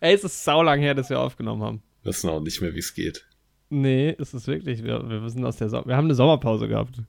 [0.00, 1.82] Ey, es ist saulang her, dass wir aufgenommen haben.
[2.02, 3.26] Wir wissen auch nicht mehr, wie es geht.
[3.68, 4.84] Nee, es ist wirklich.
[4.84, 7.02] Wir, wir wissen aus der so Wir haben eine Sommerpause gehabt.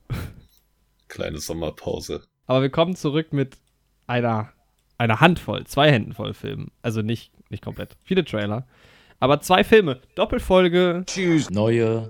[1.08, 2.22] Kleine Sommerpause.
[2.46, 3.56] Aber wir kommen zurück mit
[4.06, 4.52] einer,
[4.96, 6.70] einer Handvoll, zwei Händen voll Filmen.
[6.82, 7.96] Also nicht, nicht komplett.
[8.04, 8.66] Viele Trailer.
[9.20, 10.00] Aber zwei Filme.
[10.14, 11.04] Doppelfolge.
[11.06, 11.50] Tschüss.
[11.50, 12.06] Neue.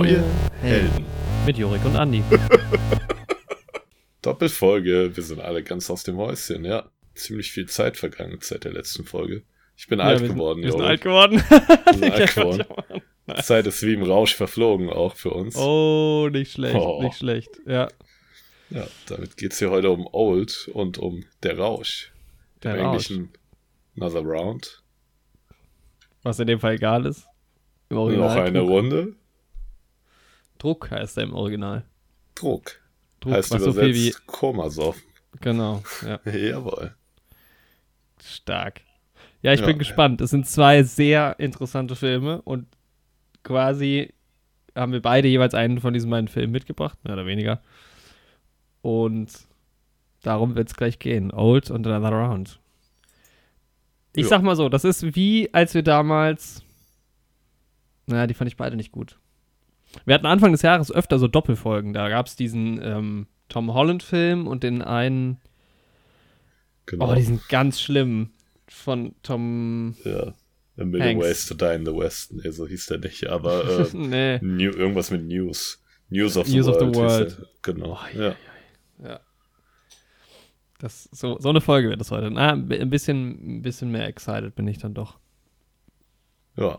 [0.00, 0.24] Neue
[0.62, 1.04] Helden.
[1.44, 2.22] Mit Jorik und Andi.
[4.22, 5.14] Doppelfolge.
[5.14, 6.88] Wir sind alle ganz aus dem Häuschen, ja.
[7.14, 9.42] Ziemlich viel Zeit vergangen seit der letzten Folge.
[9.76, 10.90] Ich bin Ja, alt wir sind- geworden, Wir sind Jorik.
[10.90, 11.42] alt geworden.
[11.92, 12.64] Sind alt geworden.
[13.42, 15.54] Zeit ist wie im Rausch verflogen, auch für uns.
[15.56, 17.02] Oh, nicht schlecht, Oh.
[17.02, 17.50] nicht schlecht.
[17.66, 17.88] Ja,
[18.70, 22.10] Ja, damit geht es hier heute um Old und um Der Rausch.
[22.62, 23.10] Der Im Rausch.
[23.10, 23.32] Englischen
[24.00, 24.82] Another Round.
[26.22, 27.26] was in dem Fall egal ist.
[27.90, 28.60] Noch eine.
[28.60, 29.14] Runde.
[30.60, 31.84] Druck heißt er im Original.
[32.36, 32.80] Druck.
[33.18, 34.16] Druck, heißt was so übersetzt viel wie.
[34.26, 35.02] Komasoffen.
[35.40, 36.94] Genau, ja, Jawohl.
[38.22, 38.82] stark.
[39.42, 39.78] Ja, ich Ja, bin ja.
[39.78, 40.20] gespannt.
[40.20, 42.66] Es sind zwei sehr interessante Filme und
[43.42, 44.12] quasi
[44.76, 47.60] haben wir beide jeweils einen von diesen beiden Filmen mitgebracht, mehr oder weniger.
[48.82, 49.30] Und
[50.22, 51.32] darum wird es gleich gehen.
[51.32, 52.60] Old und Another Round.
[54.14, 54.28] Ich Ja.
[54.28, 56.62] sag mal so, das ist wie als wir damals.
[58.06, 59.18] Naja, die fand ich beide nicht gut.
[60.04, 61.92] Wir hatten Anfang des Jahres öfter so Doppelfolgen.
[61.92, 65.40] Da gab es diesen ähm, Tom Holland-Film und den einen.
[66.86, 67.10] Genau.
[67.10, 68.30] Oh, die sind ganz schlimm.
[68.68, 69.96] Von Tom.
[70.04, 70.34] ja.
[70.78, 71.26] A Million Hanks.
[71.26, 72.32] Ways to Die in the West.
[72.32, 74.38] Nee, so hieß der nicht, aber äh, nee.
[74.40, 75.82] New, irgendwas mit News.
[76.08, 77.38] News of the News of the World.
[77.38, 77.48] World.
[77.62, 77.98] Genau.
[78.00, 78.34] Oh, ja.
[79.02, 79.20] Ja.
[80.78, 82.30] Das, so, so eine Folge wird das heute.
[82.30, 85.18] Na, ein bisschen, ein bisschen mehr excited bin ich dann doch.
[86.56, 86.78] ja.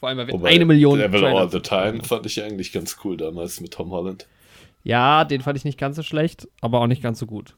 [0.00, 0.98] Vor allem, weil wir Wobei eine Million.
[0.98, 4.26] Devil Trailer All the Time fand ich eigentlich ganz cool damals mit Tom Holland.
[4.84, 7.56] Ja, den fand ich nicht ganz so schlecht, aber auch nicht ganz so gut.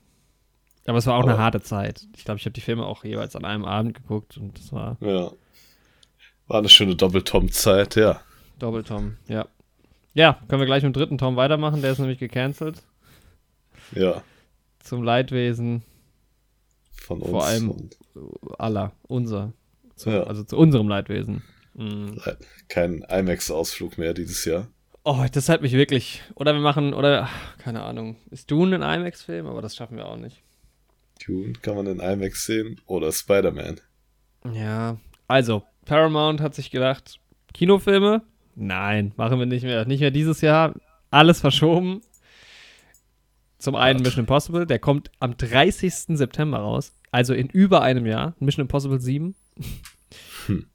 [0.87, 2.07] Aber es war auch Aber- eine harte Zeit.
[2.17, 4.97] Ich glaube, ich habe die Filme auch jeweils an einem Abend geguckt und das war
[5.01, 5.31] Ja.
[6.49, 8.21] War eine schöne Doppel-Tom-Zeit, ja.
[8.59, 9.17] Doppel-Tom.
[9.29, 9.47] Ja.
[10.15, 11.83] Ja, können wir gleich mit dem dritten Tom weitermachen.
[11.83, 12.83] Der ist nämlich gecancelt.
[13.95, 14.23] Ja.
[14.81, 15.83] Zum Leidwesen
[16.91, 17.31] Von uns.
[17.31, 17.91] Vor allem-
[18.59, 19.53] aller, unser.
[19.95, 20.23] Zu, Ja.
[20.25, 21.43] Also zu unserem Leidwesen.
[21.75, 22.21] Mhm.
[22.69, 24.69] kein IMAX-Ausflug mehr dieses Jahr.
[25.03, 26.23] Oh, das hat mich wirklich.
[26.35, 28.17] Oder wir machen, oder, ach, keine Ahnung.
[28.31, 29.47] Ist Dune ein IMAX-Film?
[29.47, 30.43] Aber das schaffen wir auch nicht.
[31.25, 33.81] Dune kann man in IMAX sehen oder Spider-Man.
[34.53, 34.99] Ja.
[35.27, 37.19] Also, Paramount hat sich gedacht,
[37.55, 38.23] Kinofilme?
[38.55, 39.87] Nein, machen wir nicht mehr.
[39.87, 40.75] Nicht mehr dieses Jahr.
[41.11, 42.03] Alles verschoben.
[43.59, 44.03] Zum einen.
[44.03, 46.17] Mission Impossible, der kommt am 30.
[46.17, 46.95] September raus.
[47.11, 48.35] Also in über einem Jahr.
[48.39, 49.35] Mission Impossible 7.
[50.47, 50.67] Hm.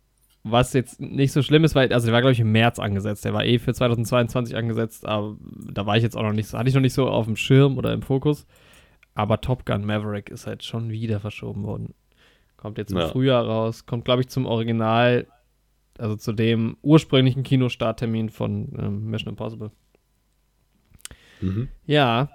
[0.47, 3.25] Was jetzt nicht so schlimm ist, weil, also der war, glaube ich, im März angesetzt.
[3.25, 5.35] Der war eh für 2022 angesetzt, aber
[5.73, 7.35] da war ich jetzt auch noch nicht so, hatte ich noch nicht so auf dem
[7.35, 8.45] Schirm oder im Fokus.
[9.16, 11.95] Aber Top Gun Maverick ist halt schon wieder verschoben worden.
[12.57, 13.07] Kommt jetzt im Ja.
[13.07, 15.25] Frühjahr raus, kommt, glaube ich, zum Original,
[15.97, 19.72] also zu dem ursprünglichen Kinostarttermin von ähm, Mission Impossible.
[21.41, 21.69] Mhm.
[21.85, 22.29] Ja,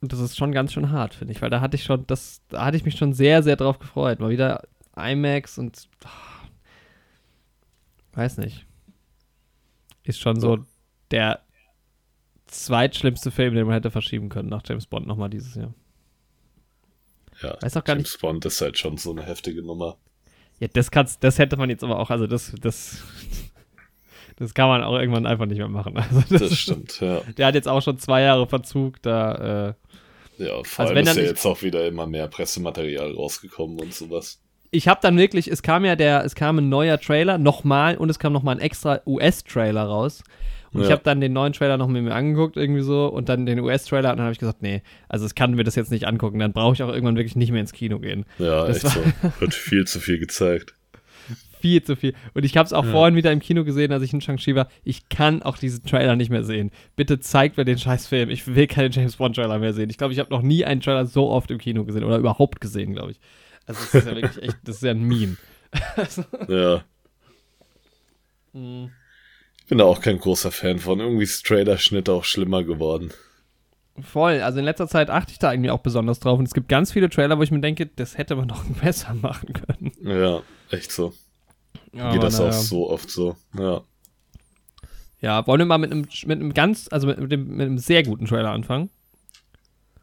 [0.00, 2.42] und das ist schon ganz schön hart, finde ich, weil da hatte ich schon, das,
[2.48, 4.18] da hatte ich mich schon sehr, sehr drauf gefreut.
[4.20, 4.62] Mal wieder
[4.96, 6.08] IMAX und ah,
[8.18, 8.66] weiß nicht.
[10.02, 10.58] Ist schon so
[11.10, 11.40] der
[12.46, 15.74] zweitschlimmste Film, den man hätte verschieben können nach James Bond nochmal dieses Jahr.
[17.42, 17.56] Ja.
[17.60, 19.96] Weiß auch gar James Bond ist halt schon so eine heftige Nummer.
[20.58, 23.02] Ja, das kannst, das hätte man jetzt aber auch, also das, das,
[24.36, 25.94] das kann man auch irgendwann einfach nicht mehr machen.
[25.98, 27.20] Also das, Das stimmt, ja.
[27.36, 29.68] Der hat jetzt auch schon zwei Jahre Verzug, da,
[30.38, 33.12] äh, Ja, vor Also allem wenn ist ja nicht- jetzt auch wieder immer mehr Pressematerial
[33.14, 34.40] rausgekommen und sowas.
[34.70, 38.10] Ich habe dann wirklich, es kam ja der, es kam ein neuer Trailer nochmal und
[38.10, 40.22] es kam nochmal ein extra US-Trailer raus.
[40.72, 40.92] Und ich Ja.
[40.92, 44.10] habe dann den neuen Trailer noch mit mir angeguckt, irgendwie so, und dann den US-Trailer,
[44.10, 46.52] und dann habe ich gesagt, nee, also es kann mir das jetzt nicht angucken, dann
[46.52, 48.26] brauche ich auch irgendwann wirklich nicht mehr ins Kino gehen.
[48.38, 49.00] Ja, Das echt so.
[49.40, 50.74] Wird viel zu viel gezeigt.
[51.60, 52.14] Viel zu viel.
[52.34, 52.90] Und ich habe es auch Ja.
[52.92, 54.68] vorhin wieder im Kino gesehen, als ich in Shang-Chi war.
[54.84, 56.70] Ich kann auch diesen Trailer nicht mehr sehen.
[56.94, 58.30] Bitte zeigt mir den scheiß Film.
[58.30, 59.90] Ich will keinen James Bond-Trailer mehr sehen.
[59.90, 62.60] Ich glaube, ich habe noch nie einen Trailer so oft im Kino gesehen oder überhaupt
[62.60, 63.20] gesehen, glaube ich.
[63.68, 65.36] Also, das ist ja wirklich echt, das ist ja ein Meme.
[66.48, 66.82] Ja.
[68.54, 68.90] Mhm.
[69.58, 70.98] Ich bin da auch kein großer Fan von.
[70.98, 73.12] Irgendwie ist Trailer-Schnitt auch schlimmer geworden.
[74.00, 74.40] Voll.
[74.40, 76.38] Also in letzter Zeit achte ich da irgendwie auch besonders drauf.
[76.38, 79.12] Und es gibt ganz viele Trailer, wo ich mir denke, das hätte man noch besser
[79.14, 79.92] machen können.
[80.00, 81.12] Ja, echt so.
[81.92, 82.50] Aber Geht das naja.
[82.50, 83.36] auch so oft so.
[83.58, 83.82] Ja.
[85.20, 88.04] Ja, wollen wir mal mit einem, mit einem ganz, also mit, dem, mit einem sehr
[88.04, 88.88] guten Trailer anfangen.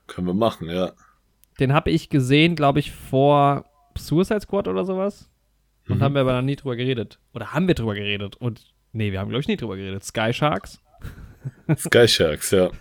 [0.08, 0.92] Können wir machen, ja.
[1.60, 3.66] Den habe ich gesehen, glaube ich, vor
[3.98, 5.30] Suicide Squad oder sowas.
[5.88, 6.02] Und Mhm.
[6.04, 7.20] haben wir aber noch nie drüber geredet.
[7.34, 8.36] Oder haben wir drüber geredet.
[8.38, 10.06] Und Nee, wir haben, glaube ich, nicht drüber geredet.
[10.06, 10.82] Sky Sharks?
[11.78, 12.72] Sky Sharks, ja.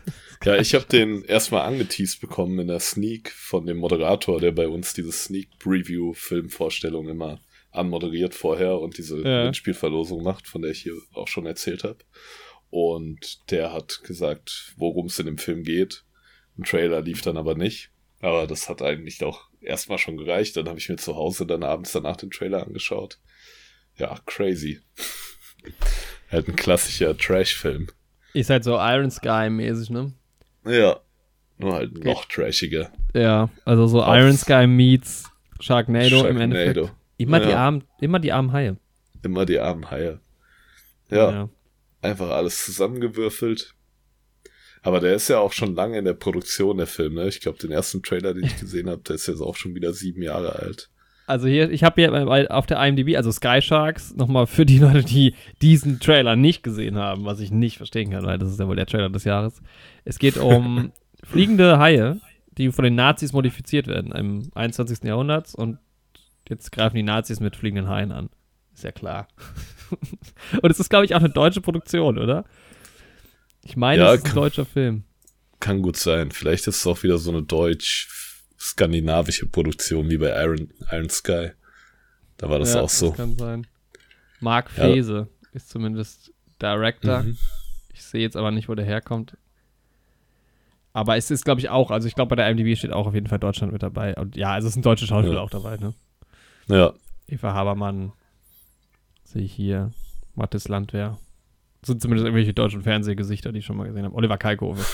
[0.45, 4.69] Ja, ich habe den erstmal angeteased bekommen in der Sneak von dem Moderator, der bei
[4.69, 7.41] uns diese Sneak Preview Filmvorstellung immer
[7.73, 9.41] anmoderiert vorher und diese Ja.
[9.41, 11.99] Gewinnspielverlosung macht, von der ich hier auch schon erzählt habe.
[12.71, 16.05] Und der hat gesagt, worum es in dem Film geht.
[16.57, 17.91] Ein Trailer lief dann aber nicht.
[18.25, 20.57] Aber das hat eigentlich auch erstmal schon gereicht.
[20.57, 23.19] Dann habe ich mir zu Hause dann abends danach den Trailer angeschaut.
[23.97, 24.81] Ja, crazy.
[26.31, 27.89] halt ein klassischer Trash-Film.
[28.33, 30.13] Ist halt so Iron Sky-mäßig, ne?
[30.67, 31.01] Ja.
[31.59, 32.91] Nur halt noch trashiger.
[33.15, 35.25] Ja, also so Auf- Iron Sky meets
[35.61, 36.77] Sharknado, im Endeffekt.
[36.77, 36.97] Sharknado.
[37.19, 37.57] Immer die Ja.
[37.59, 38.77] armen, immer die armen Haie.
[39.23, 40.19] Immer die armen Haie.
[41.11, 41.49] Ja,
[42.01, 43.75] einfach alles zusammengewürfelt.
[44.85, 47.27] Aber der ist ja auch schon lange in der Produktion, der Film, ne?
[47.27, 49.95] Ich glaube, den ersten Trailer, den ich gesehen habe, der ist jetzt auch schon wieder
[49.95, 50.91] sieben Jahre alt.
[51.27, 55.03] Also hier, ich habe hier auf der IMDb, also Sky Sharks, nochmal für die Leute,
[55.03, 58.69] die diesen Trailer nicht gesehen haben, was ich nicht verstehen kann, weil das ist ja
[58.69, 59.63] wohl der Trailer des Jahres.
[60.05, 60.93] Es geht um
[61.25, 62.21] fliegende Haie,
[62.59, 65.03] die von den Nazis modifiziert werden im 21.
[65.03, 65.79] Jahrhundert und
[66.47, 68.29] jetzt greifen die Nazis mit fliegenden Haien an.
[68.75, 69.29] Ist ja klar.
[70.61, 72.45] und es ist, glaube ich, auch eine deutsche Produktion, oder?
[73.65, 75.05] Ich meine, Ja, es ist ein kann- deutscher Film.
[75.61, 76.31] Kann gut sein.
[76.31, 81.51] Vielleicht ist es auch wieder so eine deutsch-skandinavische Produktion wie bei Iron, Iron Sky.
[82.37, 83.09] Da war das Ja, auch so.
[83.09, 83.67] Das kann sein.
[84.41, 84.85] Marc Ja.
[84.85, 87.23] Fese ist zumindest Director.
[87.23, 87.39] Mhm.
[87.93, 89.37] Ich sehe jetzt aber nicht, wo der herkommt.
[90.93, 93.15] Aber es ist, glaube ich, auch, also ich glaube, bei der IMDb steht auch auf
[93.15, 94.15] jeden Fall Deutschland mit dabei.
[94.17, 95.41] Und ja, also es sind deutsche Schauspieler Ja.
[95.41, 95.95] auch dabei, ne?
[96.67, 96.93] Ja,
[97.27, 98.13] Eva Habermann,
[99.25, 99.93] sehe ich hier,
[100.35, 101.19] Mathis Landwehr.
[101.85, 104.15] Sind zumindest irgendwelche deutschen Fernsehgesichter, die ich schon mal gesehen habe.
[104.15, 104.85] Oliver Kalkofe.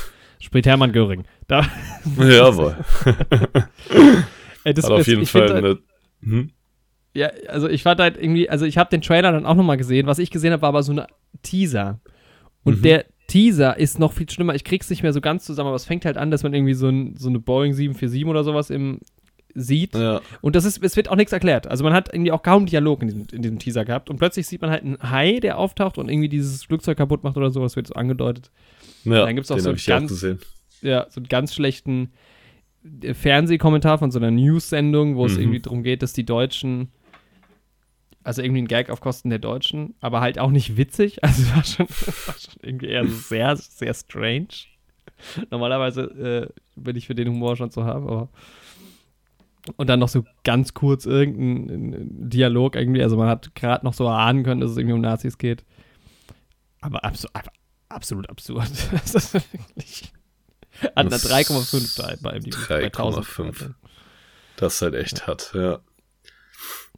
[0.41, 1.25] Spricht Hermann Göring.
[1.49, 1.67] Da,
[2.19, 2.77] jawohl.
[4.65, 5.79] ey, das Hat auf jeden Fall find, eine.
[6.23, 6.51] Hm?
[7.15, 10.07] Ja, also ich fand halt irgendwie, also ich habe den Trailer dann auch nochmal gesehen.
[10.07, 11.03] Was ich gesehen habe, war aber so ein
[11.43, 12.01] Teaser.
[12.63, 12.83] Und Mhm.
[12.83, 14.55] der Teaser ist noch viel schlimmer.
[14.55, 16.75] Ich krieg's nicht mehr so ganz zusammen, aber es fängt halt an, dass man irgendwie
[16.75, 19.01] so, ein, so eine Boeing 747 oder sowas im
[19.55, 19.95] sieht.
[19.95, 20.21] Ja.
[20.41, 21.67] Und das ist, es wird auch nichts erklärt.
[21.67, 24.09] Also man hat irgendwie auch kaum Dialog in diesem, in diesem Teaser gehabt.
[24.11, 27.37] Und plötzlich sieht man halt einen Hai, der auftaucht und irgendwie dieses Flugzeug kaputt macht
[27.37, 27.61] oder so.
[27.63, 28.51] Das wird so angedeutet.
[29.05, 30.27] ja Dann gibt's auch den so auch ganz-.
[30.83, 32.11] Ja, so einen ganz schlechten
[33.03, 35.41] äh, Fernsehkommentar von so einer News-Sendung, wo es Mhm.
[35.41, 36.89] irgendwie darum geht, dass die Deutschen,
[38.23, 41.19] also irgendwie ein Gag auf Kosten der Deutschen, aber halt auch nicht witzig.
[41.23, 44.49] Also es war schon, es war schon irgendwie eher sehr, sehr strange.
[45.51, 48.29] Normalerweise äh, bin ich für den Humor schon zu haben, aber
[49.77, 53.95] und dann noch so ganz kurz irgendein ein Dialog irgendwie, also man hat gerade noch
[53.95, 55.65] so erahnen können, dass es irgendwie um Nazis geht.
[56.81, 57.29] Aber einfach
[57.89, 58.71] absolut absurd.
[58.93, 60.13] das ist wirklich
[60.81, 63.37] hat eine Das 3,5 bei, bei IMDb, bei 1000 3,5.
[63.37, 63.75] Bewertungen.
[64.57, 65.81] Das ist halt echt hart, ja.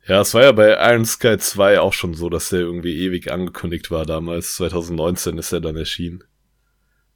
[0.06, 3.31] Ja, es war ja bei Iron Sky 2 auch schon so, dass der irgendwie ewig
[3.31, 4.56] angekündigt war damals.
[4.56, 6.25] 2019 ist er dann erschienen.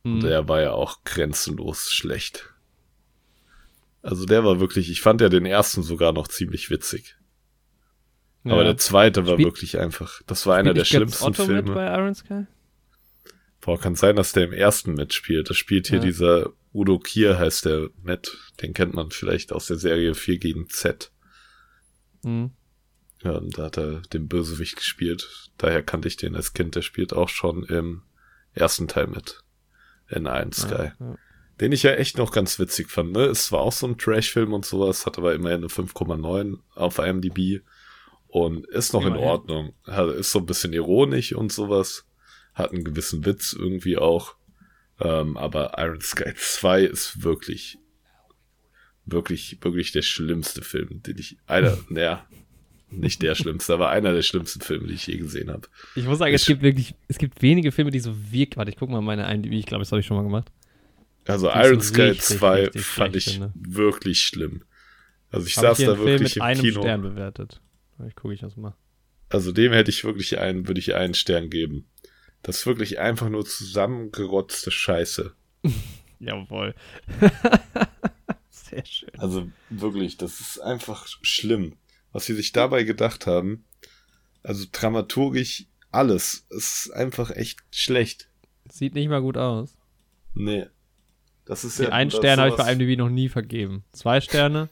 [0.04, 0.20] Mhm.
[0.20, 2.54] Der war ja auch grenzenlos schlecht.
[4.06, 7.17] Also der war wirklich, ich fand ja den ersten sogar noch ziemlich witzig.
[8.44, 11.75] Aber der zweite war Spiel- wirklich einfach, das war einer der schlimmsten Otto mit Filme.
[11.75, 12.47] bei Iron Sky?
[13.61, 15.50] Boah, kann sein, dass der im ersten mitspielt.
[15.50, 16.05] Das spielt hier Ja.
[16.05, 18.37] dieser Udo Kier, heißt der mit.
[18.62, 21.11] Den kennt man vielleicht aus der Serie 4 gegen Z.
[22.23, 22.52] Mhm.
[23.25, 25.50] Ja, und da hat er den Bösewicht gespielt.
[25.59, 26.76] Daher kannte ich den als Kind.
[26.76, 28.02] Der spielt auch schon im
[28.52, 29.40] ersten Teil mit.
[30.09, 30.71] In Iron Sky.
[30.71, 31.16] Ja, ja.
[31.60, 33.12] Den ich ja echt noch ganz witzig fand.
[33.12, 33.25] Ne?
[33.25, 37.62] Es war auch so ein Trash-Film und sowas, hat aber immerhin eine 5,9 auf IMDb.
[38.28, 39.25] Und ist noch in Immerhin.
[39.28, 39.72] Ordnung.
[39.84, 42.04] Hat- Ist so ein bisschen ironisch und sowas.
[42.52, 44.34] Hat einen gewissen Witz irgendwie auch.
[45.00, 47.78] Ähm, aber Iron Sky 2 ist wirklich,
[49.04, 52.26] wirklich, wirklich der schlimmste Film, den ich, einer, naja,
[52.90, 55.68] nicht der schlimmste, aber einer der schlimmsten Filme, die ich je gesehen habe.
[55.94, 58.56] Ich muss sagen, es Ich- gibt wirklich, es gibt wenige Filme, die so wirken.
[58.56, 60.50] Warte, ich guck mal meine IMDb, ich glaube, das habe ich schon mal gemacht.
[61.26, 63.52] Also ich Iron Sky richtig, 2 richtig fand ich finde.
[63.54, 64.64] wirklich schlimm.
[65.30, 66.80] Also ich ich saß hier da einen Film wirklich mit im einem Kino.
[66.80, 67.61] Stern bewertet.
[68.06, 68.75] Ich gucke ich das mal.
[69.28, 71.87] Also dem hätte ich wirklich einen, würde ich einen Stern geben.
[72.42, 75.35] Das ist wirklich einfach nur zusammengerotzte Scheiße.
[76.21, 76.75] Jawohl.
[78.50, 79.11] Sehr schön.
[79.18, 81.76] Also wirklich, das ist einfach schlimm,
[82.12, 83.64] was sie sich dabei gedacht haben.
[84.42, 86.47] Also dramaturgisch alles.
[86.50, 88.28] Es ist einfach echt schlecht.
[88.71, 89.76] Sieht nicht mal gut aus.
[90.35, 90.66] Nee.
[91.47, 93.85] Das ist Die ja einen Stern habe ich bei IMDb noch nie vergeben.
[93.93, 94.69] Zwei Sterne.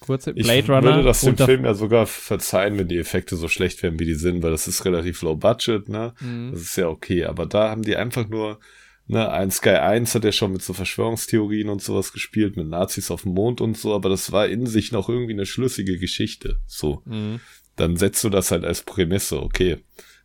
[0.00, 0.82] Kurze Ich Blade Runner.
[0.82, 4.16] würde das dem Film ja sogar verzeihen, wenn die Effekte so schlecht wären, wie die
[4.16, 6.12] sind, weil das ist relativ low budget, ne?
[6.20, 6.50] Mhm.
[6.52, 8.58] Das ist ja okay, aber da haben die einfach nur,
[9.06, 13.12] ne, ein Sky 1 hat ja schon mit so Verschwörungstheorien und sowas gespielt, mit Nazis
[13.12, 16.58] auf dem Mond und so, aber das war in sich noch irgendwie eine schlüssige Geschichte.
[16.66, 17.02] So.
[17.04, 17.38] Mhm.
[17.76, 19.78] Dann setzt du das halt als Prämisse, okay.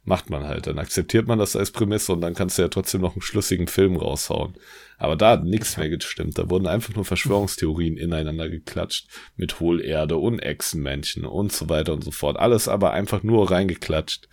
[0.07, 0.67] Macht man halt.
[0.67, 3.67] Dann akzeptiert man das als Prämisse und dann kannst du ja trotzdem noch einen schlüssigen
[3.67, 4.55] Film raushauen.
[4.97, 6.37] Aber da hat nichts mehr gestimmt.
[6.37, 12.03] Da wurden einfach nur Verschwörungstheorien ineinander geklatscht mit Hohlerde und Echsenmännchen und so weiter und
[12.03, 12.37] so fort.
[12.37, 14.29] Alles aber einfach nur reingeklatscht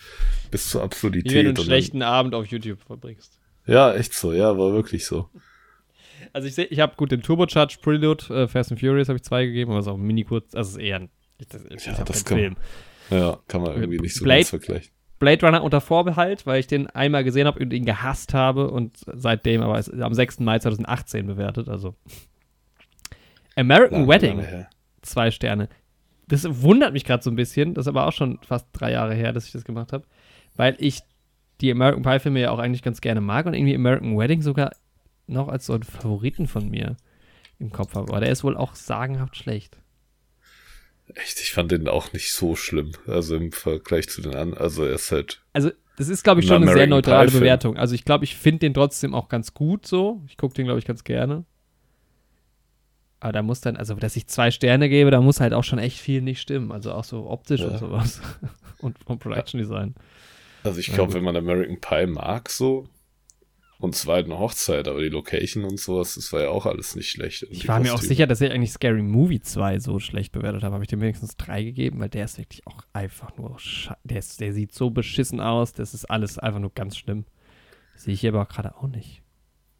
[0.50, 1.32] bis zur Absurdität.
[1.32, 3.38] Wie wenn du einen schlechten Abend auf YouTube verbringst.
[3.66, 4.32] Ja, echt so.
[4.32, 5.28] Ja, war wirklich so.
[6.32, 9.24] Also ich sehe, ich habe gut den Turbocharged Prelude, äh, Fast and Furious habe ich
[9.24, 11.10] zwei gegeben, aber es ist auch mini kurz, also es ist eher ein,
[11.48, 12.56] das, ja, das kann, Film.
[13.10, 14.90] Ja, kann man irgendwie nicht so Blade, ganz vergleichen.
[15.24, 18.98] Blade Runner unter Vorbehalt, weil ich den einmal gesehen habe und ihn gehasst habe und
[19.06, 20.40] seitdem aber am 6.
[20.40, 21.70] Mai 2018 bewertet.
[21.70, 21.94] Also
[23.56, 24.68] American lange, Wedding, lange
[25.00, 25.70] zwei Sterne.
[26.28, 27.72] Das wundert mich gerade so ein bisschen.
[27.72, 30.04] Das ist aber auch schon fast drei Jahre her, dass ich das gemacht habe,
[30.56, 31.00] weil ich
[31.62, 34.72] die American Pie Filme ja auch eigentlich ganz gerne mag und irgendwie American Wedding sogar
[35.26, 36.98] noch als so einen Favoriten von mir
[37.58, 38.10] im Kopf habe.
[38.10, 39.78] Aber der ist wohl auch sagenhaft schlecht.
[41.14, 42.92] Echt, ich fand den auch nicht so schlimm.
[43.06, 44.62] Also im Vergleich zu den anderen.
[44.62, 45.42] Also er ist halt.
[45.52, 47.76] Also, das ist, glaube ich, schon eine sehr neutrale Bewertung.
[47.76, 50.22] Also ich glaube, ich finde den trotzdem auch ganz gut so.
[50.26, 51.44] Ich gucke den, glaube ich, ganz gerne.
[53.20, 55.78] Aber da muss dann, also dass ich zwei Sterne gebe, da muss halt auch schon
[55.78, 56.72] echt viel nicht stimmen.
[56.72, 57.68] Also auch so optisch ja.
[57.68, 58.20] und sowas.
[58.78, 59.94] und vom Production Design.
[60.64, 62.88] Also ich glaube, wenn man American Pie mag, so,
[63.84, 66.96] und zwar halt eine Hochzeit, aber die Location und sowas, das war ja auch alles
[66.96, 67.46] nicht schlecht.
[67.50, 67.80] Ich war Kostüme.
[67.82, 70.74] mir auch sicher, dass ich eigentlich Scary Movie 2 so schlecht bewertet habe.
[70.74, 73.58] Habe ich dem wenigstens drei gegeben, weil der ist wirklich auch einfach nur,
[74.02, 77.26] der, ist, der sieht so beschissen aus, das ist alles einfach nur ganz schlimm.
[77.94, 79.22] Sehe ich hier aber gerade auch nicht.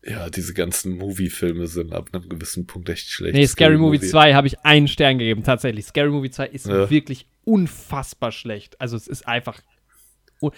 [0.06, 3.34] Ja, diese ganzen Movie-Filme sind ab einem gewissen Punkt echt schlecht.
[3.34, 5.86] Nee, Scary, Scary Movie 2 habe ich einen Stern gegeben, tatsächlich.
[5.86, 6.90] Scary Movie 2 ist ja.
[6.90, 8.80] wirklich unfassbar schlecht.
[8.80, 9.62] Also es ist einfach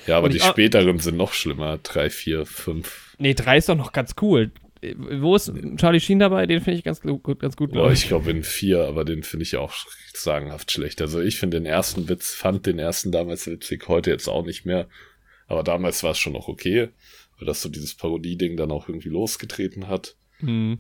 [0.07, 1.79] ja, aber die späteren sind noch schlimmer.
[1.79, 3.15] Drei, vier, fünf.
[3.19, 4.51] Nee, drei ist doch noch ganz cool.
[4.95, 6.47] Wo ist Charlie Sheen dabei?
[6.47, 7.73] Den finde ich ganz, gut, ganz gut.
[7.73, 9.75] Boah, ich glaube in vier, aber den finde ich auch
[10.15, 11.01] sagenhaft schlecht.
[11.01, 14.67] Also ich finde den ersten Witz, fand den ersten damals witzig, heute jetzt auch nicht
[14.67, 14.89] mehr.
[15.49, 16.91] Aber damals war es schon noch okay,
[17.39, 20.17] weil das so dieses Parodie-Ding dann auch irgendwie losgetreten hat.
[20.41, 20.79] Mhm.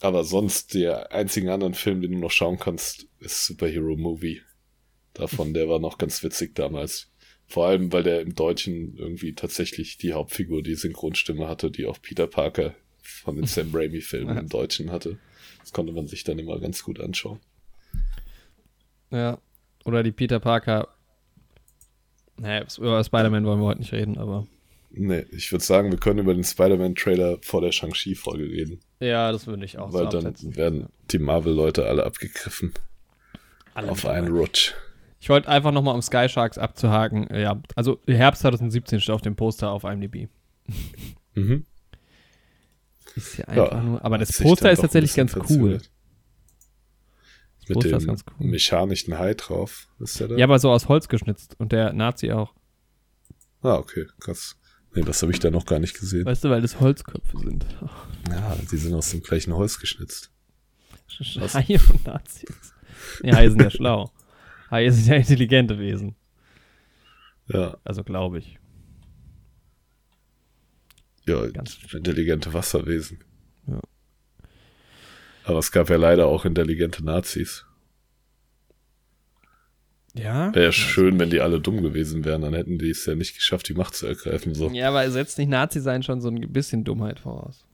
[0.00, 4.42] Aber sonst, der einzige anderen Film, den du noch schauen kannst, ist Superhero Movie.
[5.14, 7.12] Davon, der war noch ganz witzig damals.
[7.46, 12.00] Vor allem, weil der im Deutschen irgendwie tatsächlich die Hauptfigur, die Synchronstimme hatte, die auch
[12.00, 15.18] Peter Parker von den Sam Raimi-Filmen im Deutschen hatte.
[15.60, 17.40] Das konnte man sich dann immer ganz gut anschauen.
[19.10, 19.38] Ja,
[19.84, 20.88] oder die Peter Parker.
[22.36, 24.46] Naja, über Spider-Man wollen wir heute nicht reden, aber.
[24.90, 28.80] Nee, ich würde sagen, wir können über den Spider-Man-Trailer vor der Shang-Chi-Folge reden.
[29.00, 32.72] Ja, das würde ich auch Weil so dann werden die Marvel-Leute alle abgegriffen.
[33.74, 34.72] Alle auf einen Rutsch.
[35.24, 39.22] Ich wollte einfach nochmal, um Sky Sharks abzuhaken, äh, ja, also Herbst 2017 steht auf
[39.22, 40.28] dem Poster auf IMDb.
[41.36, 41.66] Mhm.
[43.16, 45.78] Ist ja einfach ja, nur, aber das Poster ist tatsächlich ganz cool.
[45.78, 45.88] Das
[47.68, 48.46] Mit Poster dem ganz cool.
[48.46, 50.36] mechanischen Hai drauf, ist der da?
[50.36, 52.54] Ja, aber so aus Holz geschnitzt und der Nazi auch.
[53.62, 54.56] Ah, okay, krass.
[54.94, 56.24] Nee, das habe ich da noch gar nicht gesehen.
[56.24, 57.66] Weißt du, weil das Holzköpfe sind.
[58.30, 60.30] Ja, die sind aus dem gleichen Holz geschnitzt.
[61.18, 62.74] Haie und Nazis.
[63.24, 64.12] Die Haie sind ja schlau.
[64.74, 66.16] Haie sind ja intelligente Wesen.
[67.48, 67.76] Ja.
[67.84, 68.58] Also glaube ich.
[71.26, 73.22] Ja, Ganz intelligente Wasserwesen.
[73.66, 73.80] Ja.
[75.44, 77.64] Aber es gab ja leider auch intelligente Nazis.
[80.14, 80.54] Ja.
[80.54, 83.34] Wäre ja schön, wenn die alle dumm gewesen wären, dann hätten die es ja nicht
[83.34, 84.54] geschafft, die Macht zu ergreifen.
[84.54, 84.70] So.
[84.70, 87.66] Ja, aber setzt nicht Nazi sein schon so ein bisschen Dummheit voraus.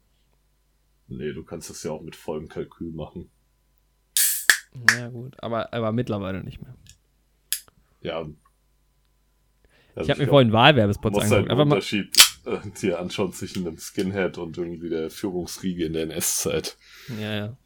[1.08, 3.30] Nee, du kannst das ja auch mit vollem Kalkül machen.
[4.96, 6.74] Ja, gut, aber, aber mittlerweile nicht mehr.
[8.00, 8.26] Ja.
[9.94, 11.48] Also ich habe mir vorhin Wahlwerbespots angeguckt.
[11.48, 12.10] Halt einen Unterschied
[12.46, 16.76] äh, dir anschauen zwischen einem Skinhead und irgendwie der Führungsriege in der NS-Zeit.
[17.20, 17.56] Ja, ja.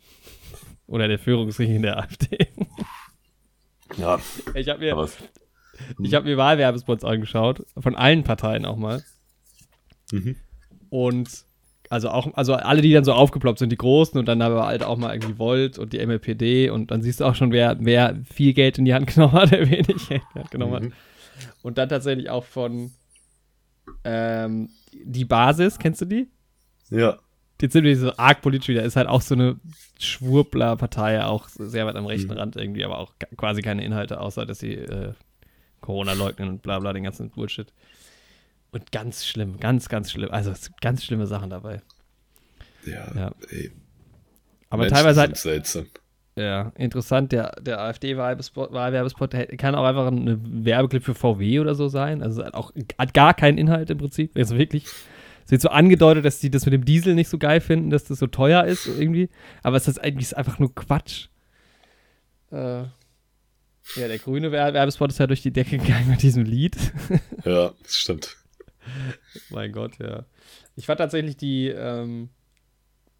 [0.86, 2.48] Oder der Führungsriege in der AfD.
[3.96, 4.20] ja.
[4.54, 5.08] Ich habe mir,
[6.02, 9.02] ich hab mir Wahlwerbespots angeschaut, von allen Parteien auch mal.
[10.12, 10.36] Mhm.
[10.90, 11.44] Und
[11.94, 14.82] also auch, also alle, die dann so aufgeploppt sind, die Großen und dann aber halt
[14.82, 18.18] auch mal irgendwie Volt und die MLPD und dann siehst du auch schon, wer, wer
[18.24, 20.86] viel Geld in die Hand genommen hat, wer wenig Geld genommen mhm.
[20.86, 20.92] hat.
[21.62, 22.90] Und dann tatsächlich auch von
[24.02, 26.26] ähm, die Basis, kennst du die?
[26.90, 27.16] Ja.
[27.60, 29.60] Die sind so arg politisch wieder, ist halt auch so eine
[30.00, 32.38] Schwurbler-Partei, auch sehr weit am rechten mhm.
[32.38, 35.12] Rand irgendwie, aber auch quasi keine Inhalte, außer dass sie äh,
[35.80, 37.72] Corona leugnen und bla bla, den ganzen Bullshit.
[38.74, 40.30] Und ganz schlimm, ganz, ganz schlimm.
[40.32, 41.80] Also ganz schlimme Sachen dabei.
[42.84, 43.32] Ja, ja.
[43.50, 43.70] ey.
[44.68, 45.36] Aber Menschen teilweise halt.
[45.36, 45.86] Seltsam.
[46.36, 47.30] Ja, interessant.
[47.30, 52.20] Der, der AfD-Wahlwerbespot kann auch einfach ein Werbeclip für VW oder so sein.
[52.20, 54.32] Also hat auch hat gar keinen Inhalt im Prinzip.
[54.36, 54.86] Also wirklich.
[55.44, 58.02] Es wird so angedeutet, dass die das mit dem Diesel nicht so geil finden, dass
[58.04, 59.28] das so teuer ist irgendwie.
[59.62, 61.28] Aber es ist eigentlich einfach nur Quatsch.
[62.50, 62.56] Äh,
[63.96, 66.76] Ja, der grüne Werbespot ist ja durch die Decke gegangen mit diesem Lied.
[67.44, 68.36] ja, das stimmt.
[69.50, 70.24] mein Gott, ja.
[70.76, 72.30] Ich fand tatsächlich die, ähm,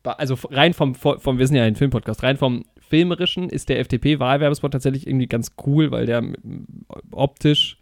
[0.03, 4.73] also rein vom, vom, wir sind ja ein Filmpodcast, rein vom filmerischen ist der FDP-Wahlwerbespot
[4.73, 6.23] tatsächlich irgendwie ganz cool, weil der
[7.11, 7.79] optisch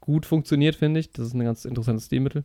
[0.00, 1.12] gut funktioniert, finde ich.
[1.12, 2.44] Das ist ein ganz interessantes Stilmittel.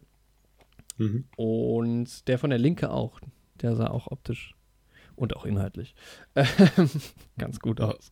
[0.98, 1.25] Mhm.
[1.38, 3.20] Und der von der Linke auch.
[3.62, 4.54] Der sah auch optisch
[5.15, 5.96] und auch inhaltlich
[7.38, 8.12] ganz gut aus.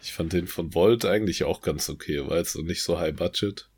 [0.00, 3.68] Ich fand den von Volt eigentlich auch ganz okay, weil es nicht so high budget.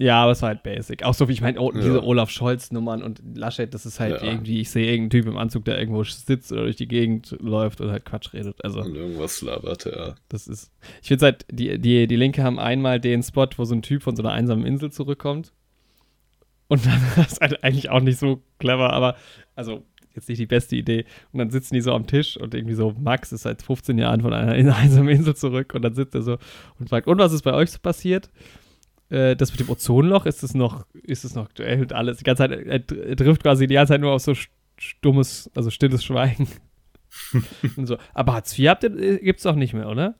[0.00, 1.02] Ja, aber es war halt basic.
[1.02, 2.02] Auch so wie ich meine, oh, diese ja.
[2.02, 4.28] Olaf Scholz-Nummern und Laschet, das ist halt ja.
[4.28, 7.80] irgendwie, ich sehe irgendeinen Typ im Anzug, der irgendwo sitzt oder durch die Gegend läuft
[7.80, 8.64] und halt Quatsch redet.
[8.64, 10.14] Also, und irgendwas labert, ja.
[10.28, 10.70] Das ist.
[11.02, 14.04] Ich finde halt, die, die, die Linke haben einmal den Spot, wo so ein Typ
[14.04, 15.52] von so einer einsamen Insel zurückkommt.
[16.68, 19.16] Und dann ist es halt eigentlich auch nicht so clever, aber
[19.56, 19.82] also
[20.14, 21.06] jetzt nicht die beste Idee.
[21.32, 24.20] Und dann sitzen die so am Tisch und irgendwie so, Max ist seit 15 Jahren
[24.20, 26.38] von einer einsamen Insel zurück und dann sitzt er so
[26.78, 28.30] und fragt, und was ist bei euch so passiert?
[29.10, 32.18] Äh, das mit dem Ozonloch, ist es noch, ist es noch aktuell und alles?
[32.18, 34.34] Die ganze Zeit, er, trifft quasi die ganze Zeit nur auf so
[34.76, 36.48] stummes, also stilles Schweigen.
[37.76, 40.16] und so, aber Hartz IV äh, gibt's doch nicht mehr, oder?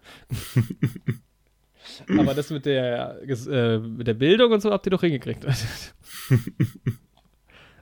[2.18, 5.45] aber das mit der, äh, mit der Bildung und so habt ihr doch hingekriegt.
[5.45, 5.66] das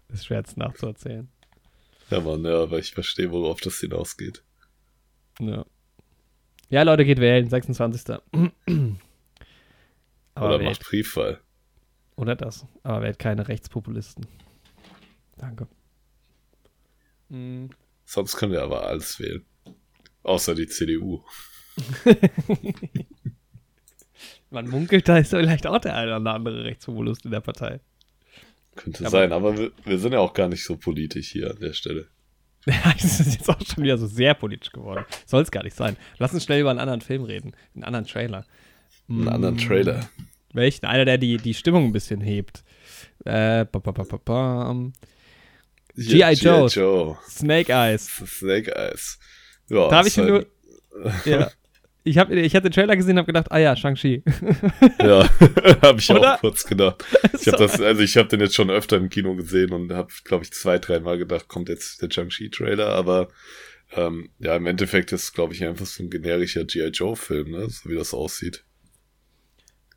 [0.09, 1.29] ist schwer jetzt nachzuerzählen.
[2.11, 4.43] Ja, Mann, ja, aber ich verstehe, worauf das hinausgeht.
[5.41, 5.65] Ja.
[6.69, 8.19] Ja, Leute, geht wählen, 26.
[10.37, 11.41] Aber Oder macht Briefwahl.
[12.17, 12.67] Oder das.
[12.83, 14.27] Aber wählt keine Rechtspopulisten.
[15.39, 15.67] Danke.
[17.29, 17.71] Mhm.
[18.05, 19.45] Sonst können wir aber alles wählen.
[20.23, 21.23] Außer die CDU.
[24.51, 27.81] Man munkelt, da ist vielleicht auch der eine oder andere Rechtspopulist in der Partei.
[28.77, 31.59] Könnte aber sein, aber wir, wir, sind ja auch gar nicht so politisch hier an
[31.59, 32.09] der Stelle.
[32.69, 35.05] Ja, das ist jetzt auch schon wieder so sehr politisch geworden.
[35.25, 35.97] Soll es gar nicht sein.
[36.19, 37.55] Lass uns schnell über einen anderen Film reden.
[37.75, 38.45] Einen anderen Trailer.
[39.09, 40.09] Einen anderen Trailer.
[40.53, 40.87] Welchen?
[40.87, 42.65] Einer, der die, die Stimmung ein bisschen hebt.
[43.25, 43.67] Äh,
[45.97, 46.33] G.I.
[46.35, 46.69] Joe.
[46.69, 47.19] Joe.
[47.29, 48.07] Snake Eyes.
[48.27, 49.19] Snake Eyes.
[49.69, 50.47] Ja, da habe ich nur.
[51.25, 51.51] ja.
[52.05, 54.23] Ich, hab, ich hatte den Trailer gesehen und habe gedacht, ah ja, Shang-Chi.
[55.01, 55.29] ja,
[55.83, 56.35] habe ich Oder?
[56.35, 57.05] auch kurz gedacht.
[57.41, 60.13] Ich habe das, also ich habe den jetzt schon öfter im Kino gesehen und habe,
[60.25, 63.29] glaube ich, zwei, dreimal gedacht, kommt jetzt der Shang-Chi-Trailer, aber
[63.95, 66.89] ähm, ja, im Endeffekt ist, glaube ich, einfach so ein generischer G.I.
[66.89, 67.69] Joe-Film, ne?
[67.69, 68.65] so wie das aussieht.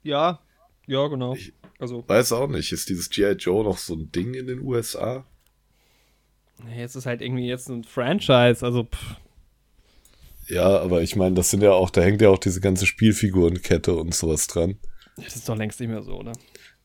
[0.04, 0.40] Ja,
[0.88, 1.36] ja, genau.
[1.36, 3.34] Ich also, weiß auch nicht, ist dieses G.I.
[3.34, 5.26] Joe noch so ein Ding in den USA?
[6.76, 9.16] Jetzt ist halt irgendwie jetzt ein Franchise, also pff.
[10.48, 13.96] Ja, aber ich meine, das sind ja auch, da hängt ja auch diese ganze Spielfigurenkette
[13.96, 14.78] und sowas dran.
[15.16, 16.34] Das ist doch längst nicht mehr so, oder?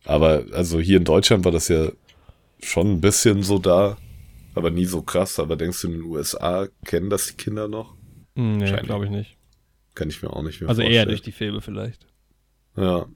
[0.05, 1.91] Aber also hier in Deutschland war das ja
[2.61, 3.97] schon ein bisschen so da,
[4.55, 5.39] aber nie so krass.
[5.39, 7.97] Aber denkst du, in den USA kennen das die Kinder noch?
[8.37, 9.39] Hm, nee, glaube ich nicht.
[9.95, 10.87] Kann ich mir auch nicht mehr also vorstellen.
[10.87, 12.07] Also eher durch die Filme vielleicht.
[12.77, 13.07] Ja.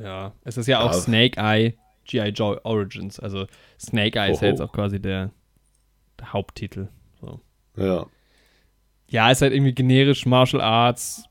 [0.00, 0.98] Ja, es ist ja auch ja.
[0.98, 2.28] Snake Eye G.I.
[2.28, 3.20] Joe Origins.
[3.20, 3.46] Also
[3.78, 4.34] Snake Eye Oho.
[4.34, 5.30] ist ja jetzt auch quasi der,
[6.18, 6.88] der Haupttitel.
[7.20, 7.40] So.
[7.76, 8.06] Ja.
[9.08, 11.24] Ja, ist halt irgendwie generisch Martial Arts.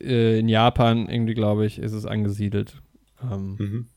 [0.00, 2.80] Äh, in Japan irgendwie, glaube ich, ist es angesiedelt.
[3.22, 3.88] Ähm, mhm.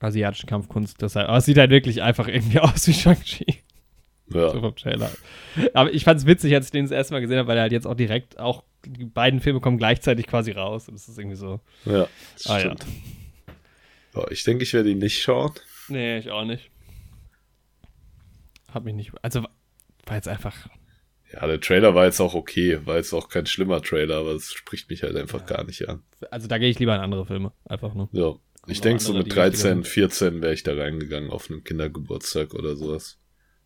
[0.00, 1.00] Asiatische Kampfkunst.
[1.00, 1.28] Deshalb.
[1.28, 3.62] Aber es sieht halt wirklich einfach irgendwie aus wie Shang-Chi.
[4.32, 4.50] Ja.
[4.50, 5.10] So vom Trailer.
[5.74, 7.62] Aber ich fand es witzig, als ich den das erste Mal gesehen habe, weil er
[7.62, 10.88] halt jetzt auch direkt auch die beiden Filme kommen gleichzeitig quasi raus.
[10.88, 11.60] Und das ist irgendwie so.
[11.84, 12.08] Ja,
[12.46, 12.86] ah, stimmt.
[14.14, 14.30] Ja.
[14.30, 15.52] ich denke, ich werde ihn nicht schauen.
[15.88, 16.70] Nee, ich auch nicht.
[18.72, 19.12] Hab mich nicht.
[19.22, 19.42] Also,
[20.06, 20.68] war jetzt einfach.
[21.32, 22.80] Ja, der Trailer war jetzt auch okay.
[22.84, 25.46] War jetzt auch kein schlimmer Trailer, aber es spricht mich halt einfach ja.
[25.46, 26.02] gar nicht an.
[26.30, 27.52] Also, da gehe ich lieber in andere Filme.
[27.64, 28.08] Einfach nur.
[28.12, 28.34] Ja.
[28.66, 33.18] Ich denke, so mit 13, 14 wäre ich da reingegangen auf einem Kindergeburtstag oder sowas.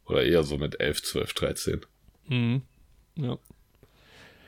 [0.06, 1.80] Oder eher so mit 11, 12, 13.
[2.28, 2.62] Mhm.
[3.16, 3.38] Ja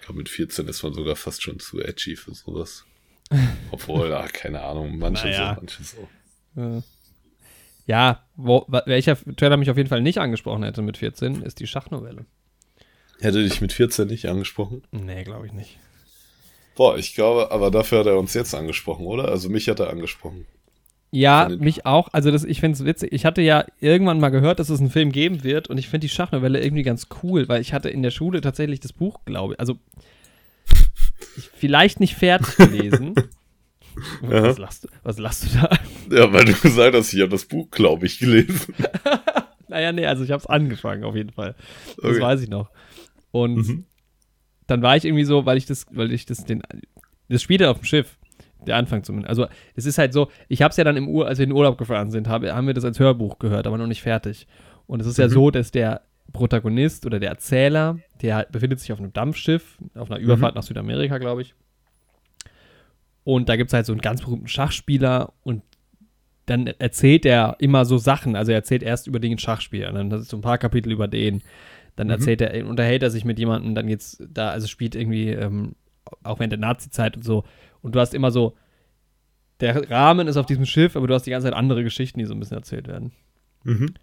[0.06, 2.84] glaube, mit 14 ist man sogar fast schon zu edgy für sowas.
[3.70, 5.54] Obwohl, ach, keine Ahnung, manche naja.
[5.54, 6.82] so, manche so.
[7.86, 11.66] Ja, wo, welcher Trailer mich auf jeden Fall nicht angesprochen hätte mit 14, ist die
[11.66, 12.24] Schachnovelle.
[13.20, 14.82] Hätte dich mit 14 nicht angesprochen?
[14.90, 15.78] Nee, glaube ich nicht.
[16.74, 19.28] Boah, ich glaube, aber dafür hat er uns jetzt angesprochen, oder?
[19.28, 20.46] Also mich hat er angesprochen.
[21.16, 22.08] Ja, mich auch.
[22.12, 23.10] Also das, ich finde es witzig.
[23.10, 26.06] Ich hatte ja irgendwann mal gehört, dass es einen Film geben wird und ich finde
[26.06, 29.54] die Schachnovelle irgendwie ganz cool, weil ich hatte in der Schule tatsächlich das Buch, glaube
[29.54, 29.78] ich, also
[31.38, 33.14] ich, vielleicht nicht fertig gelesen.
[34.20, 35.70] was, lachst du, was lachst du da?
[36.14, 38.74] Ja, weil du gesagt hast, ich habe das Buch, glaube ich, gelesen.
[39.68, 41.54] naja, nee, also ich habe es angefangen auf jeden Fall.
[41.96, 42.20] Das okay.
[42.20, 42.68] weiß ich noch.
[43.30, 43.84] Und mhm.
[44.66, 46.62] dann war ich irgendwie so, weil ich das, weil ich das den,
[47.30, 48.18] das spielte auf dem Schiff.
[48.66, 49.28] Der Anfang zumindest.
[49.28, 51.50] Also es ist halt so, ich habe es ja dann im Ur, als wir in
[51.50, 54.46] den Urlaub gefahren sind, hab, haben wir das als Hörbuch gehört, aber noch nicht fertig.
[54.86, 55.22] Und es ist mhm.
[55.22, 56.02] ja so, dass der
[56.32, 60.62] Protagonist oder der Erzähler, der halt befindet sich auf einem Dampfschiff, auf einer Überfahrt nach
[60.62, 61.54] Südamerika, glaube ich.
[63.24, 65.62] Und da gibt es halt so einen ganz berühmten Schachspieler und
[66.46, 68.36] dann erzählt er immer so Sachen.
[68.36, 71.08] Also er erzählt erst über den Schachspieler, dann das ist so ein paar Kapitel über
[71.08, 71.42] den.
[71.96, 72.12] Dann Mhm.
[72.12, 75.74] erzählt er, unterhält er sich mit jemandem, dann geht's da, also spielt irgendwie ähm,
[76.22, 77.42] auch während der Nazi-Zeit und so.
[77.86, 78.56] Und du hast immer so,
[79.60, 82.24] der Rahmen ist auf diesem Schiff, aber du hast die ganze Zeit andere Geschichten, die
[82.24, 83.12] so ein bisschen erzählt werden.
[83.62, 83.94] Mhm.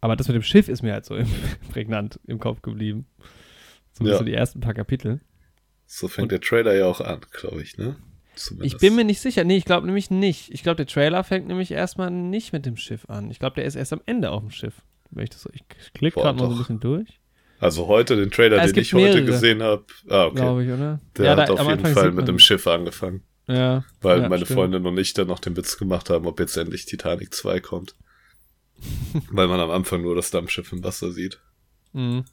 [0.00, 1.14] Aber das mit dem Schiff ist mir halt so
[1.72, 3.04] prägnant im Kopf geblieben.
[3.92, 4.18] Zumindest Ja.
[4.20, 5.20] so die ersten paar Kapitel.
[5.84, 7.96] So fängt der Trailer ja auch an, glaube ich, ne?
[8.34, 8.74] Zumindest.
[8.76, 9.44] Ich bin mir nicht sicher.
[9.44, 10.50] Nee, ich glaube nämlich nicht.
[10.54, 13.30] Ich glaube, der Trailer fängt nämlich erstmal nicht mit dem Schiff an.
[13.30, 14.82] Ich glaube, der ist erst am Ende auf dem Schiff.
[15.18, 17.20] Ich so, ich klicke gerade mal so ein bisschen durch,
[17.58, 19.24] Also heute, den Trailer, Ja, den ich heute mehrere.
[19.24, 20.34] gesehen habe, ah, okay.
[20.36, 21.00] glaube ich, oder?
[21.16, 23.22] Der hat da- auf jeden Anfang Fall mit dem Schiff angefangen.
[23.48, 23.84] Ja.
[24.02, 24.58] Weil ja, meine stimmt.
[24.58, 27.94] Freundin und ich dann noch den Witz gemacht haben, ob jetzt endlich Titanic 2 kommt.
[29.30, 31.40] weil man am Anfang nur das Dampfschiff im Wasser sieht.
[31.92, 32.24] Mhm.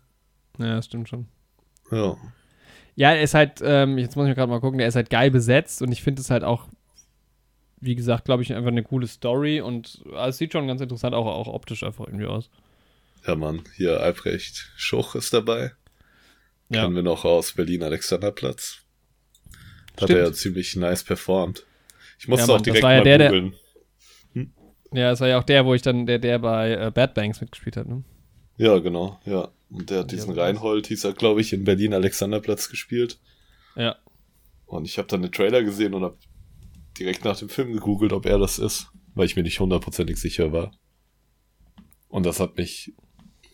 [0.57, 1.27] Ja, das stimmt schon.
[1.89, 2.17] Ja.
[2.95, 5.31] Ja, er ist halt, ähm, jetzt muss ich gerade mal gucken, der ist halt geil
[5.31, 6.67] besetzt und ich finde es halt auch,
[7.79, 11.15] wie gesagt, glaube ich, einfach eine coole Story und äh, es sieht schon ganz interessant
[11.15, 12.49] auch, auch optisch einfach irgendwie aus.
[13.25, 13.63] Ja, Mann.
[13.75, 15.71] Hier Albrecht Schuch ist dabei.
[16.69, 16.83] Ja.
[16.83, 18.79] Kennen wir noch aus Berlin Alexanderplatz.
[19.91, 20.09] Hat Stimmt.
[20.11, 21.65] er ja ziemlich nice performt.
[22.19, 23.55] Ich musste Ja, Mann, auch direkt war ja mal der, googeln.
[24.93, 27.41] Ja, es war ja auch der, wo ich dann, der, der bei äh, Bad Banks
[27.41, 28.03] mitgespielt hat, ne?
[28.57, 29.49] Ja, genau, ja.
[29.71, 33.19] Und der hat diesen Reinhold, hieß er, glaube ich, in Berlin Alexanderplatz gespielt.
[33.75, 33.95] Ja.
[34.67, 36.17] Und ich habe dann den Trailer gesehen und habe
[36.99, 40.51] direkt nach dem Film gegoogelt, ob er das ist, weil ich mir nicht hundertprozentig sicher
[40.51, 40.71] war.
[42.07, 42.93] Und das hat mich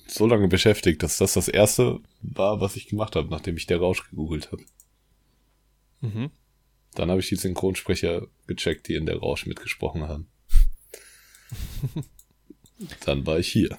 [0.09, 3.79] so lange beschäftigt, dass das das erste war, was ich gemacht habe, nachdem ich der
[3.79, 4.63] Rausch gegoogelt habe.
[6.01, 6.31] Mhm.
[6.95, 10.27] Dann habe ich die Synchronsprecher gecheckt, die in der Rausch mitgesprochen haben.
[13.05, 13.77] Dann war ich hier.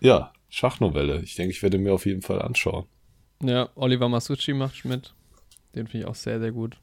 [0.00, 1.20] Ja, Schachnovelle.
[1.22, 2.86] Ich denke, ich werde mir auf jeden Fall anschauen.
[3.42, 5.14] Ja, Oliver Masucci macht mit.
[5.74, 6.80] Den finde ich auch sehr, sehr gut.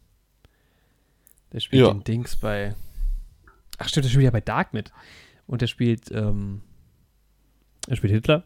[1.51, 1.91] Der spielt Ja.
[1.93, 2.75] den Dings bei.
[3.77, 4.91] Ach stimmt, der spielt ja bei Dark mit.
[5.47, 6.61] Und der spielt, ähm,
[7.87, 8.43] er spielt Hitler.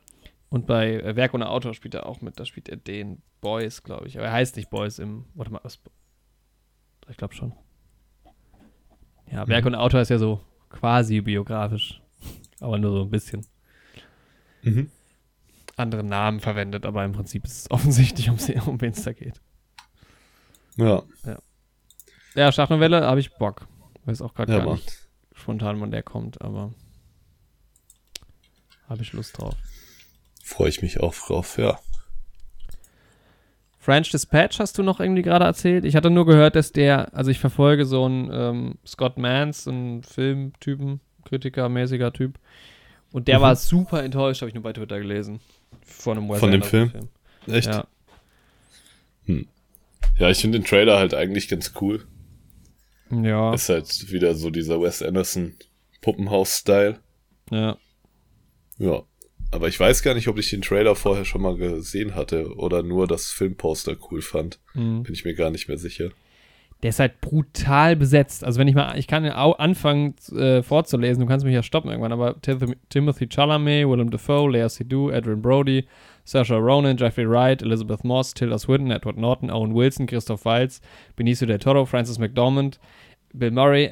[0.49, 2.39] Und bei Werk ohne Autor spielt er auch mit.
[2.39, 4.17] Da spielt er den Boys, glaube ich.
[4.17, 5.25] Aber er heißt nicht Boys im.
[5.35, 5.79] Warte mal, was?
[7.07, 7.53] Ich glaube schon.
[9.31, 12.01] Ja, Werk ohne Autor ist ja so quasi biografisch.
[12.59, 13.45] Aber nur so ein bisschen.
[14.63, 14.89] Mhm.
[15.75, 18.37] Andere Namen verwendet, aber im Prinzip ist es offensichtlich, um,
[18.81, 19.39] wen es da geht.
[20.75, 21.03] Ja,
[22.35, 23.67] Ja, Schachnovelle habe ich Bock.
[24.05, 26.73] Weiß auch gerade ja, gar nicht spontan, wann der kommt, aber
[28.89, 29.55] habe ich Lust drauf.
[30.43, 31.79] Freue ich mich auch drauf, ja.
[33.79, 35.85] French Dispatch hast du noch irgendwie gerade erzählt?
[35.85, 39.71] Ich hatte nur gehört, dass der, also ich verfolge so einen ähm, Scott Mans, so
[39.71, 42.37] einen Filmtypen, Kritikermäßiger Typ.
[43.11, 43.43] Und der Mhm.
[43.43, 45.39] war super enttäuscht, habe ich nur bei Twitter gelesen.
[45.83, 47.09] Von einem Von dem Anderson
[47.47, 47.67] Echt?
[47.67, 47.87] Ja.
[50.17, 52.05] Ja, ich finde den Trailer halt eigentlich ganz cool.
[53.09, 55.53] Ja, Ist halt wieder so dieser Wes Anderson
[56.01, 56.99] Puppenhaus-Style.
[57.51, 57.77] ja.
[58.79, 59.03] Ja.
[59.51, 62.83] Aber ich weiß gar nicht, ob ich den Trailer vorher schon mal gesehen hatte oder
[62.83, 64.59] nur das Filmposter cool fand.
[64.73, 65.03] Mhm.
[65.03, 66.09] Bin ich mir gar nicht mehr sicher.
[66.83, 68.43] Der ist halt brutal besetzt.
[68.43, 72.13] Also wenn ich mal, ich kann anfangen äh, vorzulesen, du kannst mich ja stoppen irgendwann,
[72.13, 75.85] aber Tim Timothy Chalamet, Willem Dafoe, Lea Seydoux, Adrian Brody,
[76.23, 80.79] Saoirse Ronan, Jeffrey Wright, Elizabeth Moss, Tilda Swinton, Edward Norton, Owen Wilson, Christoph Waltz,
[81.17, 82.79] Benicio del Toro, Francis McDormand,
[83.33, 83.91] Bill Murray,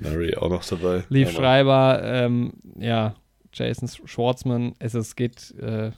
[0.00, 1.02] Mary auch noch dabei.
[1.08, 1.32] Lief.
[1.32, 3.14] Schreiber, ähm, ja,
[3.52, 5.92] Jason Schwartzman, es, es geht, äh,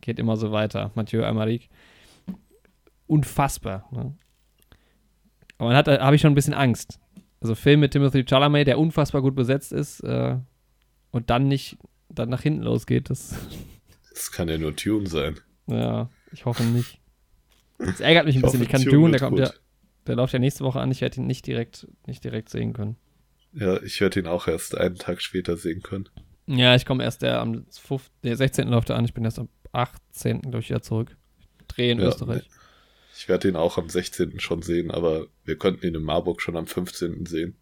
[0.00, 0.90] geht immer so weiter.
[0.94, 1.68] Mathieu Aymeric.
[3.06, 3.88] Unfassbar.
[3.92, 4.14] Ne?
[5.58, 6.98] Aber man hat, da habe ich schon ein bisschen Angst.
[7.40, 10.36] Also Film mit Timothy Chalamet, der unfassbar gut besetzt ist äh,
[11.10, 13.34] und dann nicht, dann nach hinten losgeht, das,
[14.10, 15.38] Das kann ja nur Tune sein.
[15.66, 16.98] ja, ich hoffe nicht.
[17.78, 18.60] Das ärgert mich ein Ich bisschen.
[18.60, 19.50] hoffe, Ich kann Tune Dune, der kommt ja,
[20.06, 22.96] der läuft ja nächste Woche an, ich werde ihn nicht direkt, nicht direkt sehen können.
[23.52, 26.08] Ja, ich werde ihn auch erst einen Tag später sehen können.
[26.46, 28.68] Ja, ich komme erst der am 5, der 16.
[28.68, 30.42] läuft er an, ich bin erst am 18.
[30.42, 31.16] glaube ich wieder zurück.
[31.68, 32.48] Dreh in Ja, Österreich.
[33.18, 34.38] Ich werde ihn auch am 16.
[34.40, 37.26] schon sehen, aber wir könnten ihn in Marburg schon am 15.
[37.26, 37.56] sehen.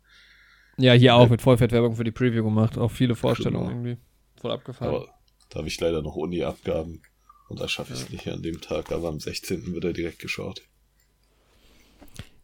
[0.77, 2.77] Ja, hier auch mit Vollfettwerbung für die Preview gemacht.
[2.77, 3.77] Auch viele Vorstellungen Genau.
[3.77, 3.97] irgendwie.
[4.41, 4.95] Voll abgefahren.
[4.97, 5.09] Aber
[5.51, 7.03] da habe ich leider noch Uni-Abgaben
[7.49, 9.73] und da schaffe ich es nicht an dem Tag, aber am 16.
[9.73, 10.63] wird er direkt geschaut.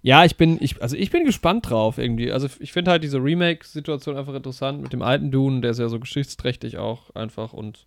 [0.03, 2.33] Ja, ich bin, ich, also ich bin gespannt drauf irgendwie.
[2.33, 5.89] Also ich finde halt diese Remake-Situation einfach interessant mit dem alten Dune, der ist ja
[5.89, 7.87] so geschichtsträchtig auch einfach und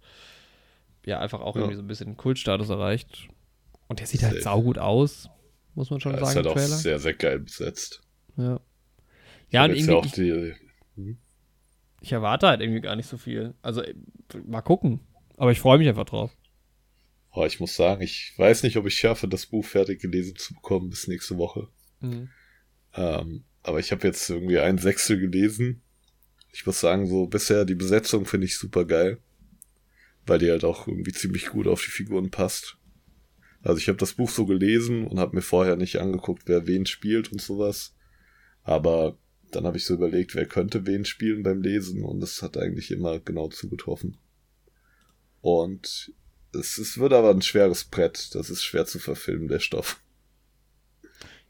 [1.06, 1.62] ja, einfach auch Ja.
[1.62, 3.28] irgendwie so ein bisschen Kultstatus erreicht.
[3.88, 4.43] Und der sieht halt Safe.
[4.43, 5.30] saugut aus,
[5.76, 6.67] muss man schon ist sagen, halt im auch Trailer.
[6.78, 8.02] sehr, sehr geil besetzt.
[8.38, 8.60] Ja.
[9.47, 11.17] Ich Ja, und irgendwie, ja auch die,
[12.02, 13.54] ich erwarte halt irgendwie gar nicht so viel.
[13.62, 13.93] Also äh,
[14.45, 14.99] mal gucken.
[15.38, 16.36] Aber ich freue mich einfach drauf.
[17.32, 20.54] Oh, ich muss sagen, ich weiß nicht, ob ich schaffe, das Buch fertig gelesen zu
[20.54, 21.67] bekommen bis nächste Woche.
[22.03, 22.29] Mhm.
[22.95, 25.81] Ähm, aber ich habe jetzt irgendwie ein Sechstel gelesen.
[26.51, 29.19] Ich muss sagen, so bisher die Besetzung finde ich super geil.
[30.25, 32.77] Weil die halt auch irgendwie ziemlich gut auf die Figuren passt.
[33.61, 36.85] Also ich habe das Buch so gelesen und habe mir vorher nicht angeguckt, wer wen
[36.85, 37.95] spielt und sowas.
[38.63, 39.17] Aber
[39.51, 42.91] dann habe ich so überlegt, wer könnte wen spielen beim Lesen und es hat eigentlich
[42.91, 44.17] immer genau zugetroffen.
[45.41, 46.13] Und
[46.53, 48.35] es, es wird aber ein schweres Brett.
[48.35, 50.02] Das ist schwer zu verfilmen, der Stoff.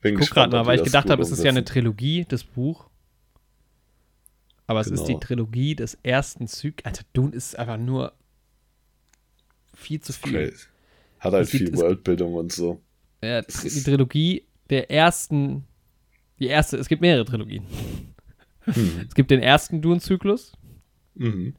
[0.04, 2.44] Bin ich guck gerade mal, weil ich gedacht habe, es ist ja eine Trilogie, das
[2.44, 2.90] Buch.
[4.68, 5.02] Aber es genau.
[5.02, 5.26] ist die genau.
[5.26, 6.86] Trilogie des ersten Zyklus.
[6.86, 8.14] Alter, Dune ist einfach nur
[9.74, 10.50] viel zu viel.
[10.50, 10.66] Crazy.
[11.20, 12.82] Hat halt viel sieht, Worldbildung und so.
[13.24, 15.64] Ja, die Trilogie der ersten.
[16.40, 17.64] Die erste, es gibt mehrere Trilogien.
[18.66, 19.06] Hm.
[19.08, 20.54] Es gibt den ersten Dune-Zyklus.
[21.16, 21.56] Mhm.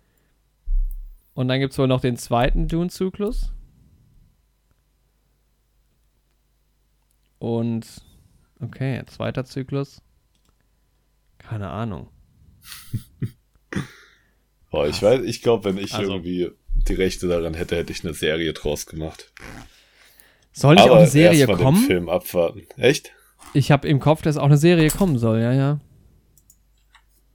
[1.32, 3.52] Und dann gibt es wohl noch den zweiten Dune-Zyklus.
[7.38, 8.04] Und
[8.60, 10.02] okay, zweiter Zyklus.
[11.38, 12.08] Keine Ahnung.
[14.70, 18.04] Boah, ich weiß, ich glaube, wenn ich also, irgendwie die Rechte daran hätte, hätte ich
[18.04, 19.32] eine Serie draus gemacht.
[20.52, 21.80] Soll nicht auch eine Serie kommen?
[21.80, 22.62] Den Film abwarten.
[22.76, 23.12] Echt?
[23.52, 25.80] Ich habe im Kopf, dass auch eine Serie kommen soll, ja, ja.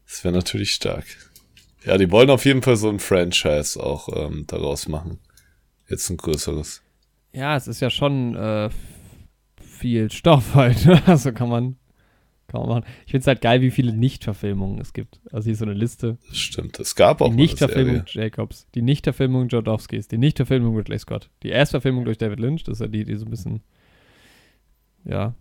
[0.06, 1.06] Das wäre natürlich stark.
[1.86, 5.20] Ja, die wollen auf jeden Fall so ein Franchise auch ähm, daraus machen.
[5.88, 6.82] Jetzt ein größeres.
[7.32, 8.70] Ja, es ist ja schon äh,
[9.80, 10.86] viel Stoff halt.
[11.08, 11.78] Also kann man
[12.50, 12.86] kann man machen.
[13.06, 15.20] Ich finde es halt geil, wie viele Nicht-Verfilmungen es gibt.
[15.32, 16.18] Also hier ist so eine Liste.
[16.28, 16.80] Das stimmt.
[16.80, 22.06] Es gab auch die Nicht-Verfilmung Jacobs, die Nicht-Verfilmung Jodowskis, die Nicht-Verfilmung Ridley Scott, die Erstverfilmung
[22.06, 23.62] durch David Lynch, das ist ja die, die so ein bisschen,
[25.06, 25.36] ja,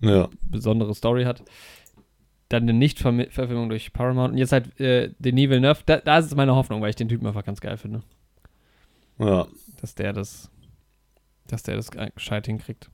[0.00, 0.28] ja.
[0.42, 1.42] besondere Story hat.
[2.48, 5.82] Dann eine Nicht-Verfilmung durch Paramount und jetzt halt äh, Denis Villeneuve.
[5.84, 8.02] Da, da ist es meine Hoffnung, weil ich den Typen einfach ganz geil finde.
[9.18, 9.46] Ja.
[9.80, 10.50] Dass der das,
[11.46, 12.90] dass der das gescheit hinkriegt.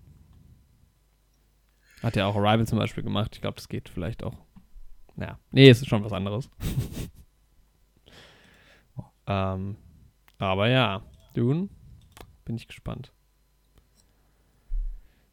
[2.04, 3.30] Hat ja auch Arrival zum Beispiel gemacht.
[3.34, 4.36] Ich glaube, das geht vielleicht auch.
[5.16, 6.50] Naja, nee, es ist schon was anderes.
[9.26, 9.78] ähm,
[10.36, 11.70] aber ja, Dune,
[12.44, 13.10] bin ich gespannt.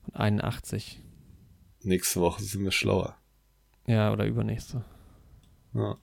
[0.06, 1.02] Und 81.
[1.82, 3.18] Nächste Woche sind wir schlauer.
[3.86, 4.86] Ja, oder übernächste.
[5.74, 5.98] Ja.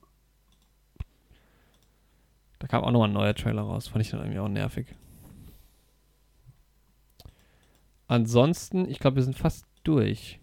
[2.58, 3.88] Da kam auch nochmal ein neuer Trailer raus.
[3.88, 4.94] Fand ich dann irgendwie auch nervig.
[8.06, 10.40] Ansonsten, ich glaube, wir sind fast durch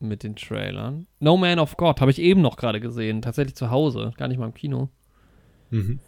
[0.00, 1.06] mit den Trailern.
[1.20, 4.38] No Man of God habe ich eben noch gerade gesehen, tatsächlich zu Hause, gar nicht
[4.38, 4.88] mal im Kino.
[5.70, 5.98] Mhm.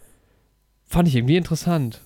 [0.85, 2.01] Fand ich irgendwie interessant.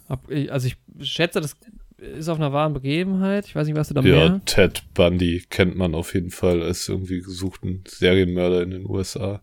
[0.49, 1.55] also ich schätze, das
[1.97, 3.45] ist auf einer wahren Begebenheit.
[3.47, 4.25] Ich weiß nicht, was du da ja, mehr.
[4.25, 9.41] Ja, Ted Bundy kennt man auf jeden Fall als irgendwie gesuchten Serienmörder in den USA.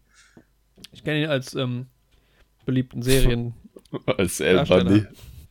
[0.92, 1.86] Ich kenne ihn als ähm,
[2.66, 3.54] beliebten Serien.
[4.06, 5.04] als El Bundy.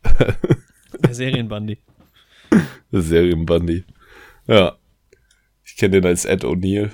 [1.02, 1.78] Der Serienbundy.
[2.92, 3.84] Der Serienbundy.
[4.46, 4.76] Ja.
[5.72, 6.90] Ich kenne den als Ed O'Neill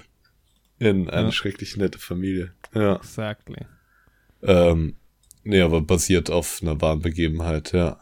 [0.78, 1.32] in eine ja.
[1.32, 2.52] schrecklich nette Familie.
[2.72, 2.94] Ja.
[2.94, 3.66] Exactly.
[4.40, 4.94] Ähm,
[5.42, 7.98] nee, aber basiert auf einer wahren Begebenheit, ja.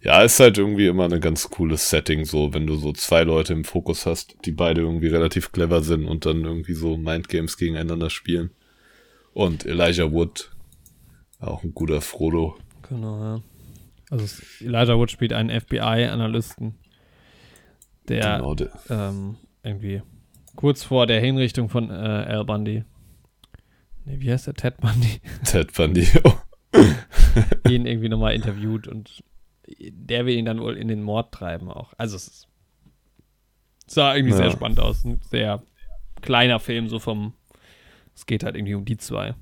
[0.00, 3.52] Ja, ist halt irgendwie immer ein ganz cooles Setting, so, wenn du so zwei Leute
[3.52, 8.10] im Fokus hast, die beide irgendwie relativ clever sind und dann irgendwie so Mindgames gegeneinander
[8.10, 8.50] spielen.
[9.32, 10.52] Und Elijah Wood,
[11.40, 12.56] auch ein guter Frodo.
[12.88, 13.42] Genau, ja.
[14.08, 16.76] Also Elijah Wood spielt einen FBI-Analysten,
[18.08, 18.70] der, genau, der.
[18.88, 20.02] Ähm, irgendwie
[20.54, 22.84] kurz vor der Hinrichtung von äh, Al Bundy.
[24.04, 24.54] Nee, wie heißt der?
[24.54, 25.20] Ted Bundy.
[25.44, 26.32] Ted Bundy, oh.
[27.68, 29.22] ihn irgendwie nochmal interviewt und
[29.68, 31.92] der will ihn dann wohl in den Mord treiben auch.
[31.98, 32.48] Also es ist,
[33.86, 34.42] sah irgendwie ja.
[34.42, 35.04] sehr spannend aus.
[35.04, 35.62] Ein sehr
[36.22, 37.34] kleiner Film, so vom,
[38.14, 39.34] es geht halt irgendwie um die zwei.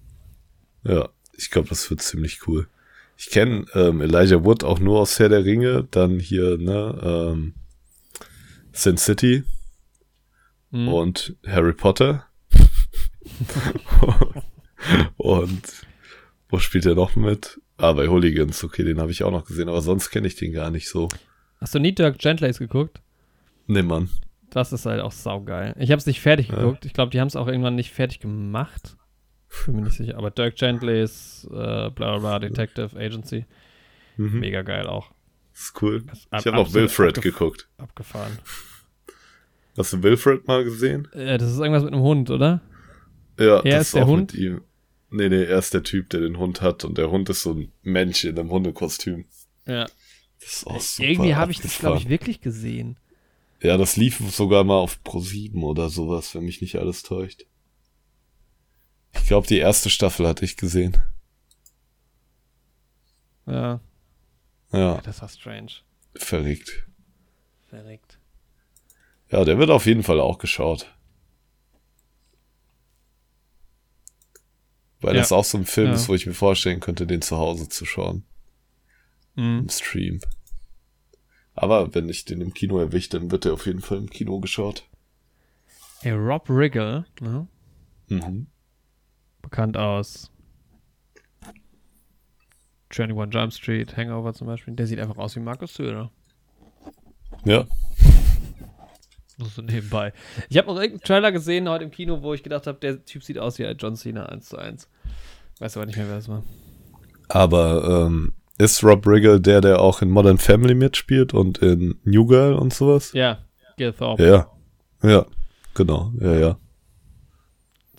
[0.84, 2.68] Ja, ich glaube, das wird ziemlich cool.
[3.16, 7.54] Ich kenne ähm, Elijah Wood auch nur aus Herr der Ringe, dann hier, ne, ähm,
[8.74, 9.44] Sin City
[10.70, 10.88] mhm.
[10.88, 12.26] und Harry Potter.
[15.16, 15.86] und
[16.48, 17.60] wo spielt er noch mit?
[17.76, 20.52] Ah, bei Hooligans, okay, den habe ich auch noch gesehen, aber sonst kenne ich den
[20.52, 21.08] gar nicht so.
[21.60, 23.00] Hast du nie Dirk Gentleys geguckt?
[23.66, 24.10] Nee, Mann.
[24.50, 25.74] Das ist halt auch saugeil.
[25.78, 26.84] Ich habe es nicht fertig geguckt.
[26.84, 26.88] Ja.
[26.88, 28.96] Ich glaube, die haben es auch irgendwann nicht fertig gemacht.
[29.66, 30.18] Bin mir nicht sicher.
[30.18, 33.46] Aber Dirk Gentleys, äh, bla bla bla, Detective Agency.
[34.16, 34.40] Mhm.
[34.40, 35.12] Mega geil auch.
[35.54, 36.04] Das ist cool.
[36.12, 37.68] ich habe auch Wilfred abgef geguckt.
[37.78, 38.38] Abgefahren.
[39.76, 41.08] Hast du Wilfred mal gesehen?
[41.14, 42.60] Ja, das ist irgendwas mit einem Hund, oder?
[43.38, 44.32] Ja, er das ist der Hund.
[44.32, 44.60] Mit ihm.
[45.10, 47.54] Nee, nee, er ist der Typ, der den Hund hat und der Hund ist so
[47.54, 49.26] ein Mensch in einem Hundekostüm.
[49.66, 49.86] Ja.
[50.40, 52.98] Das ist auch super Irgendwie habe ich das, glaube ich, wirklich gesehen.
[53.62, 57.46] Ja, das lief sogar mal auf Pro 7 oder sowas, wenn mich nicht alles täuscht.
[59.12, 60.98] Ich Ich glaube, die erste Staffel hatte ich gesehen.
[63.46, 63.80] Ja.
[64.74, 65.70] Ja, das war strange.
[66.16, 66.86] verrückt.
[67.68, 68.18] Verrückt.
[69.30, 70.94] Ja, der wird auf jeden Fall auch geschaut.
[75.00, 75.20] Weil Ja.
[75.20, 75.94] das auch so ein Film Ja.
[75.94, 78.24] ist, wo ich mir vorstellen könnte, den zu Hause zu schauen.
[79.34, 79.60] Mhm.
[79.60, 80.20] Im Stream.
[81.54, 84.40] Aber wenn ich den im Kino erwische, dann wird der auf jeden Fall im Kino
[84.40, 84.88] geschaut.
[86.00, 87.46] Hey, Rob Riggle, ne?
[88.08, 88.46] Mhm.
[89.42, 90.30] bekannt aus
[93.00, 96.10] 21 Jump Street, Hangover zum Beispiel, der sieht einfach aus wie Markus Söder.
[97.44, 97.66] Ja.
[99.36, 100.12] Nur so nebenbei.
[100.48, 103.24] Ich habe noch irgendeinen Trailer gesehen heute im Kino, wo ich gedacht habe, der Typ
[103.24, 104.88] sieht aus wie John Cena 1 zu 1.
[105.58, 106.44] Weiß aber nicht mehr, wer das war.
[107.28, 112.26] Aber ähm, ist Rob Riggle der, der auch in Modern Family mitspielt und in New
[112.26, 113.12] Girl und sowas?
[113.12, 113.38] Ja,
[113.76, 114.24] Gil Thorpe.
[114.24, 114.50] Ja.
[115.02, 115.26] Ja.
[115.74, 116.12] Genau.
[116.20, 116.58] Ja, ja.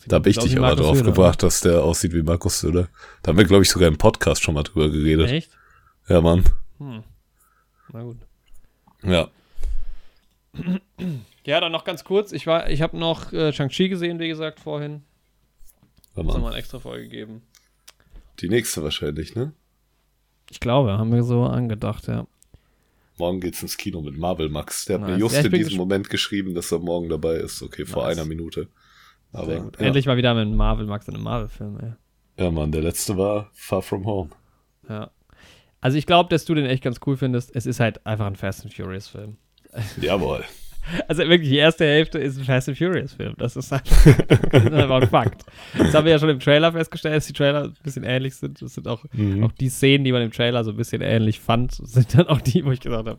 [0.07, 1.11] Da habe ich dich aber drauf Söder.
[1.11, 2.89] gebracht, dass der aussieht wie Markus Söder.
[3.23, 5.29] Da haben wir, glaube ich, sogar im Podcast schon mal drüber geredet.
[5.31, 5.51] Echt?
[6.07, 6.43] Ja, Mann.
[6.77, 7.03] Hm.
[7.91, 8.17] Na gut.
[9.03, 9.29] Ja.
[11.45, 12.31] Ja, dann noch ganz kurz.
[12.31, 15.01] Ich war, ich habe noch äh, Shang-Chi gesehen, wie gesagt, vorhin.
[16.13, 16.35] Ja, Hat Mann.
[16.35, 17.41] nochmal eine extra Folge gegeben.
[18.39, 19.53] Die nächste wahrscheinlich, ne?
[20.49, 22.27] Ich glaube, haben wir so angedacht, ja.
[23.17, 24.85] Morgen geht's ins Kino mit Marvel Max.
[24.85, 25.19] Der hat mir Nice.
[25.21, 27.61] just Ja, in diesem Moment geschrieben, dass er morgen dabei ist.
[27.61, 28.17] Okay, vor Nice.
[28.17, 28.67] einer Minute.
[29.35, 29.79] Sehr Aber gut.
[29.79, 29.85] ja.
[29.87, 32.43] Endlich mal wieder mit Marvel, Max in einem Marvel-Film, ey.
[32.43, 34.29] ja, Mann, der letzte war Far From Home.
[34.89, 35.09] Ja.
[35.81, 37.55] Also ich glaube, dass du den echt ganz cool findest.
[37.55, 39.37] Es ist halt einfach ein Fast and Furious Film.
[40.01, 40.43] Jawohl.
[41.07, 43.33] Also wirklich, die erste Hälfte ist ein Fast and Furious Film.
[43.39, 44.05] Das ist einfach,
[44.51, 45.43] das ist einfach ein Fakt.
[45.75, 48.61] Das haben wir ja schon im Trailer festgestellt, dass die Trailer ein bisschen ähnlich sind.
[48.61, 49.43] Das sind auch, Mhm.
[49.43, 52.39] auch die Szenen, die man im Trailer so ein bisschen ähnlich fand, sind dann auch
[52.39, 53.17] die, wo ich gesagt habe.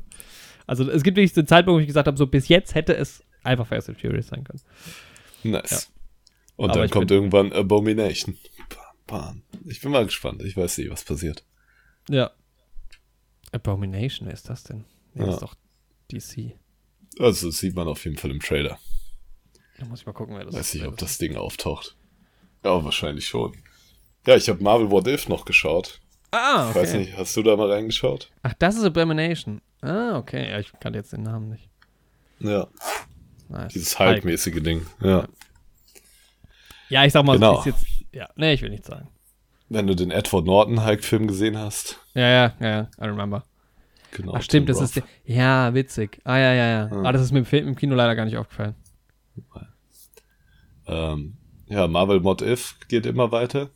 [0.69, 3.25] Also es gibt wirklich den Zeitpunkt, wo ich gesagt habe, so bis jetzt hätte es
[3.43, 4.61] einfach Fast and Furious sein können.
[5.43, 5.91] Nice.
[6.57, 8.39] Und Aber dann ich kommt irgendwann Abomination.
[8.69, 9.43] Bam, bam.
[9.67, 10.43] Ich bin mal gespannt.
[10.43, 11.45] Ich weiß nicht, was passiert.
[12.09, 12.31] Ja.
[13.53, 14.85] Abomination, wer ist das denn?
[15.15, 15.35] Nee, das Ja.
[15.35, 15.55] ist doch
[16.13, 16.57] DC.
[17.19, 18.79] Also, das sieht man auf jeden Fall im Trailer.
[19.79, 21.97] Da muss ich mal gucken, wer das Weiß nicht, wer ob das Ding auftaucht.
[22.65, 23.57] Ja, wahrscheinlich schon.
[24.27, 26.01] Ja, ich habe Marvel What If noch geschaut.
[26.33, 26.79] Ah, Ich okay.
[26.81, 28.31] weiß nicht, hast du da mal reingeschaut?
[28.43, 29.61] Ach, das ist Abomination.
[29.83, 30.51] Ah, okay.
[30.51, 31.69] Ja, ich kannte jetzt den Namen nicht.
[32.41, 32.67] Ja,
[33.49, 33.73] Nice.
[33.73, 34.17] dieses Hulk.
[34.17, 34.85] Hulk-mäßige Ding.
[35.01, 35.09] Ja.
[35.09, 35.29] Ja,
[37.05, 37.59] ich sag mal, Genau.
[37.59, 37.87] ist jetzt.
[38.13, 39.09] Ja, nee, ich will nicht sagen.
[39.69, 41.99] Wenn du den Edward Norton Hulk-Film gesehen hast.
[42.15, 43.45] Ja, ja, ja, ja, I remember.
[44.13, 44.35] Genau.
[44.35, 45.03] Ach, stimmt, Tim das ist.
[45.25, 46.21] Ja, witzig.
[46.25, 46.87] Ah, ja, ja, ja.
[46.89, 47.03] Ja.
[47.03, 48.75] Ah, das ist mir im im Kino leider gar nicht aufgefallen.
[50.87, 53.71] Ähm, ja, Marvel What If geht immer weiter.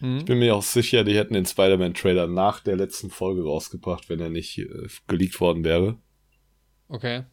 [0.00, 0.24] Ich Mhm.
[0.24, 4.30] bin mir auch sicher, die hätten den Spider-Man-Trailer nach der letzten Folge rausgebracht, wenn er
[4.30, 5.98] nicht äh, geleakt worden wäre.
[6.88, 7.24] Okay.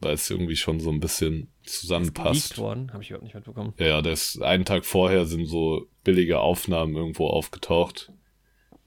[0.00, 2.54] Weil es irgendwie schon so ein bisschen Ist zusammenpasst.
[2.54, 2.92] geleakt worden?
[2.92, 3.74] Habe ich überhaupt nicht mitbekommen.
[3.78, 8.10] Ja, das einen Tag vorher sind so billige Aufnahmen irgendwo aufgetaucht.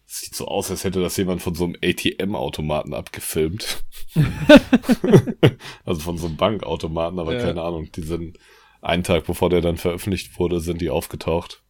[0.06, 3.84] Sieht so aus, als hätte das jemand von so einem ATM-Automaten abgefilmt.
[5.86, 7.42] also von so einem Bankautomaten, aber Ja.
[7.42, 7.92] keine Ahnung.
[7.92, 8.38] Die sind
[8.82, 11.64] einen Tag bevor der dann veröffentlicht wurde, sind die aufgetaucht.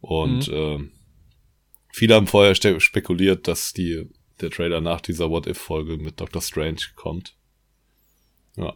[0.00, 0.54] Und Mhm.
[0.54, 0.92] ähm,
[1.92, 4.08] viele haben vorher spekuliert, dass die,
[4.40, 7.36] der Trailer nach dieser What-If-Folge mit Doctor Strange kommt.
[8.56, 8.74] Ja.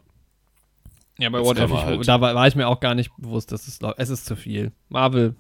[1.19, 3.67] Ja, bei What If, halt- da war, war ich mir auch gar nicht bewusst, dass
[3.67, 4.73] es, es ist zu viel.
[4.89, 5.35] Marvel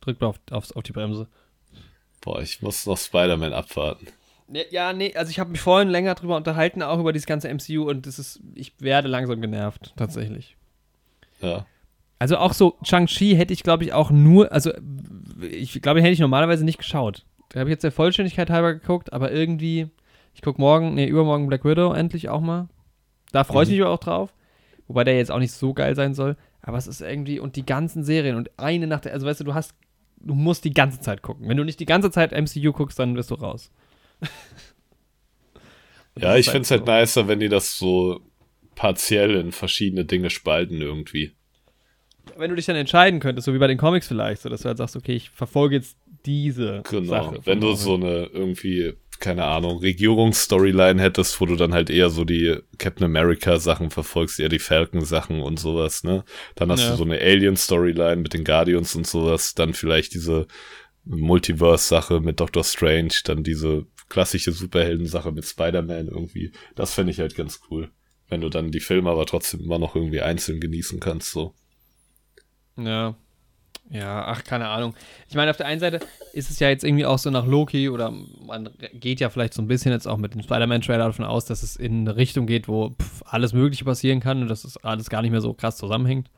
[0.00, 1.28] drückt auf, auf, auf die Bremse.
[2.20, 4.06] Boah, ich muss noch Spider-Man abwarten.
[4.50, 7.48] Ja, ja, nee, also ich habe mich vorhin länger drüber unterhalten, auch über dieses ganze
[7.48, 10.56] MCU und das ist, ich werde langsam genervt, tatsächlich.
[11.40, 11.66] Ja.
[12.18, 14.72] Also auch so, Shang-Chi hätte ich, glaube ich, auch nur, also
[15.50, 17.24] ich glaube, hätte ich normalerweise nicht geschaut.
[17.50, 19.88] Da habe ich jetzt der Vollständigkeit halber geguckt, aber irgendwie,
[20.34, 22.68] ich gucke morgen, nee, übermorgen Black Widow endlich auch mal.
[23.32, 23.76] Da freue ich Mhm.
[23.76, 24.32] mich auch drauf.
[24.86, 26.36] Wobei der jetzt auch nicht so geil sein soll.
[26.62, 29.44] Aber es ist irgendwie, und die ganzen Serien und eine nach der, also weißt du,
[29.44, 29.74] du hast,
[30.20, 31.48] du musst die ganze Zeit gucken.
[31.48, 33.70] Wenn du nicht die ganze Zeit MCU guckst, dann wirst du raus.
[36.18, 36.92] Ja, ich finde es halt so.
[36.92, 38.20] nicer, wenn die das so
[38.74, 41.32] partiell in verschiedene Dinge spalten irgendwie.
[42.36, 44.68] Wenn du dich dann entscheiden könntest, so wie bei den Comics vielleicht, so dass du
[44.68, 47.04] halt sagst, okay, ich verfolge jetzt diese Genau.
[47.08, 47.40] Sache.
[47.44, 52.24] wenn du so eine irgendwie, keine Ahnung, Regierungsstoryline hättest, wo du dann halt eher so
[52.24, 56.24] die Captain America Sachen verfolgst, eher die Falcon Sachen und sowas, ne?
[56.54, 56.90] Dann hast Ja.
[56.92, 60.46] du so eine Alien Storyline mit den Guardians und sowas, dann vielleicht diese
[61.04, 66.52] Multiverse Sache mit Doctor Strange, dann diese klassische Superhelden Sache mit Spider-Man irgendwie.
[66.76, 67.90] Das fände ich halt ganz cool.
[68.28, 71.54] Wenn du dann die Filme aber trotzdem immer noch irgendwie einzeln genießen kannst, so.
[72.76, 73.16] Ja.
[73.90, 74.94] Ja, ach, keine Ahnung.
[75.28, 76.00] Ich meine, auf der einen Seite
[76.34, 78.12] ist es ja jetzt irgendwie auch so nach Loki oder
[78.46, 81.62] man geht ja vielleicht so ein bisschen jetzt auch mit dem Spider-Man-Trailer davon aus, dass
[81.62, 85.08] es in eine Richtung geht, wo pff, alles Mögliche passieren kann und dass es alles
[85.08, 86.30] gar nicht mehr so krass zusammenhängt.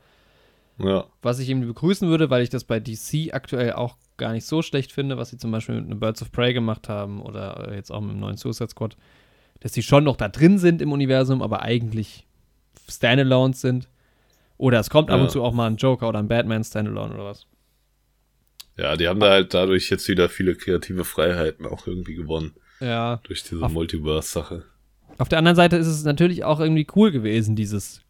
[0.77, 1.05] Ja.
[1.21, 4.61] Was ich irgendwie begrüßen würde, weil ich das bei DC aktuell auch gar nicht so
[4.61, 7.91] schlecht finde, was sie zum Beispiel mit einem Birds of Prey gemacht haben oder jetzt
[7.91, 8.95] auch mit dem neuen Suicide Squad,
[9.59, 12.25] dass die schon noch da drin sind im Universum, aber eigentlich
[12.89, 13.89] Standalones sind.
[14.61, 15.23] Oder es kommt ab Ja.
[15.23, 17.47] und zu auch mal ein Joker oder ein Batman Standalone oder was.
[18.77, 22.53] Ja, die haben da halt dadurch jetzt wieder viele kreative Freiheiten auch irgendwie gewonnen.
[22.79, 23.19] Ja.
[23.23, 24.63] Durch diese Multiverse-Sache.
[25.17, 28.01] Auf der anderen Seite ist es natürlich auch irgendwie cool gewesen, dieses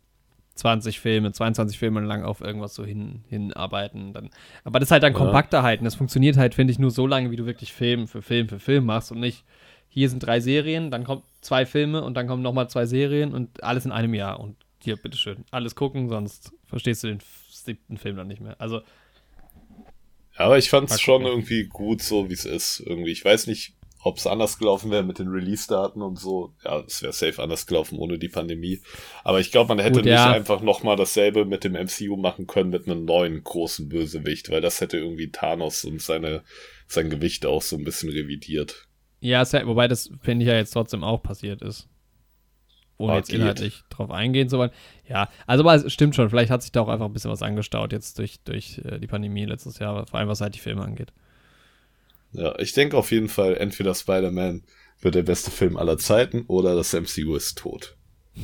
[0.56, 4.12] 20 Filme, 22 Filme lang auf irgendwas so hin, hinarbeiten.
[4.14, 4.30] Dann,
[4.66, 5.18] aber das ist halt dann Ja.
[5.20, 5.80] kompakter halt.
[5.80, 8.50] Und das funktioniert halt, finde ich, nur so lange, wie du wirklich Film für Film
[8.50, 9.46] für Film machst und nicht,
[9.88, 13.64] hier sind drei Serien, dann kommt zwei Filme und dann kommen nochmal zwei Serien und
[13.64, 14.40] alles in einem Jahr.
[14.42, 17.20] Und hier, bitteschön, alles gucken, sonst verstehst du den
[17.50, 18.60] siebten Film dann nicht mehr.
[18.60, 18.82] Also,
[20.36, 22.82] aber ich fand es schon irgendwie gut, so wie es ist.
[22.86, 23.12] Irgendwie.
[23.12, 23.74] Ich weiß nicht,
[24.04, 26.54] ob es anders gelaufen wäre mit den Release-Daten und so.
[26.64, 28.82] Ja, es wäre safe anders gelaufen ohne die Pandemie.
[29.24, 30.32] Aber ich glaube, man hätte Gut, nicht ja.
[30.32, 34.82] einfach nochmal dasselbe mit dem MCU machen können mit einem neuen großen Bösewicht, weil das
[34.82, 36.44] hätte irgendwie Thanos und seine,
[36.88, 38.88] sein Gewicht auch so ein bisschen revidiert.
[39.20, 41.88] ja, wobei das, finde ich, ja jetzt trotzdem auch passiert ist.
[43.02, 44.72] Ohne jetzt inhaltlich drauf eingehen zu wollen.
[45.08, 47.42] Ja, also aber es stimmt schon, vielleicht hat sich da auch einfach ein bisschen was
[47.42, 50.84] angestaut jetzt durch, durch äh, die Pandemie letztes Jahr, vor allem was halt die Filme
[50.84, 51.12] angeht.
[52.34, 54.64] Ja, ich denke auf jeden Fall, entweder Spider-Man
[55.02, 57.98] wird der beste Film aller Zeiten oder das MCU ist tot.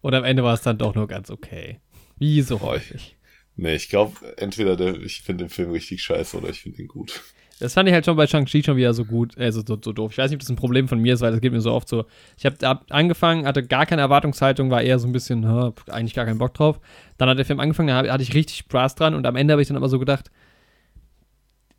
[0.00, 1.80] Und am Ende war es dann doch nur ganz okay.
[2.18, 3.16] Wie so häufig.
[3.56, 6.88] Nee, ich glaube, entweder der, ich finde den Film richtig scheiße oder ich finde ihn
[6.88, 7.20] gut.
[7.60, 10.12] Das fand ich halt schon bei Shang-Chi schon wieder so gut, also so, so doof.
[10.12, 11.72] Ich weiß nicht, ob das ein Problem von mir ist, weil das geht mir so
[11.72, 12.06] oft so.
[12.38, 16.14] Ich habe hab angefangen, hatte gar keine Erwartungshaltung, war eher so ein bisschen, hä, eigentlich
[16.14, 16.80] gar keinen Bock drauf.
[17.18, 19.62] Dann hat der Film angefangen, da hatte ich richtig Spaß dran und am Ende habe
[19.62, 20.30] ich dann aber so gedacht,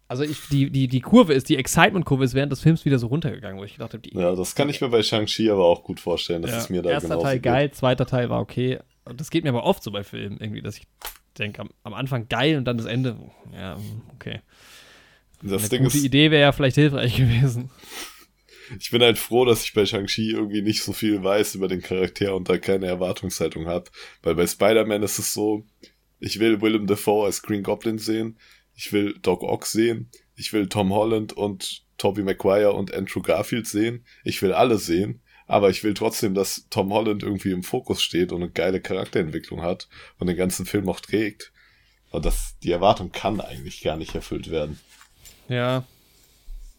[0.07, 3.07] also ich, die, die, die Kurve ist, die Excitement-Kurve ist während des Films wieder so
[3.07, 5.83] runtergegangen, wo ich gedacht habe, die Ja, das kann ich mir bei Shang-Chi aber auch
[5.83, 7.43] gut vorstellen, dass Ja, es mir da Erster Teil geht.
[7.43, 8.79] geil, zweiter Teil war okay.
[9.05, 10.85] Und das geht mir aber oft so bei Filmen irgendwie, dass ich
[11.37, 13.15] denke, am, am Anfang geil und dann das Ende,
[13.53, 13.77] ja,
[14.13, 14.41] okay.
[15.43, 17.69] Das Eine Ding gute ist, Idee wäre ja vielleicht hilfreich gewesen.
[18.79, 21.81] ich bin halt froh, dass ich bei Shang-Chi irgendwie nicht so viel weiß über den
[21.81, 23.89] Charakter und da keine Erwartungshaltung habe.
[24.21, 25.65] Weil bei Spider-Man ist es so,
[26.19, 28.37] ich will Willem Dafoe als Green Goblin sehen,
[28.75, 33.67] ich will Doc Ock sehen, ich will Tom Holland und Tobey Maguire und Andrew Garfield
[33.67, 38.01] sehen, ich will alle sehen, aber ich will trotzdem, dass Tom Holland irgendwie im Fokus
[38.01, 41.51] steht und eine geile Charakterentwicklung hat und den ganzen Film auch trägt.
[42.11, 44.79] Und das, die Erwartung kann eigentlich gar nicht erfüllt werden.
[45.51, 45.83] Ja,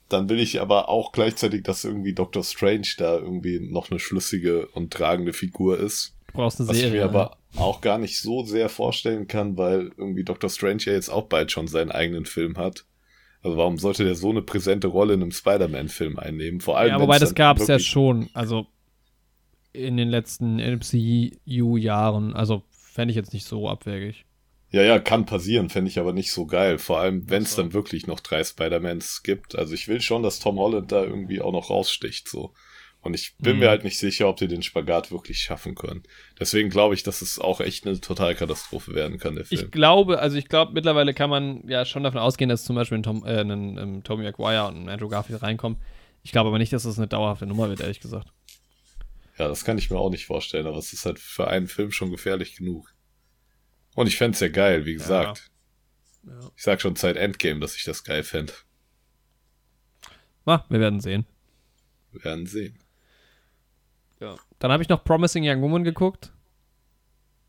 [0.09, 4.67] Dann will ich aber auch gleichzeitig, dass irgendwie Doctor Strange da irgendwie noch eine schlüssige
[4.69, 6.15] und tragende Figur ist.
[6.29, 6.89] du brauchst eine Was Serie.
[6.91, 10.93] ich mir aber auch gar nicht so sehr vorstellen kann, weil irgendwie Doctor Strange ja
[10.93, 12.85] jetzt auch bald schon seinen eigenen Film hat.
[13.43, 16.61] Also warum sollte der so eine präsente Rolle in einem Spider-Man-Film einnehmen?
[16.61, 18.67] Vor allem, Ja, wobei das gab es ja schon, also
[19.73, 22.35] in den letzten MCU-Jahren.
[22.35, 24.25] Also fände ich jetzt nicht so abwegig.
[24.73, 26.79] Ja, ja, kann passieren, fände ich aber nicht so geil.
[26.79, 27.63] Vor allem, wenn es so.
[27.63, 29.55] dann wirklich noch drei Spider-Mans gibt.
[29.57, 32.55] Also ich will schon, dass Tom Holland da irgendwie auch noch raussticht, so.
[33.03, 33.59] Und ich bin Mhm.
[33.61, 36.05] mir halt nicht sicher, ob die den Spagat wirklich schaffen können.
[36.39, 39.61] Deswegen glaube ich, dass es auch echt eine Totalkatastrophe werden kann, der Film.
[39.61, 42.99] Ich glaube, also ich glaube, mittlerweile kann man ja schon davon ausgehen, dass zum Beispiel
[42.99, 45.79] ein, Tom, äh, ein, ein Tommy Maguire und ein Andrew Garfield reinkommen.
[46.23, 48.29] Ich glaube aber nicht, dass das eine dauerhafte Nummer wird, ehrlich gesagt.
[49.37, 51.91] Ja, das kann ich mir auch nicht vorstellen, aber es ist halt für einen Film
[51.91, 52.92] schon gefährlich genug.
[53.95, 55.51] Und ich fänd's ja geil, wie gesagt.
[56.25, 56.33] Ja.
[56.57, 58.65] Ich sag schon seit Endgame, dass ich das geil fänd.
[60.45, 61.27] Ah, wir werden sehen.
[62.13, 62.79] Wir werden sehen.
[64.21, 64.37] Ja.
[64.59, 66.33] Dann habe ich noch Promising Young Woman geguckt.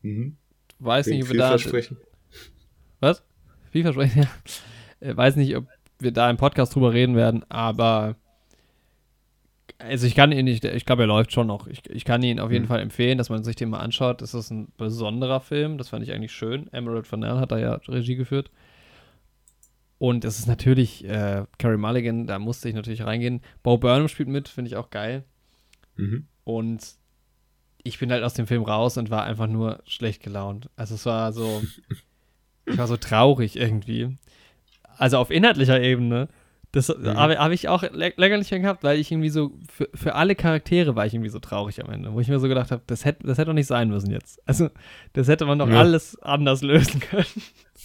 [0.02, 0.36] Mhm.
[0.78, 1.88] Weiß nicht, Klingt ob wir da.
[3.00, 3.22] Was?
[3.70, 4.24] Vielversprechend,
[5.00, 5.08] ja.
[5.08, 5.66] Äh, Weiß nicht, ob
[5.98, 8.16] wir da im Podcast drüber reden werden, aber
[9.88, 11.66] also ich kann ihn nicht, ich glaube, er läuft schon noch.
[11.66, 12.68] Ich, ich kann ihn auf jeden Mhm.
[12.68, 14.22] Fall empfehlen, dass man sich den mal anschaut.
[14.22, 16.72] Das ist ein besonderer Film, das fand ich eigentlich schön.
[16.72, 18.50] Emerald Fennell hat da ja Regie geführt.
[19.98, 23.40] Und es ist natürlich äh, Carrie Mulligan, da musste ich natürlich reingehen.
[23.62, 25.24] Bo Burnham spielt mit, finde ich auch geil.
[25.96, 26.26] Mhm.
[26.44, 26.84] Und
[27.82, 30.68] ich bin halt aus dem Film raus und war einfach nur schlecht gelaunt.
[30.76, 31.62] Also es war so,
[32.66, 34.18] ich war so traurig irgendwie.
[34.96, 36.28] Also auf inhaltlicher Ebene.
[36.74, 37.06] Das Mhm.
[37.16, 40.16] habe hab ich auch lä länger nicht mehr gehabt, weil ich irgendwie so, für, für
[40.16, 42.82] alle Charaktere war ich irgendwie so traurig am Ende, wo ich mir so gedacht habe,
[42.88, 44.42] das hätte das hätte doch nicht sein müssen jetzt.
[44.46, 44.70] Also,
[45.12, 45.78] das hätte man doch Ja.
[45.78, 47.26] alles anders lösen können.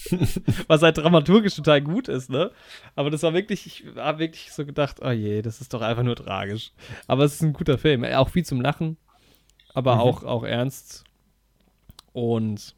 [0.68, 2.52] Was halt dramaturgisch total gut ist, ne?
[2.96, 6.04] Aber das war wirklich, ich habe wirklich so gedacht, oh je, das ist doch einfach
[6.04, 6.72] nur tragisch.
[7.08, 8.98] Aber es ist ein guter Film, auch viel zum Lachen,
[9.74, 10.02] aber Mhm.
[10.02, 11.04] auch, auch ernst.
[12.14, 12.76] Und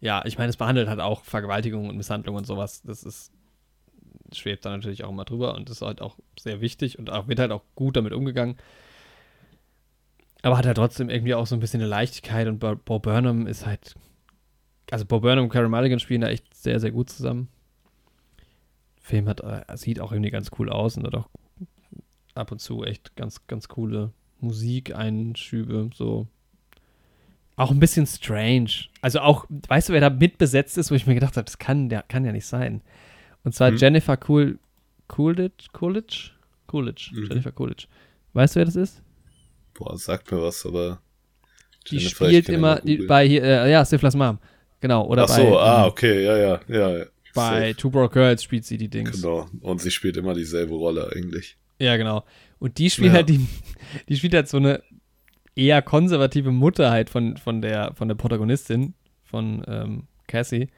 [0.00, 2.82] ja, ich meine, es behandelt halt auch Vergewaltigung und Misshandlung und sowas.
[2.82, 3.32] Das ist,
[4.34, 7.38] schwebt da natürlich auch immer drüber und ist halt auch sehr wichtig und auch, wird
[7.38, 8.56] halt auch gut damit umgegangen.
[10.42, 13.46] Aber hat halt trotzdem irgendwie auch so ein bisschen eine Leichtigkeit und Bo Bo Burnham
[13.46, 13.94] ist halt
[14.92, 17.48] also Bob Burnham und Carey Mulligan spielen da echt sehr, sehr gut zusammen.
[19.00, 21.30] Film hat, äh, sieht auch irgendwie ganz cool aus und hat auch
[22.34, 26.26] ab und zu echt ganz, ganz coole Musikeinschübe, so.
[27.56, 28.70] Auch ein bisschen strange.
[29.00, 31.88] Also auch, weißt du, wer da mitbesetzt ist, wo ich mir gedacht habe, das kann,
[31.88, 32.82] der kann ja nicht sein.
[33.44, 33.76] Und zwar Hm.
[33.76, 34.58] Jennifer Cool,
[35.08, 36.30] Coolidge, Coolidge?
[36.66, 37.26] Coolidge, Mhm.
[37.28, 37.86] Jennifer Coolidge.
[38.32, 39.02] Weißt du, wer das ist?
[39.74, 41.00] Boah, sagt mir was, aber.
[41.90, 44.38] Die Jennifer, spielt ja immer die, bei hier, äh, ja, Stiflers Mom.
[44.80, 47.04] Genau, oder Ach so, bei, ah, okay, ja, ja, ja.
[47.34, 47.76] bei safe.
[47.76, 49.20] Two Broke Girls spielt sie die Dings.
[49.22, 49.46] Genau.
[49.60, 51.56] Und sie spielt immer dieselbe Rolle eigentlich.
[51.78, 52.24] Ja, genau.
[52.58, 53.14] Und die spielt Ja.
[53.14, 53.46] halt die,
[54.08, 54.82] die spielt halt so eine
[55.54, 60.68] eher konservative Mutter halt von, von der von der Protagonistin von ähm, Cassie.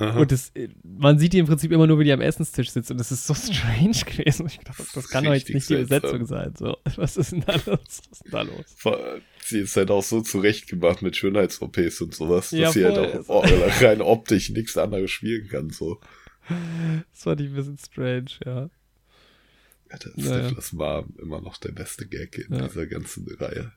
[0.00, 0.18] Aha.
[0.18, 2.90] Und das, äh, man sieht die im Prinzip immer nur, wie die am Essenstisch sitzt.
[2.90, 4.46] Und das ist so strange gewesen.
[4.46, 6.00] Ich dachte, das kann doch jetzt nicht die seltsam.
[6.00, 6.54] Besetzung sein.
[6.58, 7.66] So, was ist denn da los?
[7.66, 9.20] Was ist denn da los?
[9.44, 13.28] Sie ist halt auch so zurechtgemacht mit Schönheits-OPs und sowas, Ja, dass sie halt auch
[13.28, 13.40] oh,
[13.80, 15.70] rein optisch nichts anderes spielen kann.
[15.70, 16.00] So.
[16.48, 18.70] Das fand ich ein bisschen strange, ja.
[19.90, 20.48] Ja, das Ja, ja.
[20.48, 22.68] ist das war immer noch der beste Gag in Ja.
[22.68, 23.72] dieser ganzen Reihe.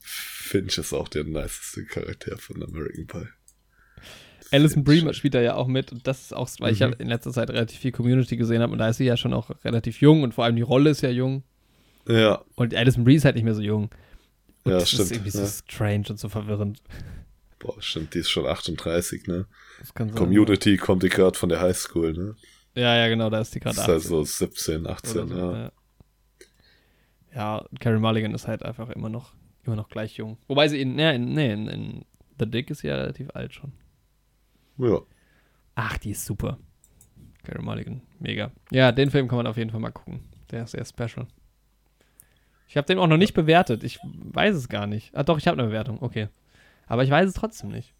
[0.00, 3.28] Finch ist auch der niceste Charakter von American Pie.
[4.54, 4.84] Alison.
[4.84, 5.92] Brie spielt da ja auch mit.
[5.92, 6.86] Und das ist auch, weil ich Mhm.
[6.92, 8.72] ja in letzter Zeit relativ viel Community gesehen habe.
[8.72, 10.22] Und da ist sie ja schon auch relativ jung.
[10.22, 11.42] Und vor allem die Rolle ist ja jung.
[12.08, 13.90] Ja, Und Alison Brie ist halt nicht mehr so jung.
[14.64, 15.02] Und ja, das stimmt.
[15.04, 15.46] ist irgendwie so ja.
[15.46, 16.82] strange und so verwirrend.
[17.58, 19.46] Boah, stimmt, die ist schon 38, ne?
[19.94, 20.16] Kann sein.
[20.18, 22.34] Community kommt die gerade von der Highschool, ne?
[22.74, 25.36] Ja, ja, genau, da ist die gerade ist 18 also 17, 18, oder so.
[25.36, 25.62] ja.
[25.62, 25.70] Ja,
[27.34, 29.32] ja Carrie Mulligan ist halt einfach immer noch,
[29.64, 30.36] immer noch gleich jung.
[30.46, 32.04] Wobei sie in, nee, in, nee, in, in
[32.38, 33.72] The Dick ist sie ja relativ alt schon.
[34.78, 35.00] Ja,
[35.76, 36.58] Ach, die ist super.
[37.42, 38.52] Carrie Mulligan, mega.
[38.70, 40.20] Ja, den Film kann man auf jeden Fall mal gucken.
[40.50, 41.26] Der ist sehr special.
[42.68, 43.82] Ich habe den auch noch nicht bewertet.
[43.84, 45.14] Ich weiß es gar nicht.
[45.14, 46.00] Ah, doch, ich habe eine Bewertung.
[46.00, 46.28] Okay.
[46.86, 47.92] Aber ich weiß es trotzdem nicht.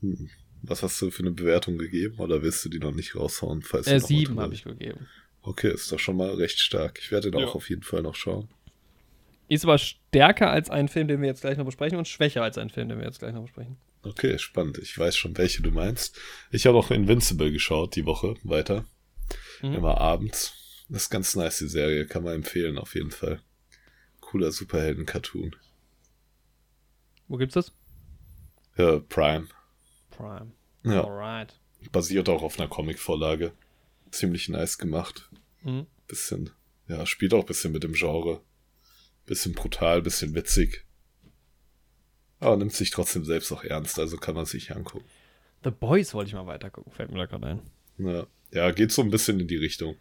[0.00, 0.28] Hm.
[0.62, 3.62] Was hast du für eine Bewertung gegeben oder willst du die noch nicht raushauen?
[3.62, 5.06] Falls du Äh, sieben habe ich gegeben.
[5.42, 6.98] Okay, ist doch schon mal recht stark.
[7.00, 7.46] Ich werde den Ja.
[7.46, 8.48] auch auf jeden Fall noch schauen.
[9.48, 12.58] Ist aber stärker als ein Film, den wir jetzt gleich noch besprechen und schwächer als
[12.58, 13.76] ein Film, den wir jetzt gleich noch besprechen.
[14.06, 14.78] Okay, spannend.
[14.78, 16.16] Ich weiß schon, welche du meinst.
[16.52, 18.86] Ich habe auch Invincible geschaut die Woche weiter.
[19.62, 19.74] Mhm.
[19.74, 20.84] Immer abends.
[20.88, 22.06] Das ist ganz nice, die Serie.
[22.06, 23.42] Kann man empfehlen, auf jeden Fall.
[24.20, 25.56] Cooler Superhelden-Cartoon.
[27.26, 27.72] Wo gibt's das?
[28.76, 29.48] Ja, Prime.
[30.10, 30.52] Prime.
[30.84, 31.58] Ja, Alright.
[31.90, 33.52] basiert auch auf einer Comic-Vorlage.
[34.12, 35.28] Ziemlich nice gemacht.
[35.62, 35.86] Mhm.
[36.06, 36.50] Bisschen,
[36.86, 38.40] ja, spielt auch ein bisschen mit dem Genre.
[39.24, 40.85] Bisschen brutal, bisschen witzig.
[42.40, 45.04] Aber nimmt sich trotzdem selbst auch ernst, also kann man sich angucken.
[45.64, 47.60] The Boys wollte ich mal weiter gucken, fällt mir da gerade ein.
[47.98, 49.96] Ja, ja, geht so ein bisschen in die Richtung.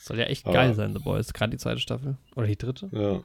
[0.00, 0.52] Soll ja echt Ah.
[0.52, 1.32] geil sein, The Boys.
[1.32, 2.16] Gerade die zweite Staffel.
[2.34, 2.88] Oder die dritte.
[2.92, 3.22] Ja.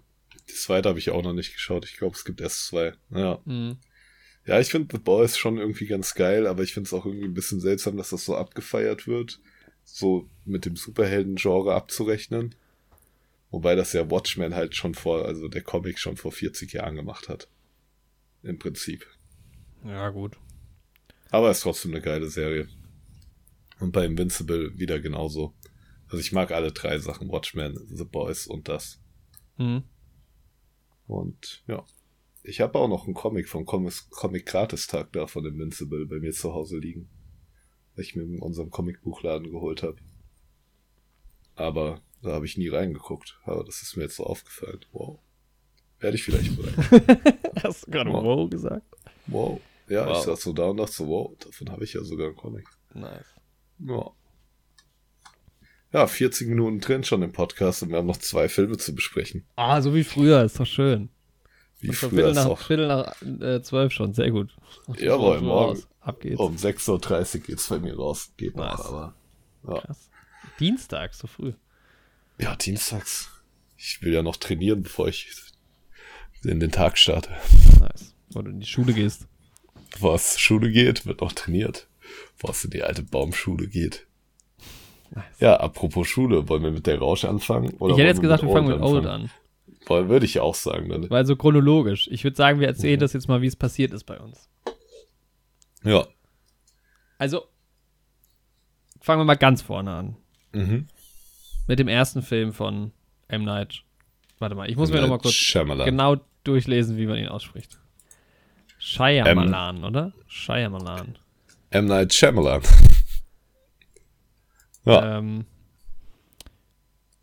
[0.49, 1.85] Die zweite habe ich auch noch nicht geschaut.
[1.85, 2.93] Ich glaube, es gibt erst zwei.
[3.09, 3.39] Ja.
[3.45, 3.77] Mhm.
[4.45, 7.25] Ja, ich finde The Boys schon irgendwie ganz geil, aber ich finde es auch irgendwie
[7.27, 9.39] ein bisschen seltsam, dass das so abgefeiert wird.
[9.83, 12.55] So mit dem Superhelden-Genre abzurechnen.
[13.51, 17.27] Wobei das ja Watchmen halt schon vor, also der Comic schon vor 40 Jahren gemacht
[17.29, 17.47] hat.
[18.43, 19.05] Im Prinzip.
[19.83, 20.37] Ja, gut.
[21.29, 22.67] Aber ist trotzdem eine geile Serie.
[23.79, 25.53] Und bei Invincible wieder genauso.
[26.07, 29.01] Also ich mag alle drei Sachen, Watchmen, The Boys und das.
[29.57, 29.83] Mhm.
[31.07, 31.85] Und ja.
[32.43, 36.31] Ich habe auch noch einen Comic vom Comic, Comic Gratistag da von Invincible bei mir
[36.31, 37.09] zu Hause liegen.
[37.95, 39.97] Den ich mir in unserem Comicbuchladen geholt habe.
[41.55, 43.39] Aber da habe ich nie reingeguckt.
[43.43, 44.85] Aber das ist mir jetzt so aufgefallen.
[44.91, 45.19] Wow.
[46.01, 46.71] Werde ich vielleicht mal.
[47.63, 48.23] Hast du gerade Wow.
[48.23, 48.85] wow gesagt?
[49.27, 49.59] wow.
[49.87, 50.17] Ja, Wow.
[50.17, 52.65] ich saß so da und dachte so, wow, davon habe ich ja sogar einen Comic.
[52.93, 53.25] Nice.
[53.79, 54.11] Ja.
[55.93, 59.45] Ja, 40 Minuten drin schon im Podcast und wir haben noch zwei Filme zu besprechen.
[59.57, 61.09] Ah, so wie früher, ist doch schön.
[61.81, 62.59] Wie Und früher Viertel ist nach, auch.
[62.59, 64.55] Viertel nach äh, zwölf schon, sehr gut.
[64.97, 65.71] Jawohl, morgen.
[65.71, 65.87] raus.
[65.99, 66.39] Ab geht's.
[66.39, 68.31] Um 6.30 Uhr geht's bei mir raus.
[68.37, 68.85] Geht noch, Nice.
[68.85, 69.15] aber.
[69.67, 69.81] Ja.
[69.81, 70.09] Krass.
[70.59, 71.53] Dienstag, so früh.
[72.39, 73.29] ja, dienstags.
[73.77, 75.29] Ich will ja noch trainieren, bevor ich
[76.43, 77.29] in den Tag starte.
[77.79, 78.13] Nice.
[78.31, 79.27] Wo du in die Schule gehst.
[79.99, 81.87] Zur Schule geht, wird noch trainiert.
[82.49, 84.07] Es in die alte Baumschule geht.
[85.11, 85.23] Nice.
[85.39, 87.73] Ja, apropos Schule, wollen wir mit der Rausch anfangen?
[87.79, 89.29] Oder ich hätte jetzt gesagt, wir fangen mit Old an.
[89.87, 90.89] Wollen, würde ich ja auch sagen.
[90.89, 91.09] Dann.
[91.09, 92.07] Weil so chronologisch.
[92.11, 93.01] Ich würde sagen, wir erzählen Mhm.
[93.01, 94.49] das jetzt mal, wie es passiert ist bei uns.
[95.83, 96.05] Ja.
[97.17, 97.43] Also,
[98.99, 100.17] fangen wir mal ganz vorne an.
[100.53, 100.87] Mhm.
[101.67, 102.91] Mit dem ersten Film von
[103.27, 103.43] M.
[103.43, 103.83] Night.
[104.39, 105.85] Warte mal, ich muss mir Night noch mal kurz Shyamalan.
[105.85, 107.79] genau durchlesen, wie man ihn ausspricht.
[108.77, 110.13] Shyamalan, oder?
[110.27, 111.17] Shyamalan.
[111.69, 111.85] M.
[111.85, 112.61] Night Shyamalan.
[114.83, 115.19] Ja.
[115.19, 115.45] Ähm,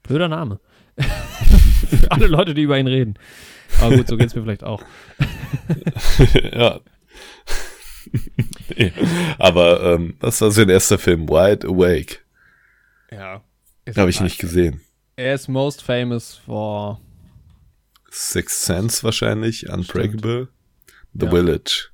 [0.05, 0.61] blöder Name.
[0.97, 3.19] Für alle Leute, die über ihn reden.
[3.81, 4.83] Aber gut, so geht's mir vielleicht auch.
[6.53, 6.81] ja.
[8.77, 8.93] nee.
[9.39, 11.29] Aber ähm, was war sein erster Film?
[11.29, 12.19] Wide Awake.
[13.11, 13.43] Ja.
[13.97, 14.81] Habe ich nicht gesehen.
[15.17, 17.01] Er ist most famous for
[18.11, 20.49] Sixth Sense wahrscheinlich, Unbreakable,
[21.15, 21.31] The Ja.
[21.31, 21.89] Village.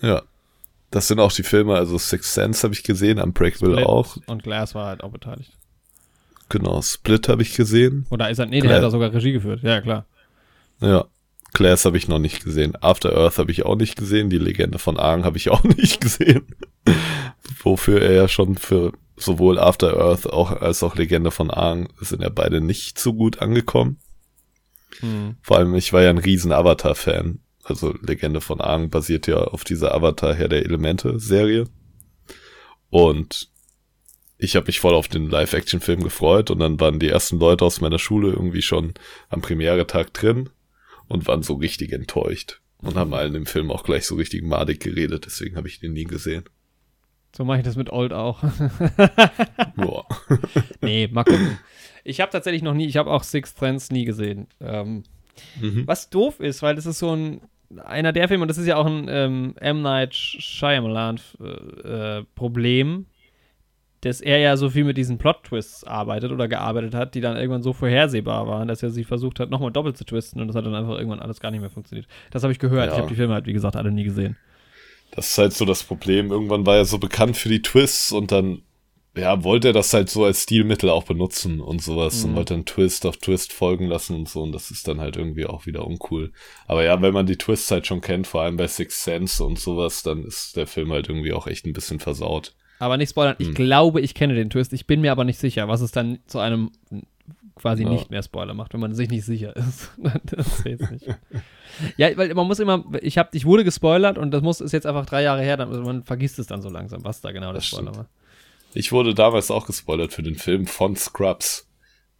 [0.00, 0.22] Ja.
[0.90, 4.16] Das sind auch die Filme, also Sixth Sense habe ich gesehen, Unbreakable Split auch.
[4.26, 5.52] Und Glass war halt auch beteiligt.
[6.50, 8.06] Genau, Split habe ich gesehen.
[8.10, 8.76] Oder ist er, nee, der Glass.
[8.76, 9.62] hat da sogar Regie geführt.
[9.62, 10.04] Ja, klar.
[10.80, 11.06] Ja.
[11.54, 12.74] Class habe ich noch nicht gesehen.
[12.82, 14.28] After Earth habe ich auch nicht gesehen.
[14.30, 16.42] Die Legende von Aang habe ich auch nicht gesehen.
[17.62, 22.22] Wofür er ja schon für sowohl After Earth auch, als auch Legende von Aang sind
[22.22, 23.98] ja beide nicht so gut angekommen.
[25.00, 25.36] Hm.
[25.42, 27.40] Vor allem, ich war ja ein riesen Avatar-Fan.
[27.64, 31.66] Also Legende von Aang basiert ja auf dieser Avatar Herr der Elemente-Serie.
[32.90, 33.48] Und
[34.38, 37.80] ich habe mich voll auf den Live-Action-Film gefreut und dann waren die ersten Leute aus
[37.80, 38.94] meiner Schule irgendwie schon
[39.28, 40.50] am Premiere-Tag drin
[41.06, 44.80] und waren so richtig enttäuscht und haben allen im Film auch gleich so richtig madig
[44.80, 46.44] geredet, deswegen habe ich den nie gesehen.
[47.34, 48.42] So mache ich das mit Old auch.
[49.76, 50.06] Boah.
[50.82, 51.58] nee, mal gucken.
[52.04, 54.46] Ich habe tatsächlich noch nie, ich habe auch Six Sense nie gesehen.
[54.60, 55.02] Ähm,
[55.60, 55.86] Mhm.
[55.86, 57.40] was doof ist, weil das ist so ein,
[57.84, 59.80] einer der Filme, und das ist ja auch ein ähm, M.
[59.80, 61.18] Night Shyamalan
[61.84, 63.06] äh, Problem,
[64.02, 67.62] dass er ja so viel mit diesen Plot-Twists arbeitet oder gearbeitet hat, die dann irgendwann
[67.62, 70.66] so vorhersehbar waren, dass er sie versucht hat, nochmal doppelt zu twisten und das hat
[70.66, 72.06] dann einfach irgendwann alles gar nicht mehr funktioniert.
[72.30, 72.88] Das habe ich gehört.
[72.88, 72.92] Ja.
[72.92, 74.36] Ich habe die Filme halt, wie gesagt, alle nie gesehen.
[75.12, 76.30] Das ist halt so das Problem.
[76.30, 78.60] Irgendwann war er so bekannt für die Twists und dann,
[79.14, 82.30] ja, wollte er das halt so als Stilmittel auch benutzen und sowas Mhm.
[82.30, 85.16] und wollte dann Twist auf Twist folgen lassen und so und das ist dann halt
[85.16, 86.32] irgendwie auch wieder uncool.
[86.66, 89.58] Aber ja, wenn man die Twists halt schon kennt, vor allem bei Six Sense und
[89.58, 92.54] sowas, dann ist der Film halt irgendwie auch echt ein bisschen versaut.
[92.78, 93.36] Aber nicht spoilern.
[93.38, 93.54] Ich Hm.
[93.54, 94.72] glaube, ich kenne den Twist.
[94.72, 96.70] Ich bin mir aber nicht sicher, was es dann zu einem
[97.54, 97.90] quasi Ja.
[97.90, 99.90] nicht mehr Spoiler macht, wenn man sich nicht sicher ist.
[100.24, 101.06] das zählt nicht.
[101.96, 104.86] ja, weil man muss immer, ich hab, ich wurde gespoilert und das muss ist jetzt
[104.86, 107.48] einfach drei Jahre her, dann, also man vergisst es dann so langsam, was da genau
[107.48, 107.96] der Das Spoiler stimmt.
[107.98, 108.08] war.
[108.74, 111.68] Ich wurde damals auch gespoilert für den Film von Scrubs.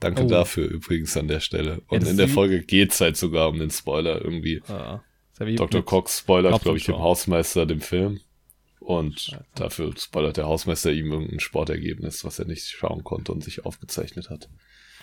[0.00, 0.26] Danke Oh.
[0.28, 1.80] dafür übrigens an der Stelle.
[1.88, 4.60] Und das in der Folge geht's halt sogar um den Spoiler irgendwie.
[4.68, 5.00] Ah,
[5.40, 5.84] ja Dr.
[5.84, 6.98] Cox spoilert, glaube ich, dem.
[6.98, 8.20] Hausmeister den Film.
[8.80, 9.44] Und Alter.
[9.54, 14.28] dafür spoilert der Hausmeister ihm irgendein Sportergebnis, was er nicht schauen konnte und sich aufgezeichnet
[14.28, 14.48] hat.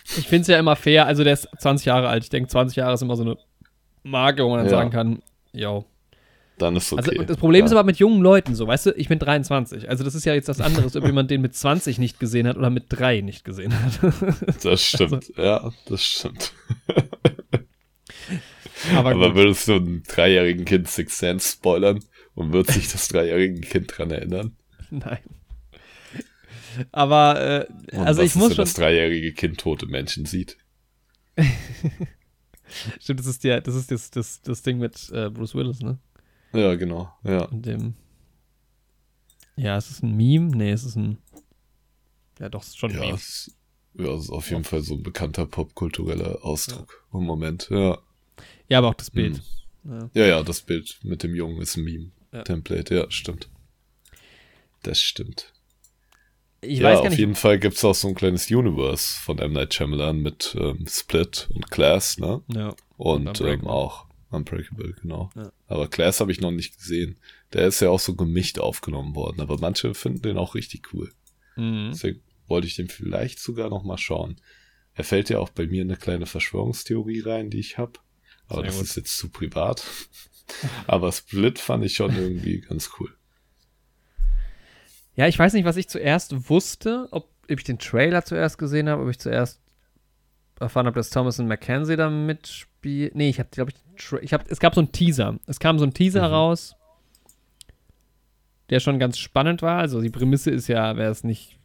[0.04, 2.22] Ich finde es ja immer fair, also der ist 20 Jahre alt.
[2.24, 3.36] Ich denke, 20 Jahre ist immer so eine
[4.02, 4.70] Marke, wo man dann Ja.
[4.72, 5.22] sagen kann,
[5.52, 5.86] yo.
[6.60, 7.10] Dann ist okay.
[7.18, 7.78] Also das Problem ist ja.
[7.78, 9.88] aber mit jungen Leuten so, weißt du, ich bin 23.
[9.88, 12.58] Also das ist ja jetzt was anderes, ob jemand den mit 20 nicht gesehen hat
[12.58, 13.98] oder mit 3 nicht gesehen hat.
[14.62, 15.30] Das stimmt.
[15.36, 16.52] Also ja, das stimmt.
[18.94, 22.04] aber Aber würdest du einem dreijährigen Kind Six Sense spoilern
[22.34, 24.54] und wird sich das dreijährige Kind dran erinnern?
[24.90, 25.20] Nein.
[26.92, 28.64] Aber, äh, Und also ich ist, muss wenn schon.
[28.64, 30.58] das dreijährige Kind tote Menschen sieht.
[33.00, 35.98] Stimmt, das ist, der, das, ist das, das, das Ding mit äh, Bruce Willis, ne?
[36.52, 37.12] Ja, genau.
[37.24, 37.44] Ja.
[37.46, 37.94] Und dem.
[39.56, 40.56] Ja, ist es ein Meme?
[40.56, 41.18] Nee, es ist ein.
[42.38, 43.14] Ja, doch, es ist schon ein Ja, Meme.
[43.16, 43.54] es,
[43.94, 47.68] ja, es ist auf jeden Fall so ein bekannter popkultureller Ausdruck im Moment.
[47.70, 47.98] Ja.
[48.68, 49.42] Ja, aber auch das Bild.
[49.84, 49.92] Hm.
[49.92, 50.10] Ja.
[50.14, 51.98] ja, ja, das Bild mit dem Jungen ist ein Ja.
[52.32, 52.94] Meme-Template.
[52.94, 53.10] Ja.
[53.10, 53.48] stimmt.
[54.82, 55.52] Das stimmt.
[56.62, 59.52] Ich ja, weiß auf jeden Fall gibt's auch so ein kleines Universe von M.
[59.52, 62.42] Night Shyamalan mit ähm, Split und Class, ne?
[62.48, 62.74] Ja.
[62.98, 65.30] Und, Und ähm, auch Unbreakable, genau.
[65.34, 65.50] Ja.
[65.70, 67.16] Aber Class habe ich noch nicht gesehen.
[67.52, 71.12] Der ist ja auch so gemischt aufgenommen worden, aber manche finden den auch richtig cool.
[71.54, 71.90] Mhm.
[71.92, 74.40] Deswegen wollte ich den vielleicht sogar noch mal schauen.
[74.94, 77.92] Er fällt ja auch bei mir in eine kleine Verschwörungstheorie rein, die ich habe.
[78.48, 78.84] Aber Sehr das gut.
[78.86, 79.84] ist jetzt zu privat.
[80.88, 83.14] aber Split fand ich schon irgendwie ganz cool.
[85.14, 88.88] Ja, ich weiß nicht, was ich zuerst wusste, ob, ob ich den Trailer zuerst gesehen
[88.88, 89.60] habe, ob ich zuerst
[90.60, 93.14] erfahren habe, dass Thomas und Mackenzie da mitspielt.
[93.14, 95.36] Nee, ich habe, glaube ich, ich habe, es gab so einen Teaser.
[95.46, 96.34] Es kam so ein Teaser Mhm.
[96.34, 96.76] raus,
[98.70, 99.78] der schon ganz spannend war.
[99.78, 101.58] Also die Prämisse ist ja, wer es nicht,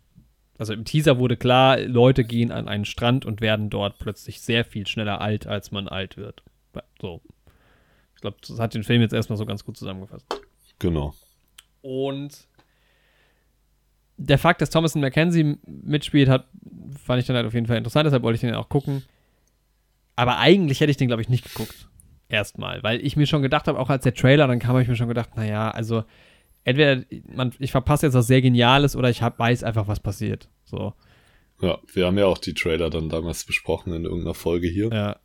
[0.58, 4.66] also im Teaser wurde klar, Leute gehen an einen Strand und werden dort plötzlich sehr
[4.66, 6.44] viel schneller alt, als man alt wird.
[7.00, 7.22] So.
[8.16, 10.26] Ich glaube, das hat den Film jetzt erstmal so ganz gut zusammengefasst.
[10.80, 11.14] Genau.
[11.82, 12.48] Und
[14.18, 16.48] der Fakt, dass Thomas Mackenzie mitspielt, hat,
[17.04, 19.04] fand ich dann halt auf jeden Fall interessant, deshalb wollte ich den auch gucken.
[20.16, 21.90] Aber eigentlich hätte ich den, glaube ich, nicht geguckt.
[22.30, 24.88] Erstmal, weil ich mir schon gedacht habe, auch als der Trailer, dann kam, habe ich
[24.88, 26.04] mir schon gedacht, naja, also
[26.64, 27.04] entweder
[27.34, 30.50] man, ich verpasse jetzt was sehr Geniales oder ich hab, weiß einfach, was passiert.
[30.64, 30.94] So,
[31.62, 34.90] Ja, wir haben ja auch die Trailer dann damals besprochen in irgendeiner Folge hier.
[34.92, 35.18] ja,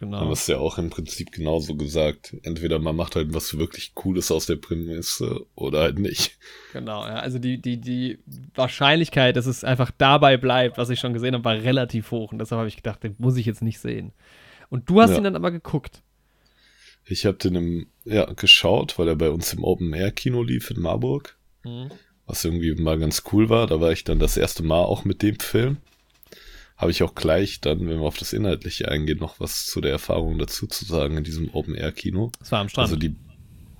[0.00, 0.32] Haben genau.
[0.32, 2.36] es ja auch im Prinzip genauso gesagt.
[2.42, 6.38] Entweder man macht halt was wirklich Cooles aus der Prämisse oder halt nicht.
[6.72, 7.16] Genau, ja.
[7.16, 8.18] Also die, die, die
[8.54, 12.30] Wahrscheinlichkeit, dass es einfach dabei bleibt, was ich schon gesehen habe, war relativ hoch.
[12.30, 14.12] Und deshalb habe ich gedacht, den muss ich jetzt nicht sehen.
[14.70, 15.16] Und du hast Ja.
[15.18, 16.02] ihn dann aber geguckt.
[17.04, 20.70] Ich habe den im, ja, geschaut, weil er bei uns im Open Air Kino lief
[20.70, 21.36] in Marburg.
[21.64, 21.90] Mhm.
[22.26, 23.66] Was irgendwie mal ganz cool war.
[23.66, 25.78] Da war ich dann das erste Mal auch mit dem Film.
[26.78, 29.90] Habe ich auch gleich dann, wenn wir auf das Inhaltliche eingehen, noch was zu der
[29.90, 32.30] Erfahrung dazu zu sagen in diesem Open Air Kino.
[32.38, 32.84] Das war am Strand.
[32.84, 33.16] Also die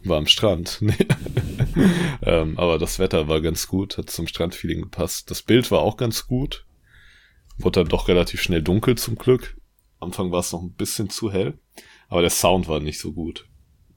[0.02, 0.80] war am Strand.
[0.82, 1.06] Nee.
[2.22, 5.30] ähm, aber das Wetter war ganz gut, hat zum Strandfeeling gepasst.
[5.30, 6.66] Das Bild war auch ganz gut.
[7.56, 9.56] Wurde dann doch relativ schnell dunkel zum Glück.
[10.00, 11.58] Am Anfang war es noch ein bisschen zu hell.
[12.08, 13.46] Aber der Sound war nicht so gut.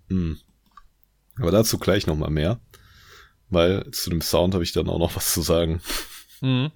[0.09, 0.37] Hm.
[1.37, 2.59] Aber dazu gleich nochmal mehr.
[3.49, 5.81] Weil zu dem Sound habe ich dann auch noch was zu sagen.
[6.41, 6.71] Mhm.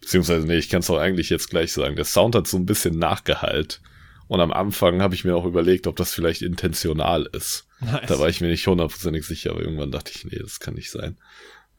[0.00, 1.96] Beziehungsweise, nee, ich kann es auch eigentlich jetzt gleich sagen.
[1.96, 3.80] Der Sound hat so ein bisschen nachgehalt.
[4.26, 7.66] Und am Anfang habe ich mir auch überlegt, ob das vielleicht intentional ist.
[7.80, 8.06] Nice.
[8.06, 10.90] Da war ich mir nicht hundertprozentig sicher, aber irgendwann dachte ich, nee, das kann nicht
[10.90, 11.16] sein.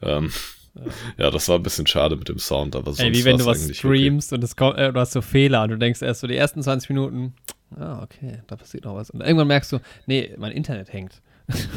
[0.02, 0.32] Ähm,
[0.74, 0.82] ja.
[1.26, 1.32] ja.
[1.32, 3.70] das war ein bisschen schade mit dem Sound, aber sonst Ey, wie wenn du was
[3.76, 4.38] streamst okay.
[4.38, 6.64] und es kommt, äh, du hast so Fehler und du denkst erst so die ersten
[6.64, 7.36] 20 Minuten,
[7.76, 9.12] ah, okay, da passiert noch was.
[9.12, 11.22] Und irgendwann merkst du, nee, mein Internet hängt.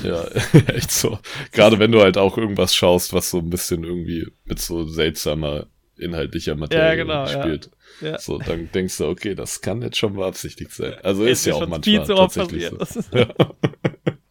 [0.02, 0.24] Ja,
[0.68, 1.18] echt so.
[1.52, 5.66] Gerade wenn du halt auch irgendwas schaust, was so ein bisschen irgendwie mit so seltsamer
[5.96, 7.70] inhaltlicher Materie ja, genau, spielt.
[8.00, 8.10] Ja.
[8.12, 8.18] Ja.
[8.18, 10.94] So, dann denkst du, okay, das kann jetzt schon beabsichtigt sein.
[11.02, 13.34] Also ist, ist ja auch manchmal viel zu oft tatsächlich passiert.
[13.36, 13.56] so.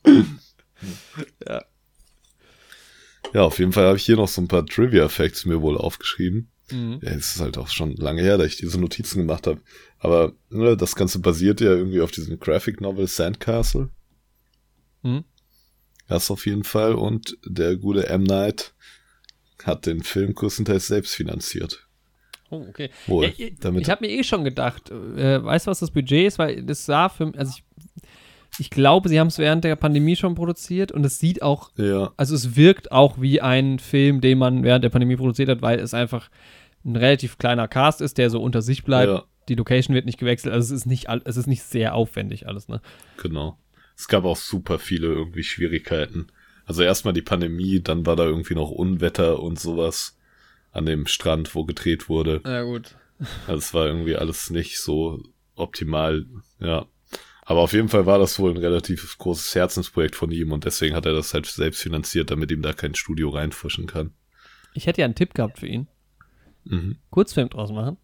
[1.47, 1.63] Ja.
[3.33, 3.41] ja.
[3.43, 6.49] auf jeden Fall habe ich hier noch so ein paar Trivia-Facts mir wohl aufgeschrieben.
[6.71, 6.99] Mhm.
[7.01, 9.61] Es ist halt auch schon lange her, dass ich diese Notizen gemacht habe.
[9.99, 13.89] Aber ne, das Ganze basiert ja irgendwie auf diesem Graphic Novel Sandcastle.
[15.03, 15.23] Mhm.
[16.07, 16.95] Das auf jeden Fall.
[16.95, 18.23] Und der gute M.
[18.23, 18.73] Night
[19.65, 21.87] hat den Film größtenteils selbst finanziert.
[22.49, 22.89] Oh, okay.
[23.07, 26.27] Wohl, ja, ich ich habe mir eh schon gedacht, äh, weißt du, was das Budget
[26.27, 26.39] ist?
[26.39, 27.63] Weil das sah für mich, also ich,
[28.59, 32.11] ich glaube, sie haben es während der Pandemie schon produziert und es sieht auch, ja.
[32.17, 35.79] also es wirkt auch wie ein Film, den man während der Pandemie produziert hat, weil
[35.79, 36.29] es einfach
[36.83, 39.11] ein relativ kleiner Cast ist, der so unter sich bleibt.
[39.11, 39.23] Ja.
[39.47, 42.67] Die Location wird nicht gewechselt, also es ist nicht, es ist nicht sehr aufwendig alles,
[42.67, 42.81] ne?
[43.17, 43.57] Genau.
[43.97, 46.27] Es gab auch super viele irgendwie Schwierigkeiten.
[46.65, 50.17] Also erstmal die Pandemie, dann war da irgendwie noch Unwetter und sowas
[50.71, 52.41] an dem Strand, wo gedreht wurde.
[52.45, 52.95] Ja, gut.
[53.47, 55.21] Also es war irgendwie alles nicht so
[55.55, 56.25] optimal,
[56.59, 56.85] ja.
[57.43, 60.95] Aber auf jeden Fall war das wohl ein relativ großes Herzensprojekt von ihm und deswegen
[60.95, 64.13] hat er das halt selbst finanziert, damit ihm da kein Studio reinfuschen kann.
[64.73, 65.87] Ich hätte ja einen Tipp gehabt für ihn.
[66.63, 66.97] Mhm.
[67.09, 67.97] Kurzfilm draus machen.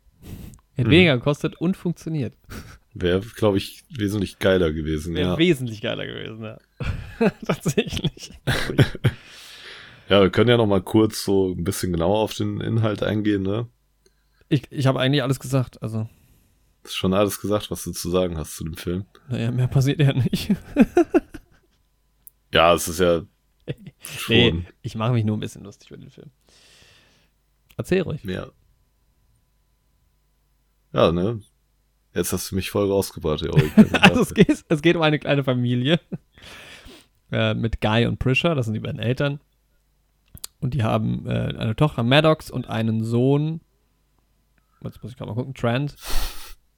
[0.73, 0.93] Hätte mhm.
[0.93, 2.33] weniger gekostet und funktioniert.
[2.99, 5.13] Wäre, glaube ich, wesentlich geiler gewesen.
[5.13, 5.37] Wäre ja.
[5.37, 6.57] wesentlich geiler gewesen, ja.
[7.45, 8.31] Tatsächlich.
[10.09, 13.43] ja, wir können ja noch mal kurz so ein bisschen genauer auf den Inhalt eingehen,
[13.43, 13.67] ne?
[14.49, 16.09] Ich, ich habe eigentlich alles gesagt, also.
[16.83, 19.05] Ist schon alles gesagt, was du zu sagen hast zu dem Film.
[19.29, 20.55] Naja, mehr passiert ja nicht.
[22.53, 23.23] ja, es ist ja.
[23.99, 24.35] Schon.
[24.35, 26.31] Nee, ich mache mich nur ein bisschen lustig über den Film.
[27.75, 28.23] Erzähl ruhig.
[28.23, 28.47] Ja.
[30.93, 31.41] Ja, ne?
[32.17, 33.51] Jetzt hast du mich voll rausgebracht, ja.
[34.01, 35.99] also es geht, es geht um eine kleine Familie
[37.31, 39.39] äh, mit Guy und Prisha, das sind die beiden Eltern.
[40.59, 43.61] Und die haben äh, eine Tochter Maddox und einen Sohn.
[44.83, 45.95] Jetzt muss ich gerade mal gucken, Trent.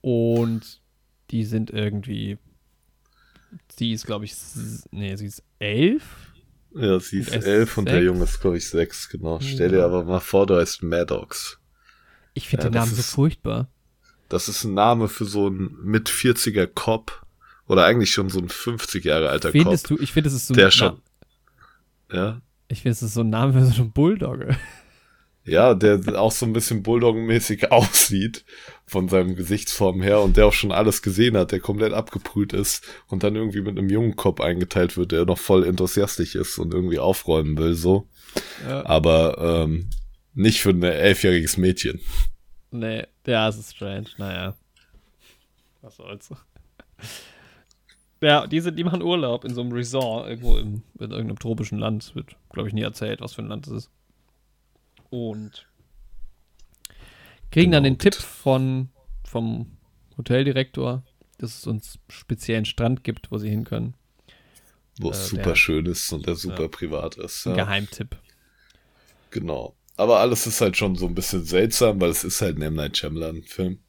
[0.02, 0.82] Und
[1.32, 2.38] die sind irgendwie.
[3.78, 4.36] Sie ist, glaube ich,
[4.92, 6.34] nee, sie ist elf.
[6.76, 9.40] Ja, sie ist elf und der Junge ist, glaube ich, sechs, genau.
[9.40, 11.60] Stell dir aber mal vor, du heißt Maddox.
[12.34, 13.70] Ich finde ja, den Namen so furchtbar.
[14.30, 17.26] Das ist ein Name für so einen mit 40er Cop.
[17.68, 19.98] Oder eigentlich schon so ein 50 Jahre alter Findest Cop.
[19.98, 21.02] Du, ich finde, es ist so der ein schon.
[22.12, 22.42] Ja.
[22.68, 24.58] Ich finde, es ist so ein Name für so einen Bulldogge.
[25.46, 28.46] Ja, der auch so ein bisschen Bulldoggen-mäßig aussieht
[28.86, 32.84] von seinem Gesichtsform her und der auch schon alles gesehen hat, der komplett abgebrüht ist
[33.08, 36.74] und dann irgendwie mit einem jungen Cop eingeteilt wird, der noch voll enthusiastisch ist und
[36.74, 38.08] irgendwie aufräumen will, so.
[38.68, 38.86] Ja.
[38.86, 39.90] Aber ähm,
[40.36, 42.00] nicht für ein elfjähriges Mädchen.
[42.72, 44.08] Nee, ja, es ist strange.
[44.18, 44.56] Naja.
[45.82, 46.30] Was soll's.
[48.22, 51.80] Ja, die, sind, die machen Urlaub in so einem Resort irgendwo im, in irgendeinem tropischen
[51.80, 52.14] Land.
[52.16, 53.92] Wird, glaube ich, nie erzählt, was für ein Land es ist.
[55.10, 55.68] Und
[57.52, 57.78] kriegen genau.
[57.78, 58.90] dann den Tipp von,
[59.24, 59.78] vom
[60.18, 61.04] Hoteldirektor,
[61.38, 63.96] dass es uns speziellen Strand gibt, wo sie hin können.
[65.00, 67.46] Wo es äh, super schön ist und der super ja, privat ist.
[67.46, 67.54] Ja.
[67.54, 68.18] Geheimtipp.
[69.32, 69.76] Genau.
[70.00, 72.76] Aber alles ist halt schon so ein bisschen seltsam, weil es ist halt ein M.
[72.76, 73.80] Night Shyamalan-Film.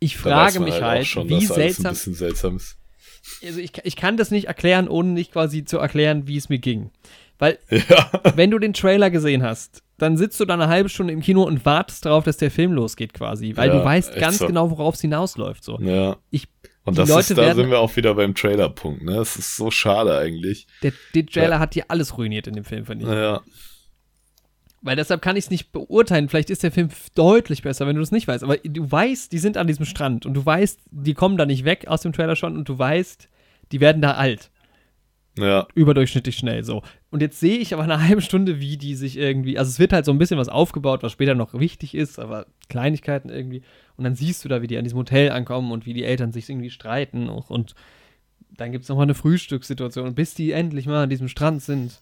[0.00, 1.86] Ich frage mich halt, halt schon, wie seltsam.
[1.86, 2.78] ein bisschen seltsam ist.
[3.44, 6.58] Also ich, ich kann das nicht erklären, ohne nicht quasi zu erklären, wie es mir
[6.58, 6.90] ging.
[7.38, 8.10] Weil, ja.
[8.34, 11.44] wenn du den Trailer gesehen hast, dann sitzt du da eine halbe Stunde im Kino
[11.44, 13.56] und wartest darauf, dass der Film losgeht quasi.
[13.56, 14.48] Weil ja, du weißt ganz so.
[14.48, 15.62] genau, worauf es hinausläuft.
[15.62, 15.78] So.
[15.80, 16.16] Ja.
[16.30, 16.48] Ich,
[16.82, 19.18] und das Leute ist, da werden, sind wir auch wieder beim Trailer-Punkt, ne?
[19.18, 20.66] Es ist so schade eigentlich.
[20.82, 21.58] Der, der Trailer ja.
[21.60, 23.12] hat dir alles ruiniert in dem Film, finde ich.
[23.12, 23.42] Ja.
[24.82, 26.28] Weil deshalb kann ich es nicht beurteilen.
[26.28, 28.42] Vielleicht ist der Film deutlich besser, wenn du es nicht weißt.
[28.42, 31.64] Aber du weißt, die sind an diesem Strand und du weißt, die kommen da nicht
[31.64, 33.28] weg aus dem Trailer schon und du weißt,
[33.70, 34.50] die werden da alt.
[35.38, 35.66] Ja.
[35.74, 36.82] Überdurchschnittlich schnell so.
[37.10, 39.92] Und jetzt sehe ich aber eine halbe Stunde, wie die sich irgendwie, also es wird
[39.92, 43.62] halt so ein bisschen was aufgebaut, was später noch wichtig ist, aber Kleinigkeiten irgendwie.
[43.96, 46.32] Und dann siehst du da, wie die an diesem Hotel ankommen und wie die Eltern
[46.32, 47.50] sich irgendwie streiten auch.
[47.50, 47.74] Und
[48.50, 52.00] dann gibt es nochmal eine Frühstückssituation, bis die endlich mal an diesem Strand sind.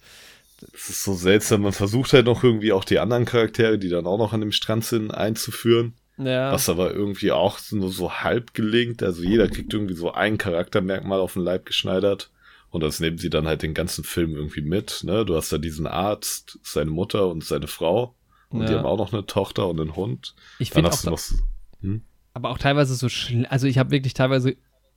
[0.72, 1.62] Das ist so seltsam.
[1.62, 4.52] Man versucht halt noch irgendwie auch die anderen Charaktere, die dann auch noch an dem
[4.52, 5.94] Strand sind, einzuführen.
[6.18, 6.52] Ja.
[6.52, 9.02] Was aber irgendwie auch nur so halb gelingt.
[9.02, 12.30] Also jeder kriegt irgendwie so ein Charaktermerkmal auf den Leib geschneidert.
[12.70, 15.00] Und das nehmen sie dann halt den ganzen Film irgendwie mit.
[15.02, 15.24] Ne?
[15.24, 18.14] Du hast da diesen Arzt, seine Mutter und seine Frau.
[18.50, 18.66] Und Ja.
[18.68, 20.34] die haben auch noch eine Tochter und einen Hund.
[20.58, 21.20] Ich finde auch, noch.
[21.80, 22.02] Hm?
[22.34, 24.56] aber auch teilweise so schl also ich habe wirklich teilweise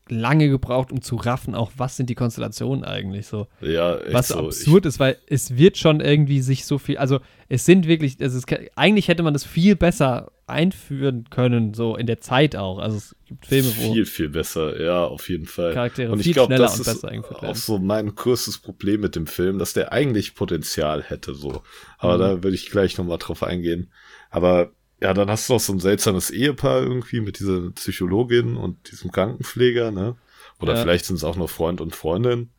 [0.09, 3.47] lange gebraucht, um zu raffen, auch was sind die Konstellationen eigentlich so.
[3.61, 4.39] Ja, echt was so.
[4.39, 8.45] absurd ist, weil es wird schon irgendwie sich so viel, also es sind wirklich, es,
[8.45, 12.79] kann- eigentlich hätte man das viel besser einführen können, so in der Zeit auch.
[12.79, 14.81] Also es gibt Ich, Filme, wo viel, viel besser.
[14.81, 15.73] Ja, auf jeden Fall.
[15.73, 19.15] Charaktere Und ich viel glaube, schneller das und ist auch so mein größtes Problem mit
[19.15, 21.63] dem Film, dass der eigentlich Potenzial hätte, so.
[21.97, 22.19] Aber Mhm.
[22.21, 23.91] da würde ich gleich nochmal drauf eingehen.
[24.29, 24.71] Aber
[25.03, 29.11] ja, dann hast du noch so ein seltsames Ehepaar irgendwie mit dieser Psychologin und diesem
[29.11, 30.15] Krankenpfleger, ne?
[30.59, 30.81] Oder Ja.
[30.81, 32.49] vielleicht sind es auch nur Freund und Freundin.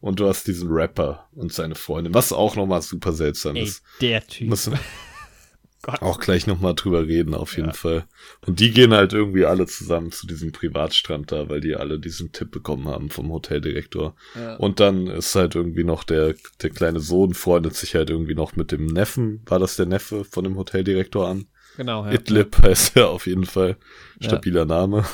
[0.00, 3.82] Und du hast diesen Rapper und seine Freundin, was auch nochmal super seltsam Ey, ist.
[4.00, 4.48] der Typ.
[4.48, 4.68] Muss
[5.82, 6.02] Gott.
[6.02, 7.74] auch gleich nochmal drüber reden, auf jeden Ja.
[7.74, 8.04] Fall.
[8.46, 12.32] Und die gehen halt irgendwie alle zusammen zu diesem Privatstrand da, weil die alle diesen
[12.32, 14.14] Tipp bekommen haben vom Hoteldirektor.
[14.36, 14.56] Ja.
[14.56, 18.56] Und dann ist halt irgendwie noch der, der kleine Sohn freundet sich halt irgendwie noch
[18.56, 21.46] mit dem Neffen, war das der Neffe von dem Hoteldirektor an?
[21.76, 22.12] Genau, ja.
[22.12, 23.76] Idlib heißt er auf jeden Fall.
[24.20, 24.28] Ja.
[24.28, 25.04] Stabiler Name.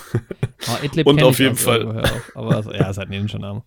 [0.69, 3.63] Oh, Idlib Und auf ich jeden Fall- Auch, aber ja, ist halt ein indischer Name.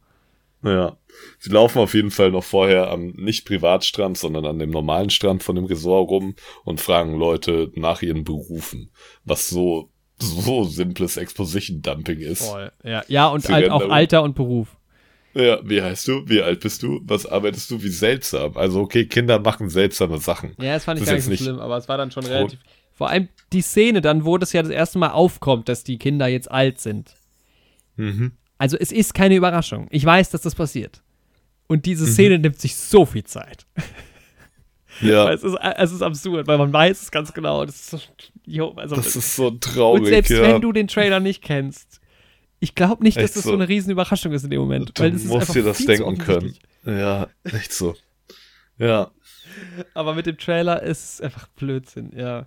[0.64, 0.98] Ja.
[1.40, 5.44] Sie laufen auf jeden Fall noch vorher am nicht Privatstrand, sondern an dem normalen Strand
[5.44, 8.92] von dem Resort rum und fragen Leute nach ihren Berufen,
[9.26, 9.90] was so
[10.20, 12.48] so simples Exposition-Dumping ist.
[12.48, 12.72] Voll.
[12.84, 13.94] Ja, ja und Sie halt auch da rum.
[13.94, 14.68] Alter und Beruf.
[15.34, 16.28] Ja, wie heißt du?
[16.28, 17.02] Wie alt bist du?
[17.06, 17.82] Was arbeitest du?
[17.82, 18.58] Wie seltsam.
[18.58, 20.56] Also okay, Kinder machen seltsame Sachen.
[20.60, 22.60] Ja, das fand ich Das gar nicht so schlimm, aber es war dann schon relativ.
[23.02, 26.28] Vor allem die Szene dann, wo das ja das erste Mal aufkommt, dass die Kinder
[26.28, 27.16] jetzt alt sind.
[27.96, 28.34] Mhm.
[28.60, 29.88] Also es ist keine Überraschung.
[29.90, 31.02] Ich weiß, dass das passiert.
[31.66, 31.82] Und Mhm.
[31.82, 33.66] diese Szene nimmt sich so viel Zeit.
[35.02, 37.66] Ja, es, ist, es ist absurd, weil man weiß es ganz genau.
[37.66, 38.00] Das ist so,
[38.46, 40.02] jo, also, das ist so traurig.
[40.04, 40.44] und selbst ja.
[40.44, 42.02] wenn du den Trailer nicht kennst,
[42.60, 43.50] ich glaube nicht, dass Echt das so.
[43.50, 43.56] so.
[43.56, 44.90] eine riesen Überraschung ist in dem Moment.
[44.94, 46.56] Du weil das ist musst dir das denken können.
[46.86, 47.96] Ja, echt so.
[48.78, 49.10] Ja,
[49.96, 52.46] Aber mit dem Trailer ist es einfach Blödsinn, ja.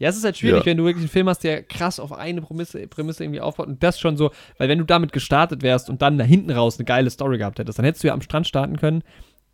[0.00, 0.66] Ja, es ist halt schwierig, Ja.
[0.66, 3.82] wenn du wirklich einen Film hast, der krass auf eine Prämisse, Prämisse irgendwie aufbaut und
[3.82, 6.86] das schon so, weil wenn du damit gestartet wärst und dann da hinten raus eine
[6.86, 9.04] geile Story gehabt hättest, dann hättest du ja am Strand starten können.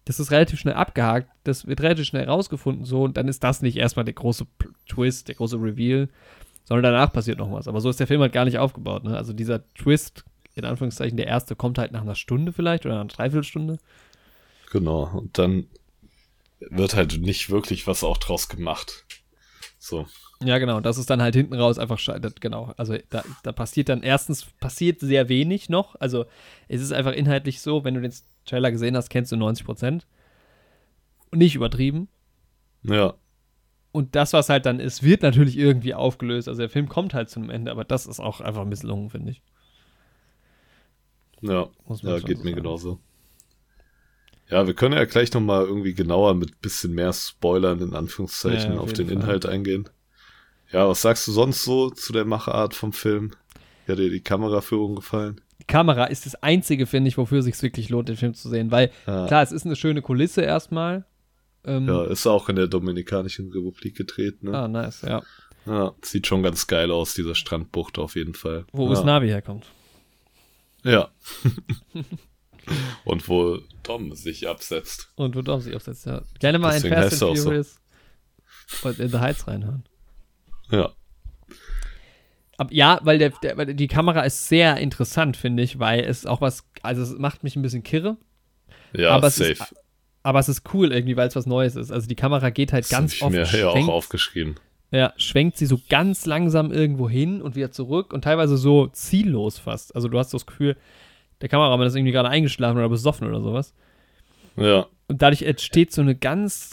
[0.05, 3.61] Das ist relativ schnell abgehakt, das wird relativ schnell rausgefunden so und dann ist das
[3.61, 4.47] nicht erstmal der große
[4.89, 6.09] Twist, der große Reveal,
[6.63, 7.67] sondern danach passiert noch was.
[7.67, 9.17] Aber so ist der Film halt gar nicht aufgebaut, ne?
[9.17, 10.25] Also dieser Twist,
[10.55, 13.79] in Anführungszeichen, der erste, kommt halt nach einer Stunde vielleicht oder einer Dreiviertelstunde.
[14.71, 15.11] genau.
[15.13, 15.67] Und dann
[16.61, 19.05] wird halt nicht wirklich was auch draus gemacht.
[19.79, 20.07] So.
[20.43, 20.81] Ja, genau.
[20.81, 22.41] Das ist dann halt hinten raus einfach scheitert.
[22.41, 22.73] Genau.
[22.77, 25.95] Also da, da passiert dann erstens passiert sehr wenig noch.
[25.99, 26.27] Also
[26.69, 28.13] es ist einfach inhaltlich so, wenn du den
[28.45, 30.07] Trailer gesehen hast, kennst du 90 Prozent.
[31.33, 32.09] Nicht übertrieben.
[32.83, 33.17] Ja,
[33.93, 36.49] Und das, was halt dann ist, wird natürlich irgendwie aufgelöst.
[36.49, 39.33] Also der Film kommt halt zu einem Ende, aber das ist auch einfach misslungen, finde
[39.33, 39.43] ich.
[41.41, 41.69] ja,
[42.03, 43.01] ja geht so mir genauso.
[44.49, 48.81] Ja, wir können ja gleich nochmal irgendwie genauer mit bisschen mehr Spoilern in Anführungszeichen Ja,
[48.81, 49.17] auf auf den Fall.
[49.17, 49.89] Inhalt eingehen.
[50.73, 53.33] Ja, was sagst du sonst so zu der Machart vom Film?
[53.85, 55.41] Wie hat dir die Kameraführung gefallen?
[55.61, 58.49] Die Kamera ist das Einzige, finde ich, wofür es sich wirklich lohnt, den Film zu
[58.49, 58.71] sehen.
[58.71, 61.05] Weil, Ja, klar, es ist eine schöne Kulisse erstmal.
[61.65, 64.57] Ähm, ja ist auch in der Dominikanischen Republik gedreht, ne?
[64.57, 65.23] Ah, nice, ja.
[65.67, 68.67] Ja, sieht schon ganz geil aus, dieser Strandbucht auf jeden Fall.
[68.73, 68.93] Wo ja.
[68.93, 69.67] ist Navi herkommt.
[70.85, 71.09] Ja.
[73.05, 75.11] Und wo Tom sich absetzt.
[75.17, 76.23] Und wo Dom sich aufsetzt, ja.
[76.39, 77.45] Gerne mal Deswegen in heißt Fast and so.
[77.45, 77.81] Furious
[78.83, 79.85] und in The Heights reinhören.
[80.71, 80.91] Ja.
[82.59, 86.41] Ab, ja, weil, der, der, die Kamera ist sehr interessant, finde ich, weil es auch
[86.41, 88.17] was, also es macht mich ein bisschen kirre,
[88.95, 89.53] Ja, Aber es safe.
[89.53, 89.75] ist-
[90.23, 91.93] aber es ist cool irgendwie, weil es was Neues ist.
[91.93, 94.57] Also die Kamera geht halt das ganz ich oft, mir ja auch schwenkt, aufgeschrieben.
[94.91, 99.59] ja, schwenkt sie so ganz langsam irgendwo hin und wieder zurück und teilweise so ziellos
[99.61, 99.95] fast.
[99.95, 100.77] Also du hast das Gefühl,
[101.43, 103.73] der Kameramann ist irgendwie gerade eingeschlafen oder besoffen oder sowas.
[104.57, 104.87] Ja.
[105.07, 106.73] Und dadurch entsteht so eine ganz.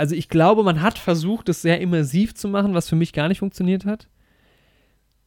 [0.00, 3.28] Also ich glaube, man hat versucht, es sehr immersiv zu machen, was für mich gar
[3.28, 4.08] nicht funktioniert hat.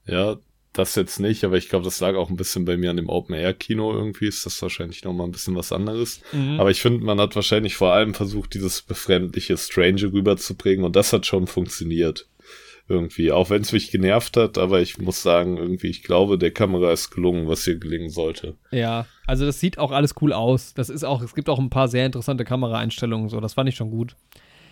[0.07, 0.37] Ja,
[0.73, 3.07] das jetzt nicht, aber ich glaube, das lag auch ein bisschen bei mir an dem
[3.07, 4.25] Open-Air-Kino irgendwie.
[4.25, 6.21] Ist das wahrscheinlich nochmal ein bisschen was anderes.
[6.31, 6.59] Mhm.
[6.59, 11.13] Aber ich finde, man hat wahrscheinlich vor allem versucht, dieses befremdliche Strange rüberzubringen und das
[11.13, 12.27] hat schon funktioniert.
[12.89, 16.51] Irgendwie, auch wenn es mich genervt hat, aber ich muss sagen, irgendwie, ich glaube, der
[16.51, 18.55] Kamera ist gelungen, was hier gelingen sollte.
[18.71, 20.73] Ja, also das sieht auch alles cool aus.
[20.73, 23.75] Das ist auch, es gibt auch ein paar sehr interessante Kameraeinstellungen, so, das fand ich
[23.75, 24.15] schon gut.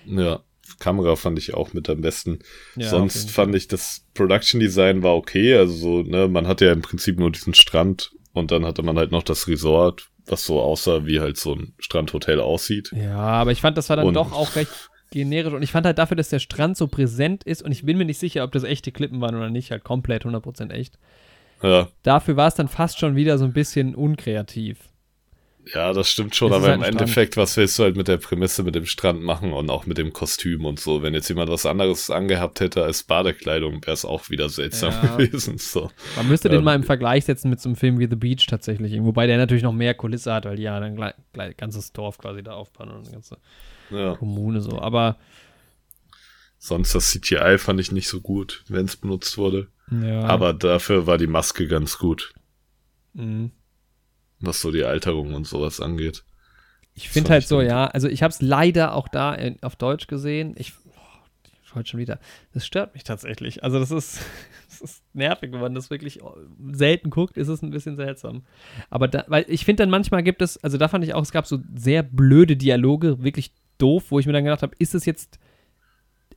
[0.06, 0.42] Ja,
[0.80, 2.40] Kamera fand ich auch mit am besten.
[2.76, 5.56] Ja, Sonst jeden fand ich, das Production Design war okay.
[5.56, 8.98] Also so, ne, man hatte ja im Prinzip nur diesen Strand und dann hatte man
[8.98, 12.92] halt noch das Resort, was so aussah, wie halt so ein Strandhotel aussieht.
[12.96, 14.72] Ja, aber ich fand, das war dann Und- doch auch recht
[15.12, 17.98] generisch und ich fand halt dafür, dass der Strand so präsent ist und ich bin
[17.98, 20.98] mir nicht sicher, ob das echte Klippen waren oder nicht, halt komplett 100% echt.
[21.62, 24.78] Ja, Dafür war es dann fast schon wieder so ein bisschen unkreativ.
[25.74, 27.02] Ja, das stimmt schon, Es aber halt im Strand.
[27.02, 29.98] Endeffekt, was willst du halt mit der Prämisse mit dem Strand machen und auch mit
[29.98, 31.02] dem Kostüm und so?
[31.04, 35.16] Wenn jetzt jemand was anderes angehabt hätte als Badekleidung, wäre es auch wieder seltsam Ja.
[35.18, 35.58] gewesen.
[35.60, 35.92] So.
[36.16, 38.46] Man müsste den Ähm, mal im Vergleich setzen mit so einem Film wie The Beach
[38.48, 41.94] tatsächlich, wobei der natürlich noch mehr Kulisse hat, weil die ja dann gleich, gleich ganzes
[41.94, 43.38] Dorf quasi da aufbauen und eine ganze
[43.92, 44.16] Ja.
[44.16, 44.80] Kommune so.
[44.82, 45.18] Aber
[46.58, 49.68] Sonst das CGI fand ich nicht so gut, wenn es benutzt wurde.
[49.90, 50.22] ja.
[50.26, 52.34] Aber dafür war die Maske ganz gut,
[53.14, 53.50] mh.
[54.42, 56.24] Was so die Alterung und sowas angeht.
[56.94, 60.08] Ich finde halt so, ja, also ich habe es leider auch da in, auf Deutsch
[60.08, 60.56] gesehen.
[60.58, 62.20] Ich oh, heute schon wieder.
[62.54, 63.64] Das stört mich tatsächlich.
[63.64, 64.20] Also das ist,
[64.70, 66.20] das ist nervig, wenn man das wirklich
[66.72, 68.44] selten guckt, ist es ein bisschen seltsam.
[68.90, 71.32] Aber da, weil ich finde dann manchmal gibt es, also da fand ich auch, es
[71.32, 75.06] gab so sehr blöde Dialoge, wirklich doof, wo ich mir dann gedacht habe, ist es
[75.06, 75.40] jetzt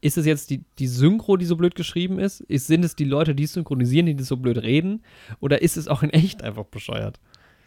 [0.05, 2.41] ist es jetzt die, die Synchro, die so blöd geschrieben ist?
[2.43, 2.67] ist?
[2.67, 5.03] Sind es die Leute, die synchronisieren, die das so blöd reden?
[5.41, 7.19] Oder ist es auch in echt einfach bescheuert?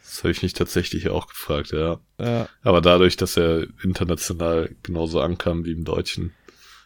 [0.08, 2.00] Das habe ich mich tatsächlich auch gefragt, ja.
[2.18, 6.32] Ja, Aber dadurch, dass er international genauso ankam wie im Deutschen,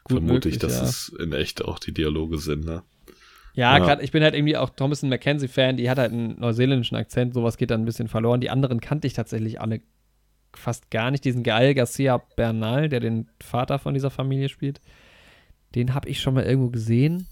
[0.04, 0.82] Gut vermute ich, möglich, dass ja.
[0.82, 2.82] es in echt auch die Dialoge sind, ne?
[3.54, 3.84] Ja, Ja.
[3.84, 7.56] gerade ich bin halt irgendwie auch Thomason McKenzie-Fan, die hat halt einen neuseeländischen Akzent, sowas
[7.56, 8.40] geht dann ein bisschen verloren.
[8.40, 9.80] Die anderen kannte ich tatsächlich alle
[10.54, 11.24] fast gar nicht.
[11.24, 14.80] Diesen Gael Garcia Bernal, der den Vater von dieser Familie spielt,
[15.74, 17.26] den habe ich schon mal irgendwo gesehen.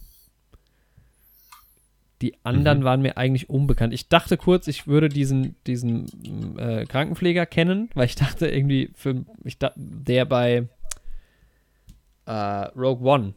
[2.22, 2.84] Die anderen Mhm.
[2.84, 3.94] waren mir eigentlich unbekannt.
[3.94, 9.24] Ich dachte kurz, ich würde diesen, diesen äh, Krankenpfleger kennen, weil ich dachte irgendwie, für,
[9.44, 10.68] ich da, der bei
[12.26, 13.34] äh, Rogue One,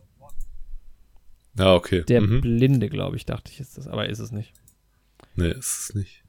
[1.57, 2.03] Ja, okay.
[2.03, 2.41] der mhm.
[2.41, 4.53] Blinde, glaube ich, dachte ich, ist das, aber ist es nicht.
[5.35, 6.23] Nee, ist es nicht.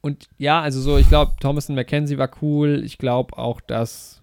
[0.00, 2.82] Und ja, also so, ich glaube, Thomason McKenzie war cool.
[2.84, 4.22] Ich glaube auch, dass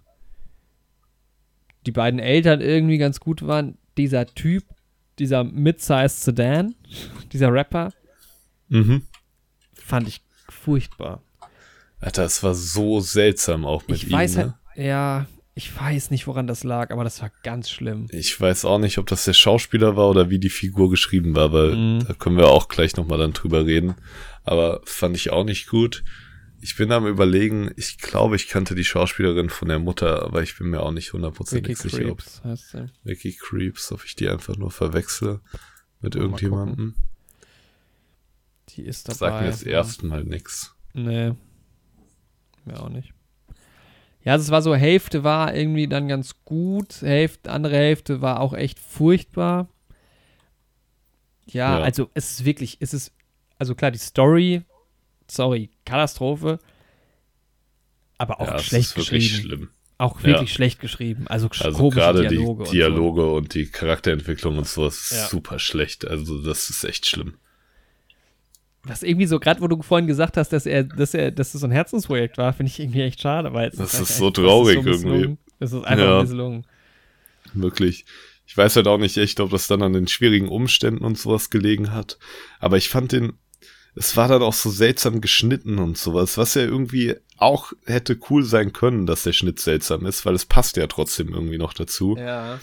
[1.86, 3.78] die beiden Eltern irgendwie ganz gut waren.
[3.97, 4.63] Dieser Typ,
[5.20, 6.76] dieser Mid-Sized Sedan,
[7.32, 7.91] dieser Rapper,
[8.68, 9.03] Mhm.
[9.74, 11.22] fand ich furchtbar.
[11.99, 14.41] Alter, es war so seltsam auch mit Ich ihm, weiß ne?
[14.43, 14.53] halt,
[14.86, 18.07] ja, ich weiß nicht, woran das lag, aber das war ganz schlimm.
[18.11, 21.53] Ich weiß auch nicht, ob das der Schauspieler war oder wie die Figur geschrieben war,
[21.53, 22.05] weil Mhm.
[22.07, 23.95] da können wir auch gleich nochmal dann drüber reden.
[24.43, 26.03] Aber fand ich auch nicht gut.
[26.68, 30.57] Ich bin am überlegen, ich glaube, ich kannte die Schauspielerin von der Mutter, aber ich
[30.57, 32.86] bin mir auch nicht hundertprozentig sicher, ob Creeps heißt sie.
[33.03, 35.41] Vicky Creeps, ob ich die einfach nur verwechsle
[36.01, 36.95] mit Mal irgendjemandem.
[38.70, 39.32] Die ist Das dabei.
[39.32, 40.74] sagt mir das erste Mal nix.
[40.93, 41.34] Nee.
[42.66, 43.13] Mir auch nicht.
[44.24, 48.39] Ja, also es war so, Hälfte war irgendwie dann ganz gut, Hälfte, andere Hälfte war
[48.39, 49.70] auch echt furchtbar.
[51.45, 51.84] Ja, Ja.
[51.84, 53.13] also es ist wirklich, es ist,
[53.59, 54.63] also klar, die Story,
[55.28, 56.60] sorry, Katastrophe,
[58.18, 59.48] aber auch ja, schlecht ist wirklich geschrieben.
[59.48, 59.70] schlimm.
[59.98, 60.28] Auch Ja.
[60.28, 61.26] wirklich schlecht geschrieben.
[61.28, 62.64] Also, Also gerade Dialoge.
[62.64, 65.28] die und Dialoge und, die Charakterentwicklung und sowas ist Ja.
[65.28, 66.06] super schlecht.
[66.06, 67.32] Also das ist echt schlimm.
[68.84, 68.90] So.
[68.90, 71.62] Was irgendwie so, gerade wo du vorhin gesagt hast, dass er, dass er, dass das
[71.62, 74.28] so ein Herzensprojekt war, finde ich irgendwie echt schade, weil es Das halt ist so
[74.28, 75.38] echt- traurig das ist so irgendwie.
[75.60, 76.22] Es ist einfach Ja.
[76.22, 76.68] misslungen.
[77.54, 78.06] Wirklich.
[78.48, 81.50] Ich weiß halt auch nicht echt, ob das dann an den schwierigen Umständen und sowas
[81.50, 82.20] gelegen hat.
[82.60, 83.34] Aber ich fand den,
[83.96, 88.43] es war dann auch so seltsam geschnitten und sowas, was ja irgendwie auch hätte cool
[88.43, 92.16] sein können, dass der Schnitt seltsam ist, weil es passt ja trotzdem irgendwie noch dazu.
[92.18, 92.60] Ja.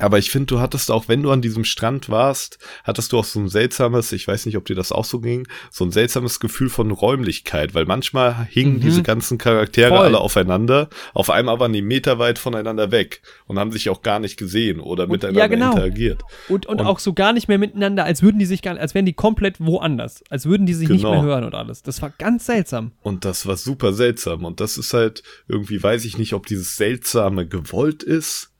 [0.00, 3.24] Aber ich finde, du hattest auch, wenn du an diesem Strand warst, hattest du auch
[3.24, 6.40] so ein seltsames, ich weiß nicht, ob dir das auch so ging, so ein seltsames
[6.40, 8.80] Gefühl von Räumlichkeit, weil manchmal hingen Mhm.
[8.80, 9.98] diese ganzen Charaktere Voll.
[10.06, 14.36] alle aufeinander, auf einmal waren die meterweit voneinander weg und haben sich auch gar nicht
[14.36, 15.70] gesehen oder Und- miteinander ja, genau.
[15.72, 16.22] interagiert.
[16.48, 18.94] Und, und, Und- auch so gar nicht mehr miteinander, als würden die sich gar, als
[18.94, 21.12] wären die komplett woanders, als würden die sich nicht Genau.
[21.12, 21.82] mehr hören und alles.
[21.84, 22.90] Das war ganz seltsam.
[23.02, 24.44] Und das war super seltsam.
[24.44, 28.50] Und das ist halt irgendwie, weiß ich nicht, ob dieses Seltsame gewollt ist,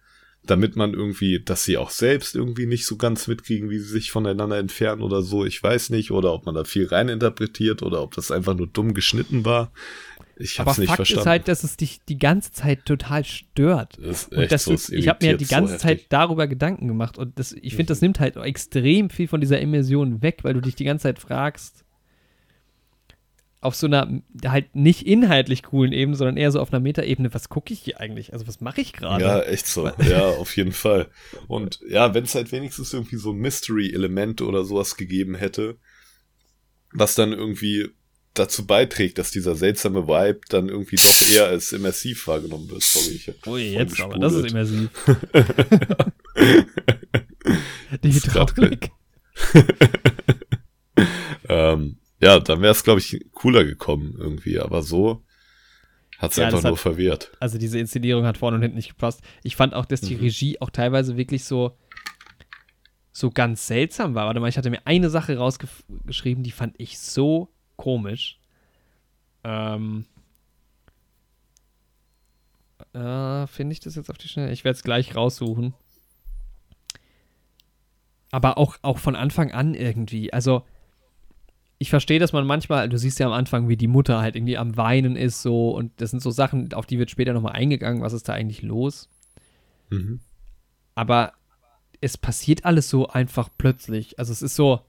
[0.47, 4.11] damit man irgendwie, dass sie auch selbst irgendwie nicht so ganz mitkriegen, wie sie sich
[4.11, 5.45] voneinander entfernen oder so.
[5.45, 6.11] Ich weiß nicht.
[6.11, 9.73] Oder ob man da viel reininterpretiert oder ob das einfach nur dumm geschnitten war.
[10.37, 11.21] Ich Aber hab's nicht Fakt verstanden.
[11.23, 13.97] ist halt, dass es dich die ganze Zeit total stört.
[14.03, 15.89] Das ist Und dass so, es ich habe mir die so ganze heftig.
[15.89, 19.61] Zeit darüber Gedanken gemacht und das, ich finde, das nimmt halt extrem viel von dieser
[19.61, 21.84] Immersion weg, weil du dich die ganze Zeit fragst,
[23.65, 27.49] auf so einer halt nicht inhaltlich coolen Ebene, sondern eher so auf einer Metaebene, was
[27.49, 28.33] gucke ich hier eigentlich?
[28.33, 29.25] Also was mache ich gerade?
[29.25, 29.91] Ja, echt so.
[30.09, 31.09] Ja, auf jeden Fall.
[31.49, 35.79] Und ja, wenn es halt wenigstens irgendwie so ein Mystery-Element oder sowas gegeben hätte,
[36.93, 37.89] was dann irgendwie
[38.35, 42.83] dazu beiträgt, dass dieser seltsame Vibe dann irgendwie doch eher als immersiv wahrgenommen wird.
[42.83, 44.91] Sorry, ich Ui, jetzt aber, das ist immersiv.
[48.03, 48.91] Die Hydraulik.
[51.49, 55.23] ähm, ja, dann wäre es, glaube ich, cooler gekommen irgendwie, aber so
[56.19, 57.31] hat es ja, einfach nur hat, verwehrt.
[57.39, 59.21] Also diese Inszenierung hat vorne und hinten nicht gepasst.
[59.43, 60.23] Ich fand auch, dass die mhm.
[60.23, 61.77] Regie auch teilweise wirklich so
[63.13, 64.27] so ganz seltsam war.
[64.27, 68.41] Warte mal, ich hatte mir eine Sache rausgeschrieben, die fand ich so komisch.
[69.45, 70.07] Ähm,
[72.95, 74.51] äh, Finde ich das jetzt auf die Schnelle?
[74.51, 75.75] Ich werde es gleich raussuchen.
[78.31, 80.33] Aber auch, auch von Anfang an irgendwie.
[80.33, 80.65] Also,
[81.85, 84.57] ich verstehe, dass man manchmal, du siehst ja am Anfang, wie die Mutter halt irgendwie
[84.57, 88.01] am Weinen ist, so, und das sind so Sachen, auf die wird später nochmal eingegangen,
[88.01, 89.11] was ist da eigentlich los.
[89.91, 90.21] Mhm.
[90.95, 91.35] Aber
[92.01, 94.19] es passiert alles so einfach plötzlich.
[94.19, 94.81] Also es ist so,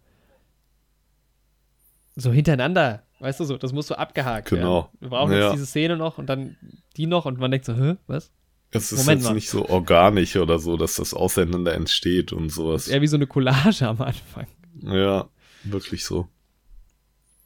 [2.15, 4.83] so hintereinander, weißt du so, das muss so abgehakt genau.
[4.83, 4.97] werden.
[5.01, 5.39] Wir brauchen ja.
[5.39, 6.55] jetzt diese Szene noch und dann
[6.95, 8.31] die noch und man denkt so, hä, was?
[8.71, 9.33] Es ist Moment jetzt mal.
[9.33, 12.87] nicht so organisch oder so, dass das auseinander entsteht und sowas.
[12.87, 14.47] eher wie so eine Collage am Anfang.
[14.81, 15.27] Ja,
[15.65, 16.29] wirklich so.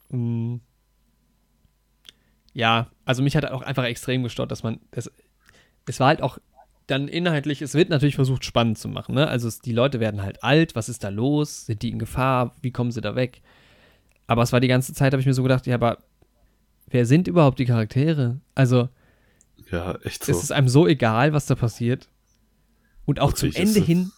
[0.10, 0.57] Mm.
[2.53, 5.12] Ja, also mich hat auch einfach extrem gestört, dass man, das,
[5.86, 6.39] es war halt auch
[6.88, 9.28] dann inhaltlich, es wird natürlich versucht spannend zu machen, ne?
[9.28, 11.68] Also es, die Leute werden halt alt, was ist da los?
[11.68, 12.55] Sind die in Gefahr?
[12.62, 13.41] Wie kommen sie da weg?
[14.28, 15.99] Aber es war die ganze Zeit, habe ich mir so gedacht, ja, aber
[16.88, 18.41] wer sind überhaupt die Charaktere?
[18.55, 18.89] Also,
[19.72, 20.32] ja, echt so.
[20.32, 22.10] Es ist einem so egal, was da passiert.
[23.05, 24.12] Und auch wirklich, zum Ende hin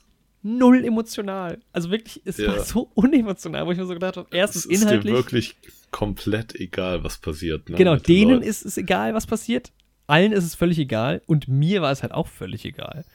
[0.43, 1.59] null emotional.
[1.71, 2.47] Also wirklich, es ja.
[2.47, 5.13] war so unemotional, wo ich mir so gedacht habe, erstens es ist inhaltlich.
[5.13, 5.55] Dir wirklich
[5.91, 7.69] komplett egal, was passiert.
[7.69, 9.71] Ne, genau, denen ist es egal, was passiert.
[10.07, 11.21] Allen ist es völlig egal.
[11.25, 13.05] Und mir war es halt auch völlig egal.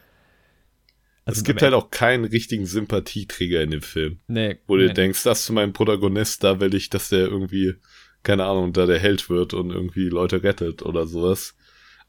[1.26, 4.20] Also es gibt halt auch keinen richtigen Sympathieträger in dem Film.
[4.28, 4.58] Nee.
[4.66, 4.86] Wo nee.
[4.86, 7.74] du denkst, das ist mein Protagonist, da will ich, dass der irgendwie,
[8.22, 11.56] keine Ahnung, da der Held wird und irgendwie Leute rettet oder sowas.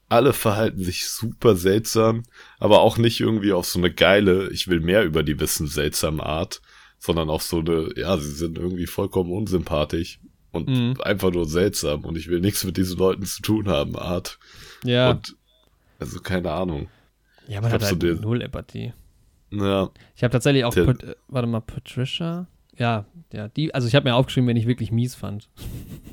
[0.08, 2.22] Alle verhalten sich super seltsam,
[2.60, 6.24] aber auch nicht irgendwie auf so eine geile, ich will mehr über die wissen, seltsame
[6.24, 6.62] Art,
[6.98, 10.20] sondern auf so eine, ja, sie sind irgendwie vollkommen unsympathisch
[10.52, 11.00] und mhm.
[11.02, 14.38] einfach nur seltsam und ich will nichts mit diesen Leuten zu tun haben, Art.
[14.84, 15.10] Ja.
[15.10, 15.36] Und,
[15.98, 16.88] also keine Ahnung.
[17.46, 18.92] Ja, man ich hat halt so den, null Empathie.
[19.50, 19.90] Ja.
[20.14, 22.46] Ich habe tatsächlich auch, Pat, warte mal, Patricia.
[22.76, 25.48] Ja, ja, die, also ich habe mir aufgeschrieben, wenn ich wirklich mies fand.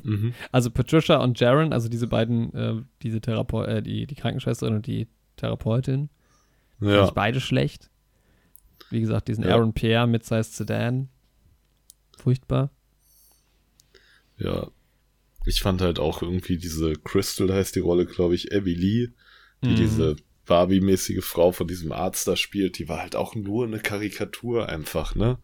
[0.02, 0.34] Mhm.
[0.52, 4.86] Also Patricia und Jaron, also diese beiden, äh, diese Therapeut, äh, die, die Krankenschwesterin und
[4.86, 5.06] die
[5.36, 6.08] Therapeutin,
[6.80, 6.96] ja.
[6.96, 7.90] fand ich beide schlecht.
[8.90, 9.54] Wie gesagt, diesen ja.
[9.54, 11.08] Aaron Pierre mit Size Sedan.
[12.18, 12.70] Furchtbar.
[14.38, 14.68] Ja.
[15.44, 19.08] Ich fand halt auch irgendwie diese Crystal heißt die Rolle, glaube ich, Abby Lee,
[19.62, 19.76] die mhm.
[19.76, 20.16] diese
[20.46, 25.14] Barbie-mäßige Frau von diesem Arzt da spielt, die war halt auch nur eine Karikatur einfach,
[25.14, 25.38] ne?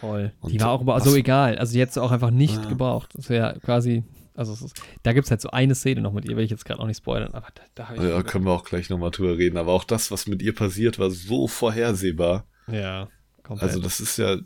[0.00, 0.32] Voll.
[0.40, 1.56] Und die war auch aber so egal.
[1.58, 2.68] Also die hätte auch einfach nicht ja.
[2.68, 3.10] gebraucht.
[3.14, 6.36] Das wäre quasi, also ist, da gibt es halt so eine Szene noch mit ihr,
[6.36, 8.90] will ich jetzt gerade auch nicht spoilern, aber da, da Ja, können wir auch gleich
[8.90, 9.56] nochmal drüber reden.
[9.56, 12.46] Aber auch das, was mit ihr passiert, war so vorhersehbar.
[12.70, 13.08] Ja,
[13.42, 13.70] komplett.
[13.70, 14.36] Also das ist ja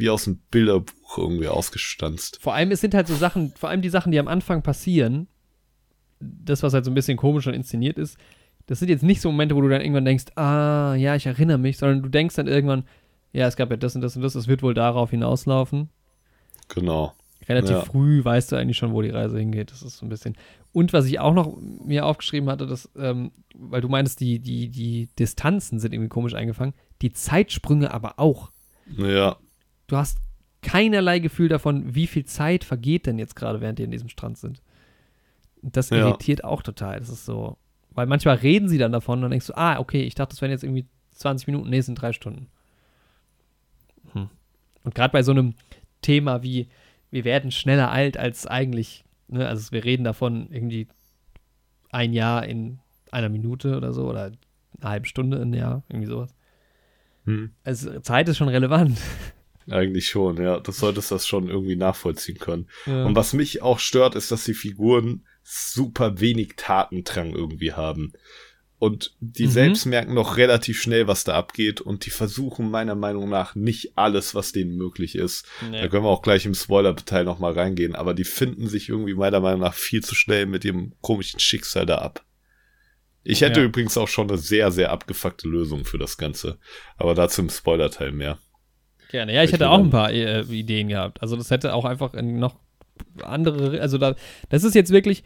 [0.00, 2.38] wie aus einem Bilderbuch irgendwie ausgestanzt.
[2.40, 5.28] Vor allem, es sind halt so Sachen, vor allem die Sachen, die am Anfang passieren,
[6.20, 8.18] das, was halt so ein bisschen komisch und inszeniert ist,
[8.66, 11.58] das sind jetzt nicht so Momente, wo du dann irgendwann denkst, ah, ja, ich erinnere
[11.58, 12.84] mich, sondern du denkst dann irgendwann,
[13.32, 15.88] ja, es gab ja das und das und das, es wird wohl darauf hinauslaufen.
[16.68, 17.14] Genau.
[17.48, 17.84] Relativ ja.
[17.84, 19.70] früh weißt du eigentlich schon, wo die Reise hingeht.
[19.70, 20.36] Das ist so ein bisschen.
[20.72, 24.68] Und was ich auch noch mir aufgeschrieben hatte, dass, ähm, weil du meintest, die, die,
[24.68, 28.50] die Distanzen sind irgendwie komisch eingefangen, die Zeitsprünge aber auch.
[28.96, 29.36] Ja.
[29.90, 30.20] Du hast
[30.62, 34.38] keinerlei Gefühl davon, wie viel Zeit vergeht denn jetzt gerade, während die in diesem Strand
[34.38, 34.62] sind.
[35.62, 36.44] Das irritiert ja.
[36.44, 37.00] auch total.
[37.00, 37.58] Das ist so,
[37.90, 40.42] weil manchmal reden sie dann davon und dann denkst du, ah, okay, ich dachte, das
[40.42, 42.46] wären jetzt irgendwie 20 Minuten, nee, es sind drei Stunden.
[44.12, 44.30] Hm.
[44.84, 45.54] Und gerade bei so einem
[46.02, 46.68] Thema wie,
[47.10, 50.86] wir werden schneller alt als eigentlich, ne, also wir reden davon irgendwie
[51.90, 52.78] ein Jahr in
[53.10, 54.30] einer Minute oder so oder
[54.80, 56.32] eine halbe Stunde ein Jahr, irgendwie sowas.
[57.24, 57.50] Hm.
[57.64, 58.96] Also Zeit ist schon relevant.
[59.70, 60.60] Eigentlich schon, ja.
[60.60, 62.68] Du solltest das schon irgendwie nachvollziehen können.
[62.86, 63.04] Ja.
[63.04, 68.12] Und was mich auch stört, ist, dass die Figuren super wenig Tatendrang irgendwie haben.
[68.80, 69.50] Und die mhm.
[69.50, 71.82] selbst merken noch relativ schnell, was da abgeht.
[71.82, 75.46] Und die versuchen meiner Meinung nach nicht alles, was denen möglich ist.
[75.70, 75.82] Nee.
[75.82, 77.94] Da können wir auch gleich im Spoiler-Teil nochmal reingehen.
[77.94, 81.84] Aber die finden sich irgendwie meiner Meinung nach viel zu schnell mit dem komischen Schicksal
[81.84, 82.24] da ab.
[83.22, 83.66] Ich hätte ja.
[83.66, 86.58] übrigens auch schon eine sehr, sehr abgefuckte Lösung für das Ganze.
[86.96, 88.38] Aber dazu im Spoiler-Teil mehr.
[89.10, 89.34] Gerne.
[89.34, 91.20] Ja, ich, hätte auch ein paar äh, Ideen gehabt.
[91.20, 92.56] Also das hätte auch einfach noch
[93.22, 94.14] andere, also da,
[94.50, 95.24] das ist jetzt wirklich,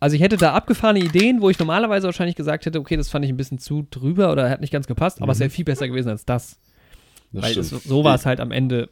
[0.00, 3.24] also ich hätte da abgefahrene Ideen, wo ich normalerweise wahrscheinlich gesagt hätte, okay, das fand
[3.24, 5.88] ich ein bisschen zu drüber oder hat nicht ganz gepasst, aber es wäre viel besser
[5.88, 6.58] gewesen als das.
[7.32, 8.88] Das Weil es, so war es halt am Ende.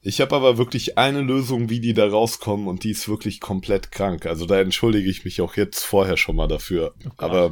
[0.00, 3.92] Ich habe aber wirklich eine Lösung, wie die da rauskommen und die ist wirklich komplett
[3.92, 4.24] krank.
[4.24, 6.94] Also da entschuldige ich mich auch jetzt vorher schon mal dafür.
[7.02, 7.12] Gott.
[7.18, 7.50] aber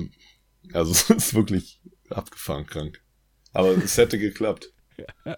[0.73, 3.03] also es ist wirklich abgefahren krank.
[3.53, 4.73] Aber es hätte geklappt.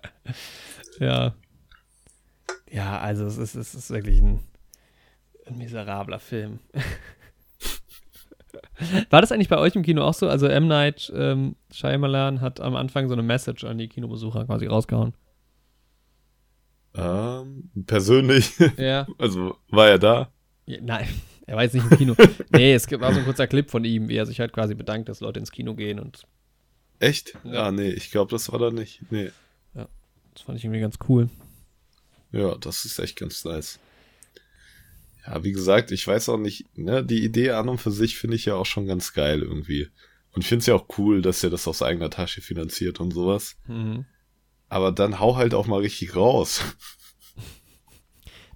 [0.99, 1.35] Ja.
[2.71, 4.41] Ja, also es ist, es ist wirklich ein,
[5.47, 6.61] ein miserabler Film.
[9.11, 10.29] War das eigentlich bei euch im Kino auch so?
[10.29, 10.69] Also M.
[10.69, 15.15] Night ähm, Shyamalan hat am Anfang so eine Message an die Kinobesucher quasi rausgehauen.
[16.95, 19.07] Ähm, persönlich, Ja.
[19.19, 20.33] also war er da?
[20.67, 21.07] ja nein,
[21.47, 22.15] er war jetzt nicht im Kino.
[22.51, 25.09] nee, es auch so ein kurzer Clip von ihm, wie er sich halt quasi bedankt,
[25.09, 26.27] dass Leute ins Kino gehen und
[26.99, 27.35] Echt?
[27.45, 27.67] Ja.
[27.69, 29.01] Ah, nee, ich glaube, das war da nicht.
[29.11, 29.31] Nee.
[30.35, 31.29] Das fand ich irgendwie ganz cool.
[32.33, 33.81] Ja, das ist echt ganz nice.
[35.27, 38.37] Ja, wie gesagt, ich weiß auch nicht, ne, die Idee an und für sich finde
[38.37, 39.89] ich ja auch schon ganz geil irgendwie.
[40.33, 43.13] Und ich finde es ja auch cool, dass er das aus eigener Tasche finanziert und
[43.13, 43.57] sowas.
[43.67, 44.07] Mhm.
[44.69, 46.63] Aber dann hau halt auch mal richtig raus.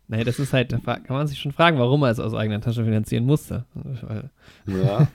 [0.06, 2.60] Naja, das ist halt, da kann man sich schon fragen, warum er es aus eigener
[2.60, 3.64] Tasche finanzieren musste.
[4.66, 5.08] Ja,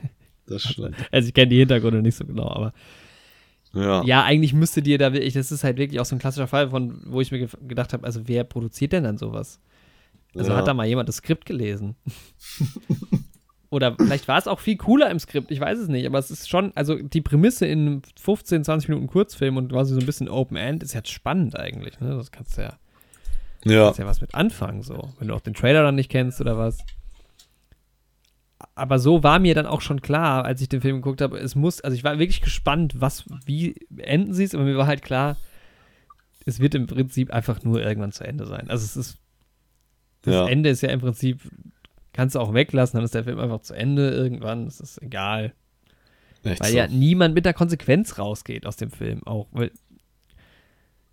[0.48, 0.96] das stimmt.
[1.12, 2.74] Also ich kenne die Hintergründe nicht so genau, aber
[3.74, 6.48] Ja, ja, eigentlich müsste dir da wirklich, das ist halt wirklich auch so ein klassischer
[6.48, 9.60] Fall, von wo ich mir ge gedacht habe, also wer produziert denn dann sowas?
[10.36, 10.58] Also Ja.
[10.58, 11.96] hat da mal jemand das Skript gelesen?
[13.72, 16.32] Oder vielleicht war es auch viel cooler im Skript, ich weiß es nicht, aber es
[16.32, 20.06] ist schon, also die Prämisse in einem 15, 20 Minuten Kurzfilm und quasi so ein
[20.08, 22.16] bisschen Open End ist jetzt spannend eigentlich, ne?
[22.16, 22.74] Das kannst du ja,
[23.66, 25.14] ja, kannst ja was mit anfangen, so.
[25.20, 26.80] Wenn du auch den Trailer dann nicht kennst oder was.
[28.76, 31.56] Aber so war mir dann auch schon klar, als ich den Film geguckt habe, es
[31.56, 35.02] muss, also ich war wirklich gespannt, was, wie enden sie es, aber mir war halt
[35.02, 35.38] klar,
[36.46, 38.70] es wird im Prinzip einfach nur irgendwann zu Ende sein.
[38.70, 39.18] Also es ist,
[40.24, 40.48] das Ja.
[40.48, 41.42] Ende ist ja im Prinzip,
[42.12, 45.54] kannst du auch weglassen, dann ist der Film einfach zu Ende irgendwann, es ist egal.
[46.44, 46.78] echt Weil so.
[46.78, 49.72] ja niemand mit der Konsequenz rausgeht aus dem Film auch, weil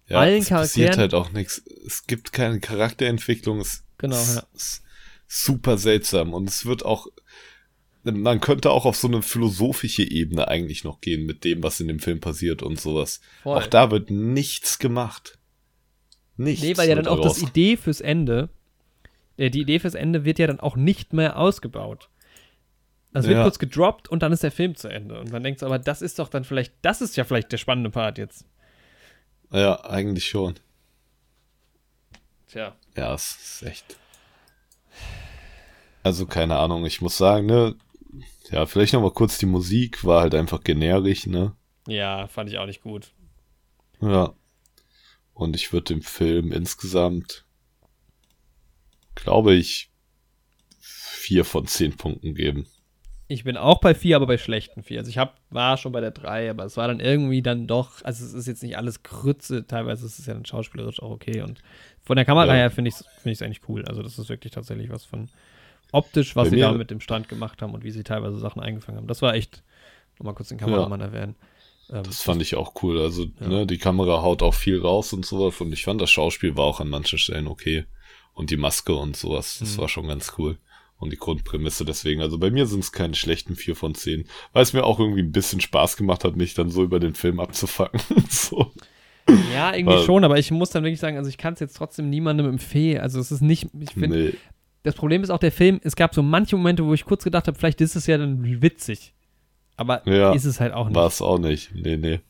[0.09, 1.63] ja, allen es passiert halt auch nichts.
[1.85, 3.61] Es gibt keine Charakterentwicklung.
[3.61, 4.43] Es Genau, es ja.
[4.55, 4.83] ist
[5.29, 7.07] super seltsam und es wird auch
[8.05, 11.89] man könnte auch auf so eine philosophische Ebene eigentlich noch gehen mit dem, was in
[11.89, 13.21] dem Film passiert und sowas.
[13.43, 13.59] Voll.
[13.59, 15.39] Auch da wird nichts gemacht.
[16.37, 16.63] Nichts.
[16.65, 17.43] Nee, weil ja dann auch das.
[17.43, 18.49] Idee fürs Ende,
[19.37, 22.09] äh, die Idee fürs Ende wird ja dann auch nicht mehr ausgebaut.
[23.13, 23.43] Das wird Ja.
[23.43, 25.19] kurz gedroppt und dann ist der Film zu Ende.
[25.19, 27.57] Und man denkt so, aber das ist doch dann vielleicht, das ist ja vielleicht der
[27.57, 28.45] spannende Part jetzt.
[29.51, 30.55] Ja, eigentlich schon.
[32.49, 32.77] Tja.
[32.97, 33.97] Ja, es ist echt.
[36.07, 37.75] Also keine Ahnung, ich muss sagen, ne,
[38.53, 41.57] ja, vielleicht noch mal kurz die Musik war halt einfach generisch, ne?
[41.89, 43.13] Ja, fand ich auch nicht gut.
[44.01, 44.33] Ja.
[45.35, 47.45] Und ich würde dem Film insgesamt,
[49.17, 49.91] glaube ich,
[50.79, 52.69] vier von zehn Punkten geben.
[53.27, 55.01] Ich bin auch bei vier, aber bei schlechten vier.
[55.01, 58.05] Also ich hab, war schon bei der drei, aber es war dann irgendwie dann doch,
[58.05, 61.43] also es ist jetzt nicht alles Grütze, teilweise ist es ja dann schauspielerisch auch okay
[61.43, 61.63] und
[62.05, 62.53] von der Kamera Ja.
[62.53, 63.85] her finde ich es find ich's eigentlich cool.
[63.87, 65.29] Also das ist wirklich tatsächlich was von
[65.93, 68.61] optisch, was Bei sie da mit dem Stand gemacht haben und wie sie teilweise Sachen
[68.63, 69.07] eingefangen haben.
[69.07, 69.63] Das war echt,
[70.19, 71.35] nochmal kurz den Kameramann erwähnen.
[71.91, 73.01] Ähm, Das fand ich auch cool.
[73.01, 73.49] Also, Ja.
[73.49, 75.61] ne, die Kamera haut auch viel raus und sowas.
[75.61, 77.85] Und ich fand, das Schauspiel war auch an manchen Stellen okay.
[78.35, 79.81] Und die Maske und sowas, das Mhm.
[79.83, 80.59] war schon ganz cool.
[80.99, 82.23] Und die Grundprämisse deswegen.
[82.23, 84.25] Also bei mir sind es keine schlechten vier von zehn.
[84.53, 87.15] Weil es mir auch irgendwie ein bisschen Spaß gemacht hat, mich dann so über den
[87.15, 88.01] Film abzufacken.
[88.31, 88.73] so.
[89.55, 91.77] Ja, irgendwie Weil- schon, aber ich muss dann wirklich sagen, also ich kann es jetzt
[91.77, 93.01] trotzdem niemandem empfehlen.
[93.01, 94.35] Also es ist nicht, ich finde, Nee.
[94.87, 97.47] Das Problem ist auch der Film, es gab so manche Momente, wo ich kurz gedacht
[97.49, 99.13] habe, vielleicht ist es ja dann witzig.
[99.77, 100.95] Aber Ja, ist es halt auch nicht.
[100.97, 101.75] War es auch nicht.
[101.75, 102.21] Nee, nee.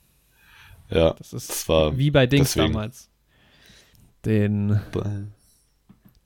[0.91, 1.97] Ja, Das ist das war.
[1.97, 2.73] wie bei Dings deswegen.
[2.73, 3.11] damals.
[4.25, 4.81] Den,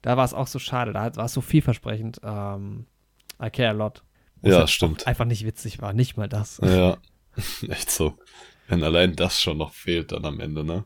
[0.02, 2.20] da war es auch so schade, da war es so vielversprechend.
[2.22, 2.86] Ähm,
[3.42, 4.02] I Care a Lot.
[4.42, 5.06] Ja, stimmt.
[5.06, 6.60] Einfach nicht witzig war, nicht mal das.
[6.64, 6.96] Ja,
[7.68, 8.16] echt so.
[8.68, 10.84] Wenn allein das schon noch fehlt dann am Ende, ne?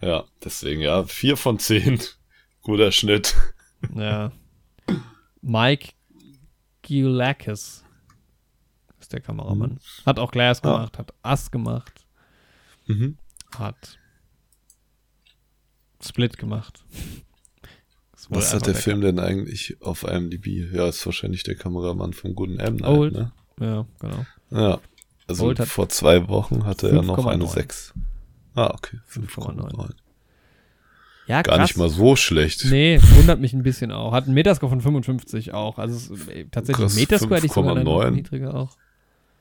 [0.00, 2.00] Ja, deswegen, ja, vier von zehn.
[2.62, 3.34] Guter Schnitt.
[3.94, 4.30] Ja.
[5.42, 5.92] Mike
[6.82, 7.84] Giulakis
[9.00, 9.78] ist der Kameramann.
[10.06, 10.72] Hat auch Glass Ah.
[10.76, 12.06] gemacht, hat Us gemacht,
[12.86, 13.18] Mhm.
[13.56, 13.98] hat
[16.02, 16.84] Split gemacht.
[18.28, 20.46] Was hat einfach der Film denn eigentlich auf IMDb?
[20.72, 22.76] Ja, ist wahrscheinlich der Kameramann vom guten M.
[22.76, 23.12] Night, Old.
[23.14, 23.32] ne?
[23.60, 24.26] Ja, genau.
[24.50, 24.80] Ja.
[25.26, 27.48] Also Old vor zwei Wochen hatte er noch eine 5,9.
[27.52, 27.94] 6.
[28.54, 28.98] Ah, okay.
[29.06, 29.94] 5,9.
[31.32, 31.36] 5,9.
[31.36, 31.68] Ja, Gar krass.
[31.68, 32.64] nicht mal so schlecht.
[32.66, 34.12] Nee, wundert mich ein bisschen auch.
[34.12, 35.78] Hat einen Metascore von 55 auch.
[35.78, 38.10] Also es äh, tatsächlich Krass, Metascore hätte ich sogar noch 5,9.
[38.10, 38.76] niedriger auch.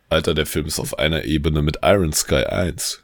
[0.10, 3.04] Alter, der Film ist auf einer Ebene mit Iron Sky 1.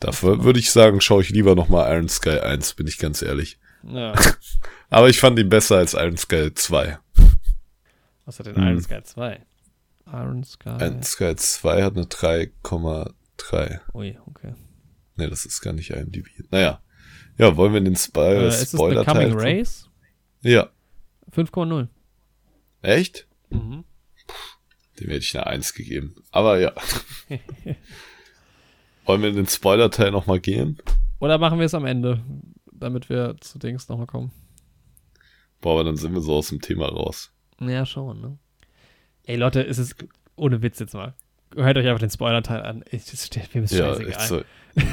[0.00, 3.58] Dafür würde ich sagen, schaue ich lieber nochmal Iron Sky 1, bin ich ganz ehrlich.
[3.84, 4.12] Ja.
[4.90, 6.98] Aber ich fand ihn besser als Iron Sky 2.
[8.24, 8.62] Was hat denn Hm.
[8.64, 9.40] Iron Sky 2?
[10.12, 10.68] Iron Sky.
[10.80, 13.80] Iron Sky 2 hat eine 3,3.
[13.94, 14.54] Ui, okay.
[15.16, 16.26] Ne, das ist gar nicht IMDb.
[16.50, 16.80] Naja.
[17.38, 19.30] Ja, wollen wir in den Spo Äh, ist es The Spoiler-Teil?
[19.30, 19.88] Coming Race?
[20.42, 20.70] Ja.
[21.30, 21.88] 5,0.
[22.82, 23.26] Echt?
[23.50, 23.84] Mhm.
[24.98, 26.14] Dem hätte ich eine 1 gegeben.
[26.30, 26.72] Aber ja.
[29.04, 30.78] wollen wir in den Spoiler-Teil nochmal gehen?
[31.18, 32.24] Oder machen wir es am Ende,
[32.72, 34.32] damit wir zu Dings nochmal kommen?
[35.60, 37.32] Boah, aber dann sind wir so aus dem Thema raus.
[37.60, 38.38] Ja, schon, ne?
[39.24, 39.96] Ey, Leute, es ist
[40.36, 41.14] ohne Witz jetzt mal.
[41.54, 42.84] Hört euch einfach den Spoiler-Teil an.
[42.90, 44.44] Das steht mir Ja, scheißegal.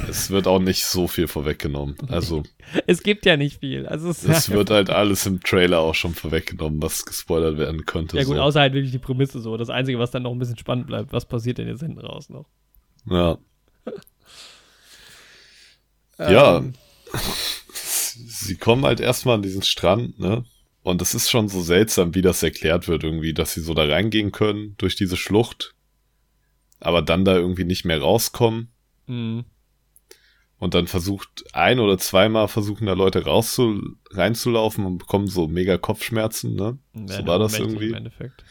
[0.09, 1.97] es wird auch nicht so viel vorweggenommen.
[2.07, 2.43] Also,
[2.87, 3.85] Es gibt ja nicht viel.
[3.85, 8.17] Also es es wird halt alles im Trailer auch schon vorweggenommen, was gespoilert werden könnte.
[8.17, 8.41] ja gut, so.
[8.41, 9.57] außer halt wirklich die Prämisse so.
[9.57, 12.29] Das Einzige, was dann noch ein bisschen spannend bleibt, was passiert denn jetzt hinten raus
[12.29, 12.45] noch?
[13.09, 13.37] Ja.
[16.19, 16.57] Ja.
[16.57, 16.73] Ähm,
[18.13, 20.45] Sie kommen halt erstmal an diesen Strand, ne?
[20.83, 23.83] Und es ist schon so seltsam, wie das erklärt wird, irgendwie, dass sie so da
[23.85, 25.73] reingehen können durch diese Schlucht,
[26.83, 28.69] aber dann da irgendwie nicht mehr rauskommen.
[29.07, 29.43] mh.
[30.59, 33.81] Und dann versucht ein oder zweimal versuchen da Leute rauszu
[34.11, 36.77] reinzulaufen und bekommen so mega Kopfschmerzen, ne?
[36.93, 37.89] So Ja, war das irgendwie.
[37.89, 38.45] Im Endeffekt.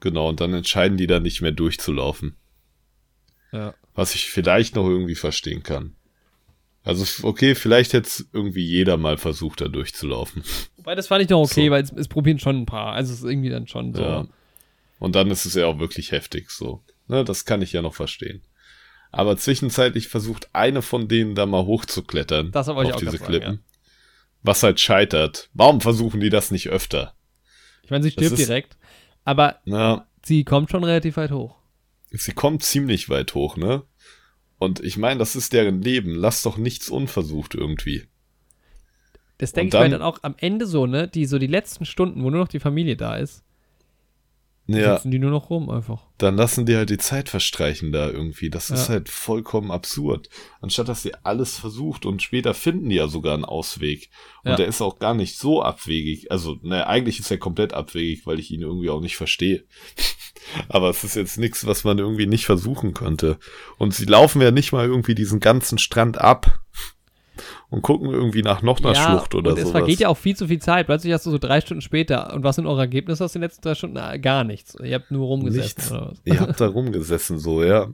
[0.00, 2.34] Genau, und dann entscheiden die da nicht mehr durchzulaufen.
[3.52, 3.72] Ja.
[3.94, 5.94] Was ich vielleicht noch irgendwie verstehen kann.
[6.82, 10.42] Also, okay, vielleicht hätte es irgendwie jeder mal versucht, da durchzulaufen.
[10.76, 11.70] Wobei, das fand ich noch okay, So.
[11.70, 12.94] weil es, es probieren schon ein paar.
[12.94, 14.02] Also es ist irgendwie dann schon so.
[14.02, 14.26] Ja.
[14.98, 16.82] Und dann ist es ja auch wirklich heftig so.
[17.06, 18.42] Ne, das kann ich ja noch verstehen.
[19.10, 22.50] Aber zwischenzeitlich versucht eine von denen da mal hochzuklettern.
[22.50, 23.64] Das wollte ich auf auch diese grad sagen, Klippen.
[24.42, 25.50] Was halt scheitert.
[25.54, 27.14] Warum versuchen die das nicht öfter?
[27.82, 28.76] Ich meine, sie stirbt direkt,
[29.24, 31.56] aber Na, sie kommt schon relativ weit hoch.
[32.10, 33.82] sie kommt ziemlich weit hoch, ne?
[34.58, 36.14] Und ich meine, das ist deren Leben.
[36.14, 38.06] Lass doch nichts unversucht irgendwie.
[39.38, 41.08] Das denke ich mir dann- dann auch am Ende so, ne?
[41.08, 43.43] Die so die letzten Stunden, wo nur noch die Familie da ist,
[44.66, 46.02] Ja, sitzen die nur noch rum einfach.
[46.16, 48.48] dann lassen die halt die Zeit verstreichen da irgendwie.
[48.48, 48.94] Das ist Ja.
[48.94, 50.30] halt vollkommen absurd.
[50.62, 54.08] Anstatt dass sie alles versucht und später finden die ja sogar einen Ausweg.
[54.42, 54.56] Und Ja.
[54.56, 56.30] der ist auch gar nicht so abwegig.
[56.30, 59.64] Also, ne, eigentlich ist er komplett abwegig, weil ich ihn irgendwie auch nicht verstehe.
[60.68, 63.38] Aber es ist jetzt nichts, was man irgendwie nicht versuchen könnte.
[63.78, 66.60] Und sie laufen ja nicht mal irgendwie diesen ganzen Strand ab
[67.70, 69.78] und gucken irgendwie nach noch einer Schlucht oder und es sowas.
[69.80, 70.86] vergeht ja auch viel zu viel Zeit.
[70.86, 73.62] Plötzlich hast du so drei Stunden später und was sind eure Ergebnisse aus den letzten
[73.62, 73.96] drei Stunden?
[73.96, 74.76] Na, gar nichts.
[74.82, 75.92] Ihr habt nur rumgesessen Nichts.
[75.92, 76.20] oder was?
[76.24, 77.88] Ihr habt da rumgesessen, so, ja.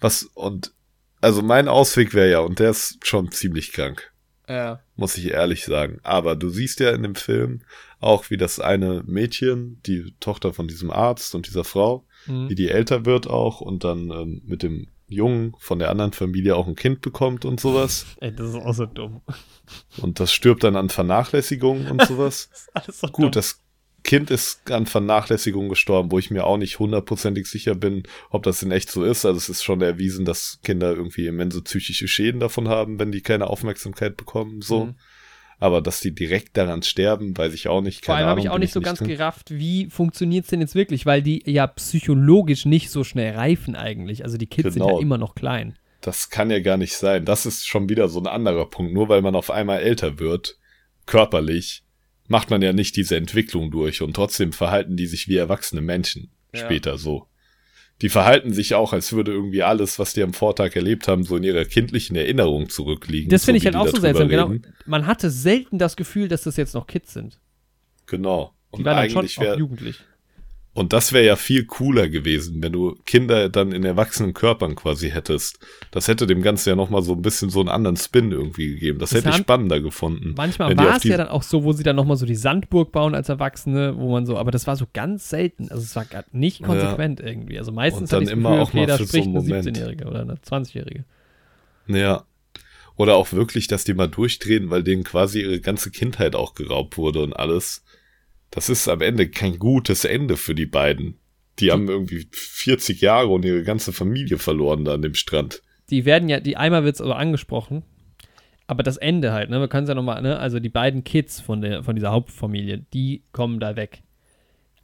[0.00, 0.72] Was, und,
[1.20, 4.12] also mein Ausweg wäre ja, und der ist schon ziemlich krank,
[4.48, 4.80] Ja.
[4.96, 5.98] muss ich ehrlich sagen.
[6.02, 7.62] Aber du siehst ja in dem Film
[8.00, 12.48] auch, wie das eine Mädchen, die Tochter von diesem Arzt und dieser Frau, Mhm.
[12.50, 16.56] wie die älter wird auch und dann ähm, mit dem Jungen von der anderen Familie
[16.56, 18.06] auch ein Kind bekommt und sowas.
[18.20, 19.22] Ey, das ist auch so dumm.
[20.00, 22.48] Und das stirbt dann an Vernachlässigung und sowas.
[22.50, 23.32] Das ist alles so Gut, dumm.
[23.32, 23.60] das
[24.02, 28.62] Kind ist an Vernachlässigung gestorben, wo ich mir auch nicht hundertprozentig sicher bin, ob das
[28.62, 29.26] in echt so ist.
[29.26, 33.20] Also es ist schon erwiesen, dass Kinder irgendwie immense psychische Schäden davon haben, wenn die
[33.20, 34.86] keine Aufmerksamkeit bekommen, so.
[34.86, 34.94] Mhm.
[35.60, 38.04] Aber dass die direkt daran sterben, weiß ich auch nicht.
[38.04, 39.08] Vor Keine allem habe ich auch nicht so ganz drin.
[39.08, 43.76] gerafft, wie funktioniert es denn jetzt wirklich, weil die ja psychologisch nicht so schnell reifen
[43.76, 44.24] eigentlich.
[44.24, 44.96] Also die Kids sind Genau.
[44.96, 45.76] ja immer noch klein.
[46.00, 47.26] Das kann ja gar nicht sein.
[47.26, 48.94] Das ist schon wieder so ein anderer Punkt.
[48.94, 50.56] Nur weil man auf einmal älter wird,
[51.04, 51.82] körperlich,
[52.28, 56.30] macht man ja nicht diese Entwicklung durch und trotzdem verhalten die sich wie erwachsene Menschen
[56.54, 56.60] Ja.
[56.64, 57.26] später so.
[58.02, 61.36] Die verhalten sich auch, als würde irgendwie alles, was die am Vortag erlebt haben, so
[61.36, 63.28] in ihrer kindlichen Erinnerung zurückliegen.
[63.28, 64.28] Das finde ich wie halt auch so seltsam.
[64.28, 64.54] Genau.
[64.86, 67.40] Man hatte selten das Gefühl, dass das jetzt noch Kids sind.
[68.06, 68.54] Genau.
[68.72, 69.96] Die Und waren dann schon auch jugendlich.
[70.72, 75.10] Und das wäre ja viel cooler gewesen, wenn du Kinder dann in erwachsenen Körpern quasi
[75.10, 75.58] hättest.
[75.90, 79.00] Das hätte dem Ganzen ja nochmal so ein bisschen so einen anderen Spin irgendwie gegeben.
[79.00, 80.34] Das, Das hätte ich spannender gefunden.
[80.36, 83.16] Manchmal war es ja dann auch so, wo sie dann nochmal so die Sandburg bauen
[83.16, 85.68] als Erwachsene, wo man so, aber das war so ganz selten.
[85.70, 86.66] Also es war gar nicht Ja.
[86.66, 87.58] konsequent irgendwie.
[87.58, 89.66] Also meistens dann immer Gefühl, auch okay, mal für so spricht einen eine Moment.
[89.76, 91.04] 17-Jährige oder eine 20-Jährige.
[91.88, 92.24] Ja.
[92.96, 96.96] Oder auch wirklich, dass die mal durchdrehen, weil denen quasi ihre ganze Kindheit auch geraubt
[96.96, 97.82] wurde und alles.
[98.50, 101.18] Das ist am Ende kein gutes Ende für die beiden.
[101.58, 105.62] Die haben irgendwie 40 Jahre und ihre ganze Familie verloren da an dem Strand.
[105.90, 107.82] Die werden ja, die einmal wird es also angesprochen,
[108.66, 111.40] aber das Ende halt, ne, wir können es ja nochmal, ne, also die beiden Kids
[111.40, 114.02] von, der, von dieser Hauptfamilie, die kommen da weg.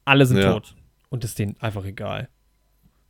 [0.04, 0.52] Alle sind Ja.
[0.52, 0.74] tot.
[1.08, 2.28] Und ist denen einfach egal.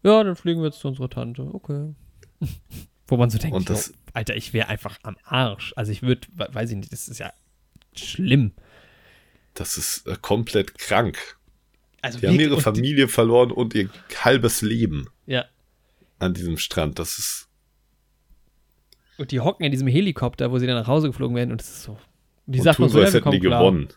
[0.02, 1.42] Ja, dann fliegen wir jetzt zu unserer Tante.
[1.52, 1.94] Okay.
[3.08, 5.72] Wo man so denkt, Und das- jo, Alter, ich wäre einfach am Arsch.
[5.76, 7.32] Also ich würde, weiß ich nicht, das ist ja
[7.96, 8.52] schlimm.
[9.56, 11.36] Das ist äh, komplett krank.
[12.02, 13.88] Also Die haben ihre und Familie verloren und ihr
[14.24, 15.44] halbes Leben ja,
[16.20, 16.98] an diesem Strand.
[17.00, 17.48] Das ist
[19.18, 21.68] und die hocken in diesem Helikopter, wo sie dann nach Hause geflogen werden und es
[21.68, 21.98] ist so,
[22.46, 23.60] Die und sagt tun so, so, ja, als hätten die klar.
[23.60, 23.88] gewonnen.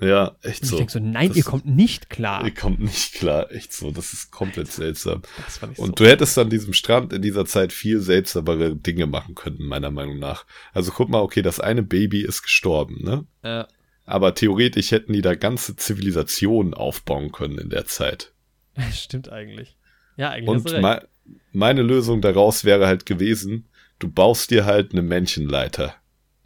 [0.00, 0.76] Ja, echt Und ich so.
[0.76, 2.44] denke so, nein, Das- ihr kommt nicht klar.
[2.44, 3.90] Ihr kommt nicht klar, echt so.
[3.90, 5.22] Das ist komplett seltsam.
[5.44, 6.04] Das ich Und so.
[6.04, 10.20] du hättest an diesem Strand in dieser Zeit viel seltsamere Dinge machen können, meiner Meinung
[10.20, 10.44] nach.
[10.72, 13.26] Also guck mal, okay, das eine Baby ist gestorben, ne?
[13.42, 13.64] Äh,
[14.08, 18.32] Aber theoretisch hätten die da ganze Zivilisationen aufbauen können in der Zeit.
[18.92, 19.76] stimmt eigentlich.
[20.16, 21.06] Ja, eigentlich Und me
[21.52, 23.68] meine Lösung daraus wäre halt gewesen,
[23.98, 25.94] du baust dir halt eine Männchenleiter.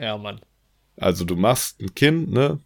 [0.00, 0.40] Ja, Mann.
[0.96, 2.58] Also du machst ein Kind, ne?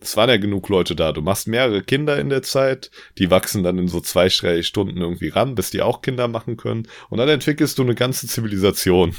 [0.00, 1.12] Es waren ja genug Leute da.
[1.12, 4.96] Du machst mehrere Kinder in der Zeit, die wachsen dann in so zwei, drei Stunden
[4.96, 6.88] irgendwie ran, bis die auch Kinder machen können.
[7.10, 9.14] Und dann entwickelst du eine ganze Zivilisation.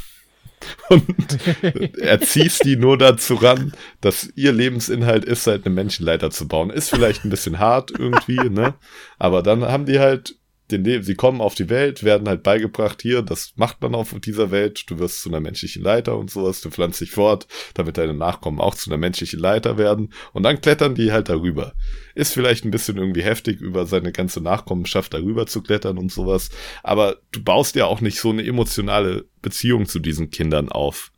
[0.90, 6.70] Und erziehst die nur dazu ran, dass ihr Lebensinhalt ist, halt eine Menschenleiter zu bauen.
[6.70, 8.76] Ist vielleicht ein bisschen hart irgendwie, ne?
[9.18, 10.36] Aber dann haben die halt
[10.72, 14.16] den Leben, sie kommen auf die Welt, werden halt beigebracht, hier, das macht man auf
[14.20, 17.98] dieser Welt, du wirst zu einer menschlichen Leiter und sowas, du pflanzt dich fort, damit
[17.98, 21.74] deine Nachkommen auch zu einer menschlichen Leiter werden und dann klettern die halt darüber.
[22.16, 26.50] Ist vielleicht ein bisschen irgendwie heftig, über seine ganze Nachkommenschaft darüber zu klettern und sowas,
[26.84, 31.12] aber du baust ja auch nicht so eine emotionale Beziehung zu diesen Kindern auf.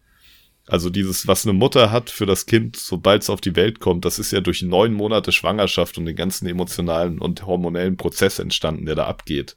[0.69, 4.03] Also dieses, was eine Mutter hat für das Kind, sobald es auf die Welt kommt,
[4.03, 8.85] das ist ja durch neun Monate Schwangerschaft und den ganzen emotionalen und hormonellen Prozess entstanden,
[8.85, 9.56] der da abgeht.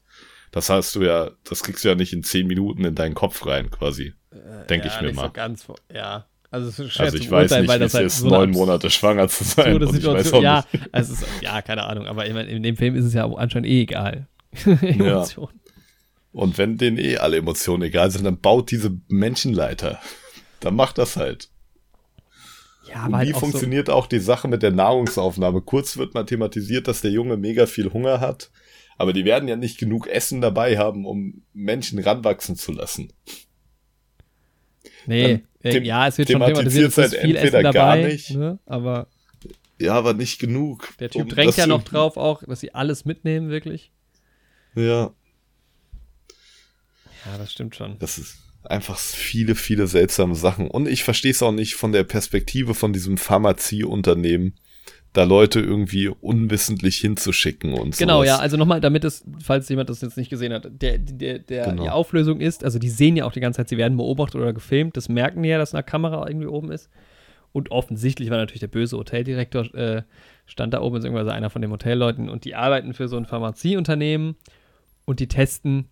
[0.52, 3.44] Das hast du ja, das kriegst du ja nicht in zehn Minuten in deinen Kopf
[3.46, 4.14] rein, quasi.
[4.68, 5.26] Denke ja, ich mir mal.
[5.26, 6.26] So ganz, ja.
[6.52, 8.28] Also, es ist schwer Also ich weiß beurteilen, nicht, weil das es halt ist, so
[8.28, 9.82] neun Monate schwanger zu sein.
[9.82, 10.88] Und ich weiß auch Ja, nicht.
[10.92, 13.68] also ist, ja, keine Ahnung, aber ich meine, in dem Film ist es ja anscheinend
[13.68, 14.26] eh egal.
[14.64, 15.60] Emotionen.
[16.32, 20.00] Und wenn denen eh alle Emotionen egal sind, dann baut diese Menschenleiter.
[20.60, 21.50] Dann macht das halt.
[22.88, 25.60] Ja, Und aber wie halt auch so, funktioniert auch die Sache mit der Nahrungsaufnahme?
[25.62, 28.50] Kurz wird mal thematisiert, dass der Junge mega viel Hunger hat,
[28.98, 33.12] aber die werden ja nicht genug Essen dabei haben, um Menschen ranwachsen zu lassen.
[35.06, 37.96] nee, äh, them- ja, es wird schon thematisiert, es ist halt viel entweder Essen gar
[37.96, 38.30] dabei, nicht.
[38.30, 38.58] ne?
[38.66, 39.06] aber
[39.78, 40.94] Ja, aber nicht genug.
[40.98, 43.92] der Typ um drängt ja noch drauf auch, dass sie alles mitnehmen, wirklich.
[44.74, 45.12] Ja,
[47.26, 47.98] Ja, das stimmt schon.
[47.98, 50.68] das ist einfach viele, viele seltsame Sachen.
[50.68, 54.54] Und ich verstehe es auch nicht von der Perspektive von diesem Pharmazieunternehmen,
[55.12, 57.98] da Leute irgendwie unwissentlich hinzuschicken und so.
[57.98, 61.40] Genau, ja, also nochmal, damit es, falls jemand das jetzt nicht gesehen hat, der, der,
[61.40, 61.82] der, Genau.
[61.82, 64.52] die Auflösung ist, also die sehen ja auch die ganze Zeit, sie werden beobachtet oder
[64.52, 66.90] gefilmt, das merken die ja, dass eine Kamera irgendwie oben ist.
[67.52, 70.02] Und offensichtlich war natürlich der böse Hoteldirektor, äh,
[70.46, 73.26] stand da oben, ist irgendwann einer von den Hotelleuten und die arbeiten für so ein
[73.26, 74.36] Pharmazieunternehmen
[75.06, 75.88] und die testen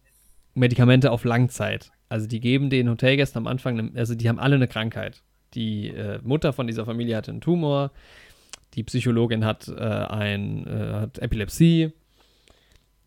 [0.54, 1.90] Medikamente auf Langzeit.
[2.08, 5.22] Also die geben den Hotelgästen am Anfang, ne, also die haben alle eine Krankheit.
[5.54, 7.90] Die äh, Mutter von dieser Familie hatte einen Tumor,
[8.74, 11.92] die Psychologin hat, äh, ein, äh, hat Epilepsie,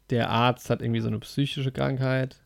[0.09, 2.41] der Arzt hat irgendwie so eine psychische Krankheit,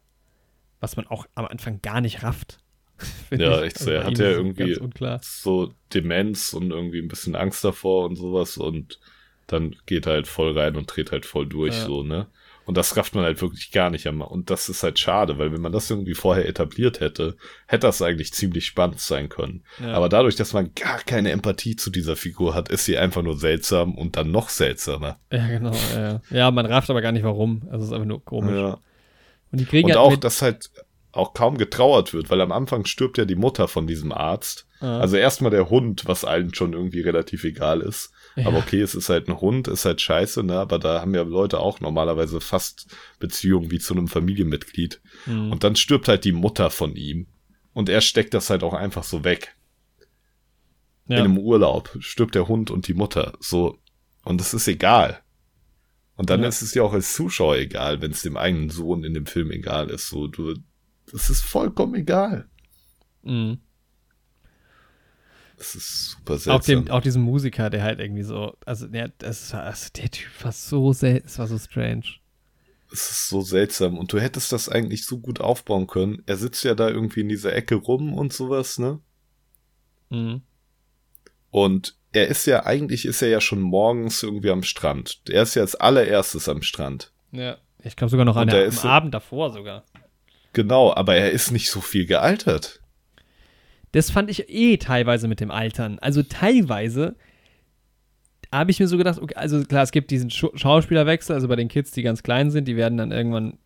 [0.79, 2.59] was man auch am Anfang gar nicht rafft.
[3.31, 3.67] Ja, ich.
[3.67, 3.91] echt so.
[3.91, 4.77] Er bei hat ja irgendwie-
[5.21, 8.99] so Demenz und irgendwie ein bisschen Angst davor und sowas und
[9.47, 11.85] dann geht er halt voll rein und dreht halt voll durch, Ja.
[11.85, 12.27] so, ne?
[12.65, 14.27] Und das rafft man halt wirklich gar nicht einmal.
[14.27, 17.37] Und das ist halt schade, weil wenn man das irgendwie vorher etabliert hätte,
[17.67, 19.63] hätte das eigentlich ziemlich spannend sein können.
[19.79, 19.93] Ja.
[19.93, 23.37] Aber dadurch, dass man gar keine Empathie zu dieser Figur hat, ist sie einfach nur
[23.37, 25.19] seltsam und dann noch seltsamer.
[25.31, 25.73] Ja, genau.
[25.95, 27.67] Ja, ja, man rafft aber gar nicht warum.
[27.69, 28.55] Also es ist einfach nur komisch.
[28.55, 28.79] Ja.
[29.51, 30.71] Und die kriegen Und halt auch, dass halt
[31.11, 34.67] auch kaum getrauert wird, weil am Anfang stirbt ja die Mutter von diesem Arzt.
[34.81, 38.11] Also erstmal der Hund, was allen schon irgendwie relativ egal ist.
[38.35, 38.47] Ja.
[38.47, 40.59] Aber okay, es ist halt ein Hund, ist halt scheiße, ne?
[40.59, 42.87] Aber da haben ja Leute auch normalerweise fast
[43.19, 45.01] Beziehungen wie zu einem Familienmitglied.
[45.25, 45.51] Mhm.
[45.53, 47.27] Und dann stirbt halt die Mutter von ihm.
[47.73, 49.55] Und er steckt das halt auch einfach so weg.
[51.07, 51.17] ja.
[51.17, 53.33] In einem Urlaub stirbt der Hund und die Mutter.
[53.39, 53.77] So.
[54.23, 55.21] Und es ist egal.
[56.17, 56.47] Und dann Ja.
[56.47, 59.51] ist es ja auch als Zuschauer egal, wenn es dem eigenen Sohn in dem Film
[59.51, 60.07] egal ist.
[60.09, 60.55] So, du,
[61.11, 62.49] das ist vollkommen egal.
[63.23, 63.59] Mhm.
[65.57, 66.95] Das ist super Auch, dem, seltsam.
[66.95, 70.51] auch diesem Musiker, der halt irgendwie so, also der, das war, also der Typ war
[70.51, 72.03] so selten, es war so strange.
[72.91, 73.97] Es ist so seltsam.
[73.97, 76.21] Und du hättest das eigentlich so gut aufbauen können.
[76.25, 78.99] Er sitzt ja da irgendwie in dieser Ecke rum und sowas, ne?
[80.09, 80.41] Mhm.
[81.51, 85.21] Und er ist ja, eigentlich ist er ja schon morgens irgendwie am Strand.
[85.29, 87.11] Er ist ja als allererstes am Strand.
[87.31, 87.57] Ja.
[87.83, 89.83] Ich glaube sogar noch an der, am ist- Abend davor sogar.
[90.53, 92.81] Genau, aber er ist nicht so viel gealtert.
[93.95, 95.99] Das fand ich eh teilweise mit dem Altern.
[95.99, 97.15] Also teilweise
[98.51, 101.69] habe ich mir so gedacht, okay, also klar, es gibt diesen Schauspielerwechsel, also bei den
[101.69, 103.57] Kids, die ganz klein sind, die werden dann irgendwann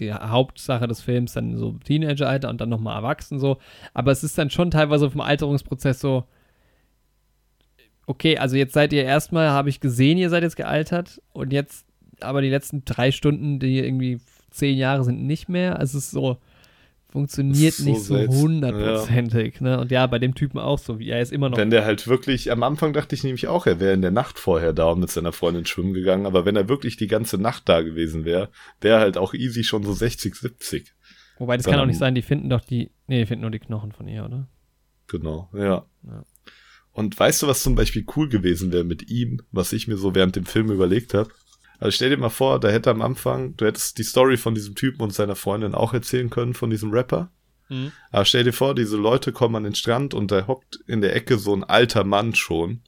[0.00, 3.58] die Hauptsache des Films dann so Teenageralter und dann nochmal erwachsen so.
[3.94, 6.24] Aber es ist dann schon teilweise vom Alterungsprozess so,
[8.06, 11.86] okay, also jetzt seid ihr erstmal, habe ich gesehen, ihr seid jetzt gealtert und jetzt,
[12.18, 14.18] aber die letzten drei Stunden, die irgendwie
[14.50, 15.78] zehn Jahre sind, nicht mehr.
[15.78, 16.38] Also es ist so,
[17.16, 19.60] funktioniert so nicht so hundertprozentig.
[19.62, 19.80] Ne?
[19.80, 21.56] Und ja, bei dem Typen auch so, wie er ist immer noch.
[21.56, 24.38] Wenn der halt wirklich, am Anfang dachte ich nämlich auch, er wäre in der Nacht
[24.38, 27.68] vorher da und mit seiner Freundin schwimmen gegangen, aber wenn er wirklich die ganze Nacht
[27.70, 28.50] da gewesen wäre,
[28.82, 30.94] wäre halt auch easy schon so 60, 70.
[31.38, 32.90] Wobei, das dann- kann auch nicht sein, die finden doch die.
[33.06, 34.48] Nee, die finden nur die Knochen von ihr, oder?
[35.06, 35.86] Genau, ja.
[36.04, 36.24] Ja.
[36.92, 40.14] Und weißt du, was zum Beispiel cool gewesen wäre mit ihm, was ich mir so
[40.14, 41.30] während dem Film überlegt habe?
[41.78, 44.74] Also stell dir mal vor, da hätte am Anfang, du hättest die Story von diesem
[44.74, 47.30] Typen und seiner Freundin auch erzählen können, von diesem Rapper.
[47.68, 47.92] Mhm.
[48.12, 51.14] Aber stell dir vor, diese Leute kommen an den Strand und da hockt in der
[51.16, 52.82] Ecke so ein alter Mann schon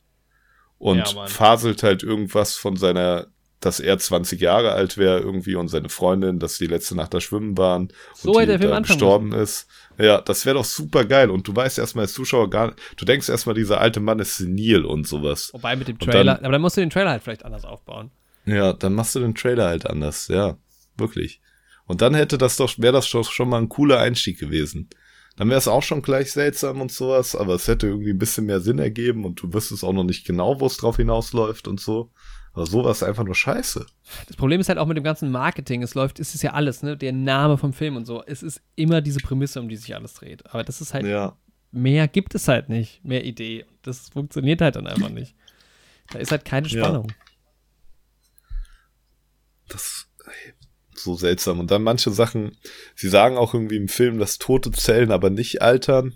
[0.79, 3.27] und Ja, faselt halt irgendwas von seiner,
[3.61, 7.21] dass er 20 Jahre alt wäre irgendwie und seine Freundin, dass die letzte Nacht da
[7.21, 9.67] schwimmen waren So und der Film gestorben ist.
[9.99, 13.29] Ja, das wäre doch super geil und du weißt erstmal als Zuschauer gar du denkst
[13.29, 15.51] erstmal, dieser alte Mann ist senil und sowas.
[15.53, 16.35] Wobei mit dem Trailer.
[16.37, 18.13] dann- aber dann musst du den Trailer halt vielleicht anders aufbauen.
[18.49, 20.57] Ja, dann machst du den Trailer halt anders, ja,
[20.97, 21.41] wirklich.
[21.87, 24.89] Und dann hätte das doch, wäre das doch schon mal ein cooler Einstieg gewesen.
[25.37, 28.47] Dann wäre es auch schon gleich seltsam und sowas, aber es hätte irgendwie ein bisschen
[28.47, 31.79] mehr Sinn ergeben und du wüsstest auch noch nicht genau, wo es drauf hinausläuft und
[31.79, 32.11] so.
[32.55, 33.87] Aber sowas einfach nur scheiße.
[34.27, 35.83] Das Problem ist halt auch mit dem ganzen Marketing.
[35.83, 36.97] Es läuft, es ist ja alles, ne?
[36.97, 38.25] Der Name vom Film und so.
[38.27, 40.45] Es ist immer diese Prämisse, um die sich alles dreht.
[40.47, 41.37] Aber das ist halt, Ja,
[41.71, 43.05] mehr gibt es halt nicht.
[43.05, 43.65] Mehr Idee.
[43.83, 45.37] Das funktioniert halt dann einfach nicht.
[46.11, 47.05] Da ist halt keine Ja.
[49.69, 50.09] Das
[50.99, 51.61] so seltsam.
[51.61, 52.57] Und dann manche Sachen,
[52.95, 56.15] sie sagen auch irgendwie im Film, dass tote Zellen aber nicht altern.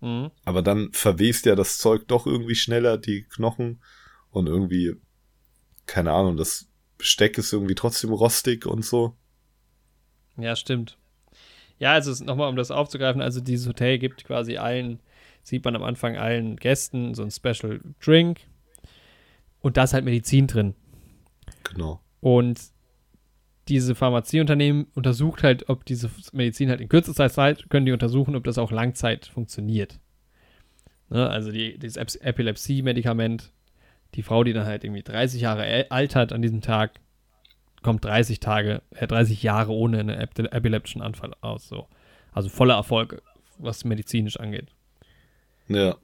[0.00, 0.30] Mhm.
[0.44, 3.82] Aber dann verwest ja das Zeug doch irgendwie schneller, die Knochen.
[4.30, 4.94] Und irgendwie,
[5.86, 6.68] keine Ahnung, das
[6.98, 9.16] Besteck ist irgendwie trotzdem rostig und so.
[10.36, 10.98] Ja, stimmt.
[11.78, 15.00] Ja, also nochmal, um das aufzugreifen, also dieses Hotel gibt quasi allen,
[15.42, 18.40] sieht man am Anfang allen Gästen so ein Special Drink
[19.60, 20.74] und da ist halt Medizin drin.
[21.64, 22.00] Genau.
[22.20, 22.60] Und
[23.72, 28.44] diese Pharmazieunternehmen untersucht halt, ob diese Medizin halt in kürzester Zeit, können die untersuchen, ob
[28.44, 29.98] das auch Langzeit funktioniert.
[31.08, 33.52] Ne, also die, dieses Ep- Epilepsie-Medikament,
[34.14, 36.92] die Frau, die dann halt irgendwie 30 Jahre alt hat an diesem Tag,
[37.82, 41.68] kommt 30 Tage, äh, 30 Jahre ohne einen ep epileptischen Anfall aus.
[41.68, 41.88] So.
[42.32, 43.22] Also voller Erfolg,
[43.58, 44.68] was medizinisch angeht.
[45.68, 45.96] Ja.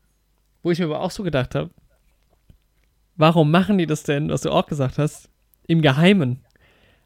[0.63, 1.71] Wo ich mir aber auch so gedacht habe,
[3.17, 5.31] warum machen die das denn, was du auch gesagt hast,
[5.67, 6.45] im Geheimen?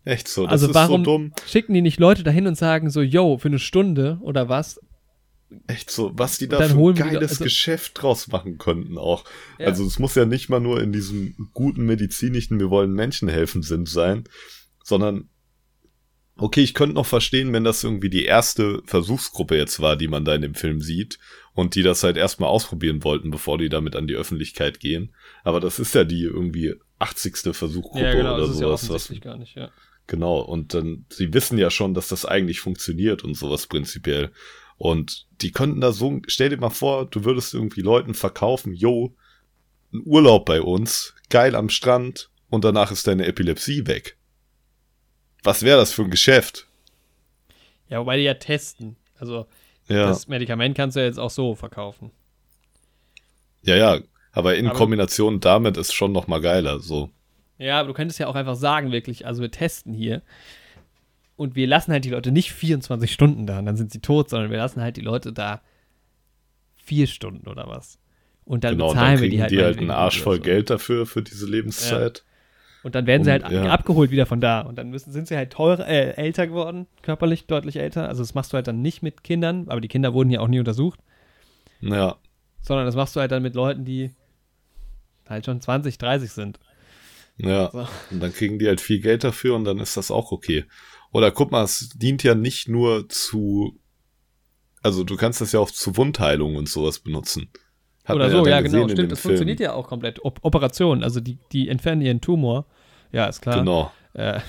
[0.04, 0.44] Echt so.
[0.44, 1.32] Das Also ist warum- so dumm.
[1.46, 4.80] Schicken die nicht Leute dahin und sagen so, yo, für eine Stunde oder was?
[5.66, 6.12] Echt so.
[6.14, 9.24] Was die da Dann für ein geiles also- Geschäft draus machen könnten auch.
[9.58, 9.66] Ja.
[9.66, 13.62] Also es muss ja nicht mal nur in diesem guten medizinischen, wir wollen Menschen helfen
[13.62, 14.24] Sinn sein,
[14.82, 15.28] sondern
[16.36, 20.24] okay, ich könnte noch verstehen, wenn das irgendwie die erste Versuchsgruppe jetzt war, die man
[20.24, 21.18] da in dem Film sieht
[21.52, 25.14] und die das halt erstmal ausprobieren wollten, bevor die damit an die Öffentlichkeit gehen.
[25.44, 27.54] Aber das ist ja die irgendwie 80.
[27.54, 28.82] Versuchgruppe oder genau, das ist ja sowas.
[28.84, 29.70] was, offensichtlich gar nicht, ja.
[30.06, 34.32] Genau, und dann, sie wissen ja schon, dass das eigentlich funktioniert und sowas prinzipiell.
[34.76, 39.14] Und die könnten da so, stell dir mal vor, du würdest irgendwie Leuten verkaufen, yo,
[39.92, 44.16] ein Urlaub bei uns, geil am Strand, und danach ist deine Epilepsie weg.
[45.44, 46.66] Was wäre das für ein Geschäft?
[47.88, 48.96] Ja, wobei die ja testen.
[49.18, 49.46] Also
[49.88, 52.10] Ja, das Medikament kannst du ja jetzt auch so verkaufen.
[53.62, 54.00] ja, ja,
[54.32, 57.10] aber in Aber- Kombination damit ist schon noch mal geiler, so.
[57.62, 60.22] Ja, aber du könntest ja auch einfach sagen, wirklich, also wir testen hier
[61.36, 64.30] und wir lassen halt die Leute nicht 24 Stunden da und dann sind sie tot,
[64.30, 65.60] sondern wir lassen halt die Leute da
[66.76, 67.98] vier Stunden oder was.
[68.44, 70.42] Und dann genau, und bezahlen dann wir die halt, die halt einen Arsch voll so.
[70.42, 72.24] Geld dafür, für diese Lebenszeit.
[72.82, 73.70] Und dann werden sie Und, halt ja.
[73.70, 74.62] abgeholt wieder von da.
[74.62, 78.08] Und dann müssen, sind sie halt teurer, äh, älter geworden, körperlich deutlich älter.
[78.08, 80.48] Also das machst du halt dann nicht mit Kindern, aber die Kinder wurden ja auch
[80.48, 80.98] nie untersucht,
[81.80, 82.16] Ja,
[82.60, 84.10] sondern das machst du halt dann mit Leuten, die
[85.28, 86.58] halt schon 20, 30 sind.
[87.38, 87.86] Ja, So.
[88.10, 90.64] und dann kriegen die halt viel Geld dafür und dann ist das auch okay.
[91.12, 93.78] Oder guck mal, es dient ja nicht nur zu,
[94.82, 97.50] also du kannst das ja auch zu Wundheilung und sowas benutzen.
[98.04, 99.12] Hat Oder so, ja, gesehen genau, stimmt.
[99.12, 99.30] Das Film.
[99.32, 100.24] funktioniert ja auch komplett.
[100.24, 102.66] Op Operation, also die, die entfernen ihren Tumor.
[103.12, 103.58] Ja, ist klar.
[103.58, 103.92] Genau.
[104.14, 104.40] Äh,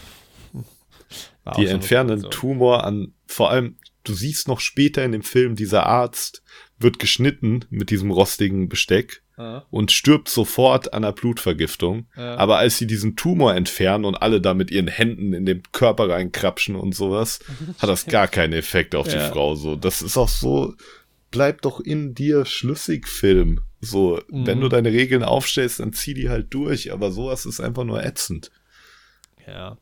[1.57, 2.31] Die so entfernen Operation.
[2.31, 6.43] Tumor an, vor allem, du siehst noch später in dem Film, dieser Arzt
[6.79, 12.05] wird geschnitten mit diesem rostigen Besteck Ja, und stirbt sofort an einer Blutvergiftung.
[12.15, 12.35] ja.
[12.35, 16.07] Aber als sie diesen Tumor entfernen und alle da mit ihren Händen in den Körper
[16.09, 17.39] reinkrapschen und sowas,
[17.79, 19.17] hat das gar keinen Effekt auf die.
[19.17, 19.55] Frau.
[19.55, 20.75] So, das ist auch so,
[21.31, 23.61] bleib doch in dir schlüssig, Film.
[23.81, 24.45] So, Mhm.
[24.45, 26.93] wenn du deine Regeln aufstellst, dann zieh die halt durch.
[26.93, 28.51] Aber sowas ist einfach nur ätzend.
[29.47, 29.77] Ja.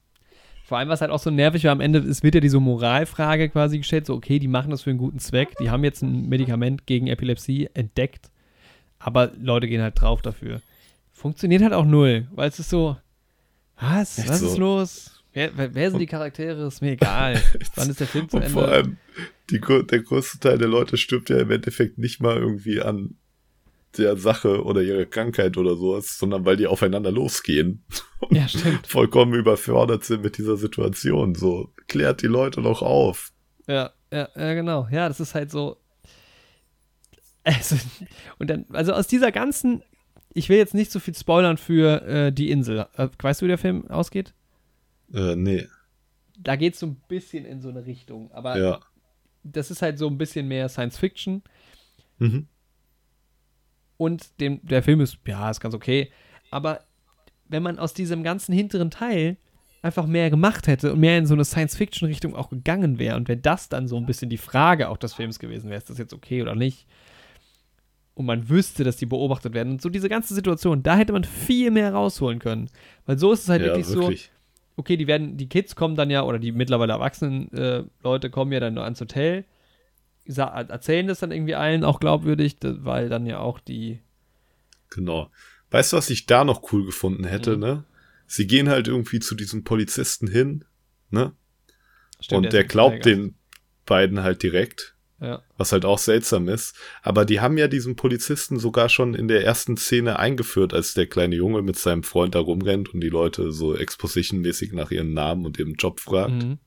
[0.63, 3.49] Vor allem, was halt auch so nervig war am Ende, es wird ja diese Moralfrage
[3.49, 6.29] quasi gestellt, so, okay, die machen das für einen guten Zweck, die haben jetzt ein
[6.29, 8.30] Medikament gegen Epilepsie entdeckt,
[9.01, 10.61] aber Leute gehen halt drauf dafür.
[11.11, 12.97] Funktioniert halt auch null, weil es ist so,
[13.79, 14.47] was, Echt was so.
[14.47, 15.23] ist los?
[15.33, 16.67] Wer, wer, wer sind die Charaktere?
[16.67, 17.41] Ist mir egal.
[17.75, 18.53] Wann ist der Film zu Und Ende?
[18.53, 18.97] vor allem,
[19.49, 23.15] die, der größte Teil der Leute stirbt ja im Endeffekt nicht mal irgendwie an
[23.97, 27.83] der Sache oder ihrer Krankheit oder sowas, sondern weil die aufeinander losgehen.
[28.29, 28.87] ja, stimmt.
[28.87, 31.35] Vollkommen überfordert sind mit dieser Situation.
[31.35, 33.31] So, klärt die Leute doch auf.
[33.67, 34.87] Ja, ja, ja, genau.
[34.91, 35.77] Ja, das ist halt so.
[37.43, 37.75] Also,
[38.37, 39.81] und dann, also aus dieser ganzen,
[40.33, 42.85] ich will jetzt nicht so viel spoilern für äh, die Insel.
[42.95, 44.33] Äh, weißt du, wie der Film ausgeht?
[45.13, 45.67] Äh, nee,
[46.37, 48.79] Da geht es so ein bisschen in so eine Richtung, aber ja.
[49.43, 51.41] das ist halt so ein bisschen mehr Science Fiction.
[52.19, 52.47] Mhm.
[53.97, 56.11] Und dem, der Film ist, ja, ist ganz okay.
[56.49, 56.85] Aber
[57.47, 59.37] wenn man aus diesem ganzen hinteren Teil
[59.81, 63.41] einfach mehr gemacht hätte und mehr in so eine Science-Fiction-Richtung auch gegangen wäre und wenn
[63.41, 66.13] das dann so ein bisschen die Frage auch des Films gewesen wäre, ist das jetzt
[66.13, 66.87] okay oder nicht?
[68.21, 71.23] Und man wüsste, dass die beobachtet werden und so diese ganze Situation, da hätte man
[71.23, 72.69] viel mehr rausholen können.
[73.07, 74.31] Weil so ist es halt ja, wirklich so, wirklich.
[74.75, 78.51] okay, die werden, die Kids kommen dann ja, oder die mittlerweile erwachsenen äh, Leute kommen
[78.51, 79.45] ja dann nur ans Hotel,
[80.25, 84.01] erzählen das dann irgendwie allen auch glaubwürdig, weil dann ja auch die
[84.91, 85.31] Genau.
[85.71, 87.59] Weißt du, was ich da noch cool gefunden hätte, Mhm.
[87.59, 87.83] ne?
[88.27, 90.63] Sie gehen halt irgendwie zu diesem Polizisten hin,
[91.09, 91.33] ne?
[92.19, 93.35] Stimmt, und der ein glaubt den
[93.85, 95.43] beiden halt direkt, Ja.
[95.55, 96.75] was halt auch seltsam ist.
[97.03, 101.05] Aber die haben ja diesen Polizisten sogar schon in der ersten Szene eingeführt, als der
[101.05, 105.45] kleine Junge mit seinem Freund da rumrennt und die Leute so expositionmäßig nach ihren Namen
[105.45, 106.43] und ihrem Job fragt.
[106.43, 106.57] Mhm.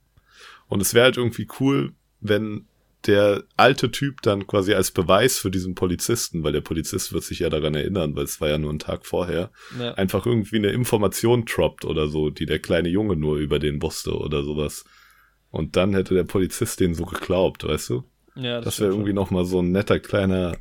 [0.68, 2.66] Und es wäre halt irgendwie cool, wenn
[3.06, 7.40] der alte Typ dann quasi als Beweis für diesen Polizisten, weil der Polizist wird sich
[7.40, 9.92] ja daran erinnern, weil es war ja nur ein Tag vorher, Ja.
[9.94, 14.16] einfach irgendwie eine Information droppt oder so, die der kleine Junge nur über den wusste
[14.16, 14.84] oder sowas.
[15.50, 18.04] Und dann hätte der Polizist den so geglaubt, weißt du?
[18.36, 20.56] Ja, Das wäre irgendwie nochmal so ein netter kleiner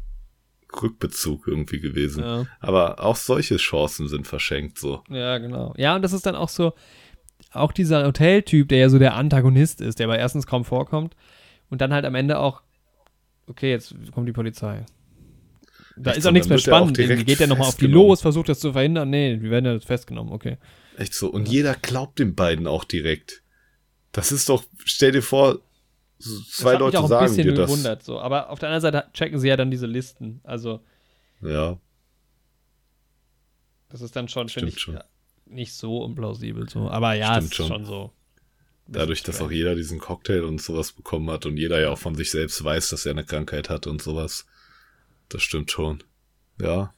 [0.82, 2.24] Rückbezug irgendwie gewesen.
[2.24, 2.45] Ja.
[2.60, 5.04] Aber auch solche Chancen sind verschenkt so.
[5.10, 5.74] ja, genau.
[5.78, 6.74] Ja, und das ist dann auch so,
[7.52, 11.16] auch dieser Hoteltyp, der ja so der Antagonist ist, der aber erstens kaum vorkommt
[11.70, 12.62] und dann halt am Ende auch,
[13.48, 14.86] okay, jetzt kommt die Polizei.
[15.95, 16.98] Da Echt ist so, auch nichts mehr spannend.
[16.98, 19.10] Irgendwie geht der nochmal auf die los, versucht das zu verhindern.
[19.10, 20.58] Nee, wir werden ja festgenommen, okay.
[20.98, 21.30] Echt so.
[21.30, 23.44] Und jeder glaubt den beiden auch direkt.
[24.12, 25.60] Das ist doch, stell dir vor,
[26.50, 27.70] zwei Leute mich auch ein sagen bisschen dir das.
[27.70, 28.04] gewundert.
[28.04, 28.20] So.
[28.20, 30.41] Aber auf der anderen Seite checken sie ja dann diese Listen.
[30.44, 30.82] Also,
[31.41, 31.78] Ja,
[33.90, 35.00] das ist dann schon, finde ich, schon.
[35.45, 36.68] Nicht so unplausibel.
[36.70, 36.90] So.
[36.90, 37.68] Aber ja, Stimmt es ist schon.
[37.68, 38.12] schon so.
[38.88, 42.16] dadurch, dass auch jeder diesen Cocktail und sowas bekommen hat und jeder ja auch von
[42.16, 44.45] sich selbst weiß, dass er eine Krankheit hat und sowas.
[45.30, 46.04] Das stimmt schon.
[46.60, 46.94] Ja,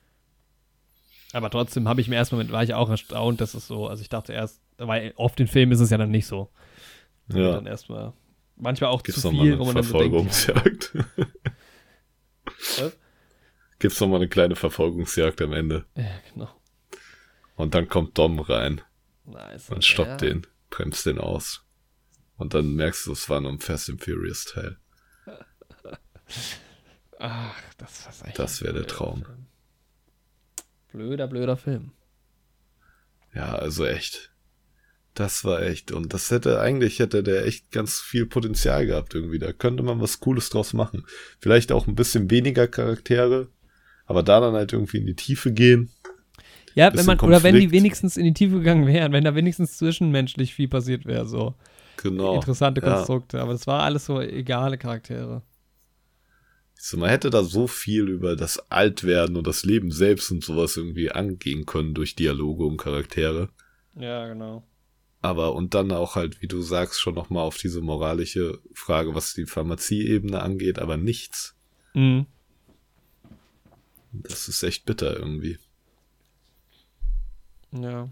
[1.33, 4.01] Aber trotzdem habe ich mir erstmal mit, war ich auch erstaunt, dass es so, also
[4.01, 6.49] ich dachte erst, weil oft in Filmen ist es ja dann nicht so.
[7.29, 7.53] ja.
[7.53, 8.13] Dann erstmal,
[8.55, 10.93] manchmal auch Gibt's zu viel, eine wo man dann so denkt, Verfolgungsjagd?
[12.79, 12.97] Was?
[13.79, 15.85] Gibt's noch mal eine kleine Verfolgungsjagd am Ende.
[15.95, 16.49] ja, genau.
[17.55, 18.81] Und dann kommt Dom rein
[19.25, 19.69] Nice.
[19.69, 20.29] und stoppt ja.
[20.29, 21.63] den, bremst den aus.
[22.37, 24.77] Und dann merkst du, es war nur ein Fast and Furious Teil.
[27.19, 29.23] Ach, das ist echt Das ein wär der Traum.
[29.23, 29.45] Film.
[30.91, 31.91] Blöder, blöder Film.
[33.33, 34.31] Ja, also echt.
[35.15, 35.93] Das war echt.
[35.93, 39.39] Und das hätte, eigentlich hätte der echt ganz viel Potenzial gehabt irgendwie.
[39.39, 41.05] Da könnte man was Cooles draus machen.
[41.39, 43.47] Vielleicht auch ein bisschen weniger Charaktere,
[44.05, 45.89] aber da dann halt irgendwie in die Tiefe gehen.
[46.73, 47.71] Ja, wenn man, oder wenn die Konflikt.
[47.71, 51.55] wenigstens in die Tiefe gegangen wären, wenn da wenigstens zwischenmenschlich viel passiert wäre, so.
[52.03, 52.35] Genau.
[52.35, 52.95] Interessante Ja.
[52.95, 53.39] Konstrukte.
[53.39, 55.43] Aber das war alles so egale Charaktere.
[56.77, 60.75] So, man hätte da so viel über das Altwerden und das Leben selbst und sowas
[60.75, 63.47] irgendwie angehen können durch Dialoge und Charaktere.
[63.97, 64.67] Ja, genau.
[65.25, 69.33] Aber und dann auch halt, wie du sagst, schon nochmal auf diese moralische Frage, was
[69.33, 71.55] die Pharmazieebene angeht, aber nichts.
[71.95, 72.27] Mhm.
[74.11, 75.57] Das ist echt bitter irgendwie.
[77.71, 78.07] Ja.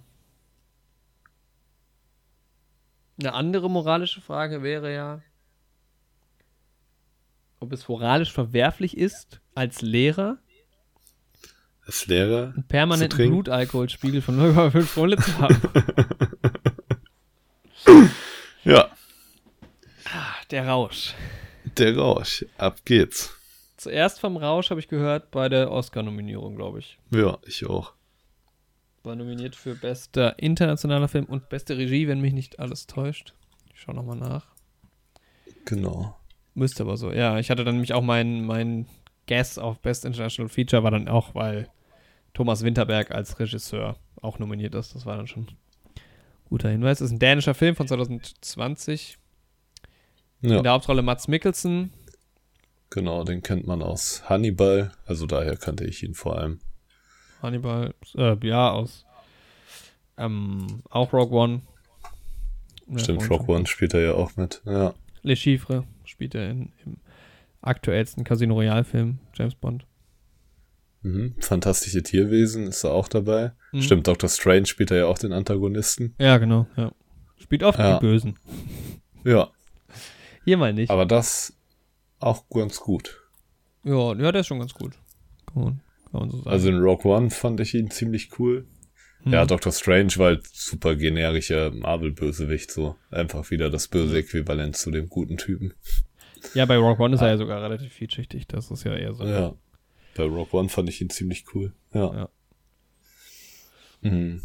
[3.20, 5.22] Eine andere moralische Frage wäre ja,
[7.60, 10.40] ob es moralisch verwerflich ist, als Lehrer
[11.86, 13.30] Als Lehrer einen permanenten?
[13.30, 15.62] Blutalkoholspiegel von 0,5 Promille zu haben.
[18.64, 18.90] Ja,
[20.06, 21.14] Ah, Der Rausch.
[21.78, 22.46] der Rausch.
[22.58, 23.36] Ab geht's.
[23.78, 26.98] Zuerst vom Rausch habe ich gehört bei der Oscar-Nominierung, glaube ich.
[27.12, 27.94] Ja, ich auch.
[29.04, 33.34] War nominiert für bester internationaler Film und beste Regie, wenn mich nicht alles täuscht.
[33.74, 34.46] Ich schau nochmal nach.
[35.66, 36.18] Genau.
[36.54, 37.12] Müsste aber so.
[37.12, 38.88] Ja, ich hatte dann nämlich auch mein, mein
[39.28, 41.70] Guess auf Best International Feature war dann auch, weil
[42.34, 44.96] Thomas Winterberg als Regisseur auch nominiert ist.
[44.96, 45.48] Das war dann schon
[46.54, 47.00] guter Hinweis.
[47.00, 49.18] Das ist ein dänischer Film von 2020.
[50.42, 51.92] Ja, In der Hauptrolle Mats Mikkelsen.
[52.92, 54.92] genau, den kennt man aus Hannibal.
[55.08, 56.60] Also daher kannte ich ihn vor allem.
[57.42, 59.04] Hannibal, äh, ja, aus
[60.16, 61.62] ähm, auch Rogue One.
[62.98, 64.62] Stimmt, Rock One spielt er ja auch mit.
[64.66, 64.94] Ja.
[65.24, 66.98] Le Chiffre spielt er in, im
[67.62, 69.88] aktuellsten Casino Royale Film, James Bond.
[71.04, 71.36] Mhm.
[71.40, 73.52] Fantastische Tierwesen ist er auch dabei.
[73.72, 73.82] Mhm.
[73.82, 74.30] Stimmt, Dr.
[74.30, 76.16] Strange spielt er ja auch den Antagonisten.
[76.18, 76.92] Ja, genau, ja.
[77.38, 78.00] Spielt oft Ja.
[78.00, 78.40] die Bösen.
[79.26, 79.50] Ja,
[80.46, 80.90] Hier mal nicht.
[80.90, 81.54] aber das
[82.20, 83.22] auch ganz gut.
[83.84, 84.94] ja, ja, der ist schon ganz gut.
[85.54, 85.82] Kann
[86.12, 86.50] man, so sagen.
[86.50, 88.66] Also in Rogue One fand ich ihn ziemlich cool.
[89.26, 89.72] Ja, Dr.
[89.72, 92.98] Strange war halt super generischer Marvel-Bösewicht, so.
[93.10, 95.74] Einfach wieder das böse Äquivalent zu dem guten Typen.
[96.54, 98.48] ja, bei Rock One ist er ja sogar relativ vielschichtig.
[98.48, 99.24] Das ist ja eher so.
[99.26, 99.54] Ja.
[100.16, 101.74] Bei Rogue One fand ich ihn ziemlich cool.
[101.94, 102.14] Ja.
[102.16, 102.30] Ja.
[104.02, 104.42] Mhm.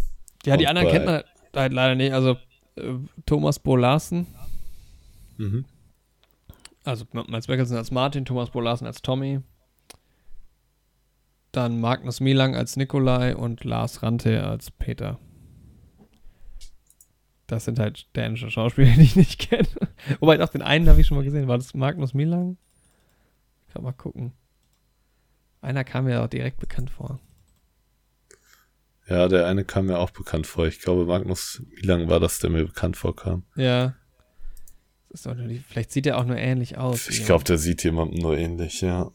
[0.47, 1.23] Ja, die Und anderen kennt man
[1.55, 2.13] halt leider nicht.
[2.13, 2.37] Also
[2.77, 2.95] äh,
[3.27, 4.27] Thomas Bo Larsen,
[5.37, 5.65] Mhm.
[6.85, 9.41] also Miles Beckelson als Martin, Thomas Bo Larsen als Tommy.
[11.53, 15.19] Dann Magnus Milang als Nikolai und Lars Rante als Peter.
[17.47, 19.69] Das sind halt dänische Schauspieler, die ich nicht kenne.
[20.21, 21.49] Wobei doch den einen habe ich schon mal gesehen.
[21.49, 22.59] War das Magnus Milang?
[23.73, 24.33] Kann mal gucken.
[25.61, 27.21] Einer kam mir auch direkt bekannt vor.
[29.09, 30.67] Ja, der eine kam mir auch bekannt vor.
[30.67, 33.45] Ich glaube, Magnus, wie lang war das, der mir bekannt vorkam?
[33.57, 33.95] Ja.
[35.11, 37.09] Die, vielleicht sieht er auch nur ähnlich aus.
[37.09, 39.11] Ich glaube, der sieht jemandem nur ähnlich, ja.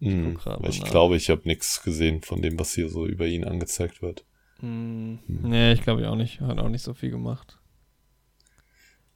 [0.00, 0.90] Hm, ich mal nach.
[0.90, 4.26] glaube, ich habe nichts gesehen von dem, was hier so über ihn angezeigt wird.
[4.60, 6.42] Hm, nee, ich glaube auch nicht.
[6.42, 7.58] Hat auch nicht so viel gemacht.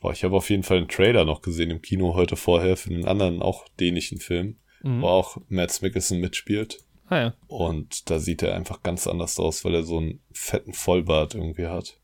[0.01, 2.91] Boah, ich habe auf jeden Fall einen Trailer noch gesehen im Kino heute vorher für
[2.91, 4.57] einen anderen, auch dänischen Film,
[4.97, 5.03] Mhm.
[5.03, 6.79] wo auch Mads Mikkelsen mitspielt.
[7.09, 7.35] Ah ja.
[7.47, 11.67] Und da sieht er einfach ganz anders aus, weil er so einen fetten Vollbart irgendwie
[11.67, 11.99] hat.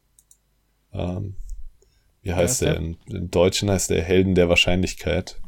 [0.92, 1.36] Ähm,
[2.22, 2.78] wie heißt ist der?
[2.78, 2.82] der?
[3.16, 5.40] Im, Deutschen heißt der Helden der Wahrscheinlichkeit.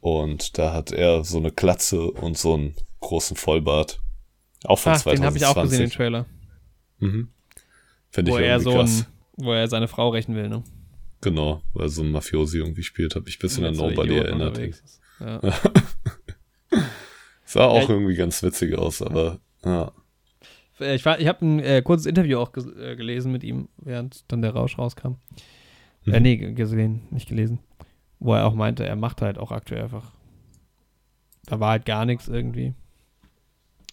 [0.00, 4.00] Und da hat er so eine Glatze und so einen großen Vollbart.
[4.64, 5.20] Auch von Ah, 2020.
[5.20, 6.26] den habe ich auch gesehen, den Trailer.
[6.98, 7.28] Mhm.
[8.10, 9.00] Finde ich Wo er irgendwie so krass.
[9.38, 10.62] ein, wo er seine Frau rächen will, ne?
[11.20, 14.58] Genau, weil so ein Mafiosi irgendwie spielt, habe ich ein bisschen an Nobody erinnert.
[14.58, 15.00] ist.
[15.24, 15.40] Ja.
[17.44, 19.92] Sah auch Ja, irgendwie ganz witzig aus, aber ja.
[20.80, 23.68] Äh, Ich, war- ich habe ein äh, kurzes Interview auch ges äh, gelesen mit ihm,
[23.76, 25.16] während dann der Rausch rauskam.
[26.06, 26.22] Äh, Mhm.
[26.22, 27.60] nee, gesehen, nicht gelesen.
[28.18, 30.12] Wo er auch meinte, er macht halt auch aktuell einfach.
[31.44, 32.74] Da war halt gar nichts irgendwie.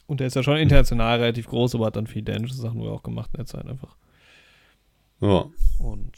[0.08, 2.90] Und er ist ja schon international relativ groß, aber hat dann viel dänische Sachen wohl
[2.90, 3.96] auch gemacht in der Zeit einfach.
[5.22, 5.46] Ja,
[5.80, 6.12] Und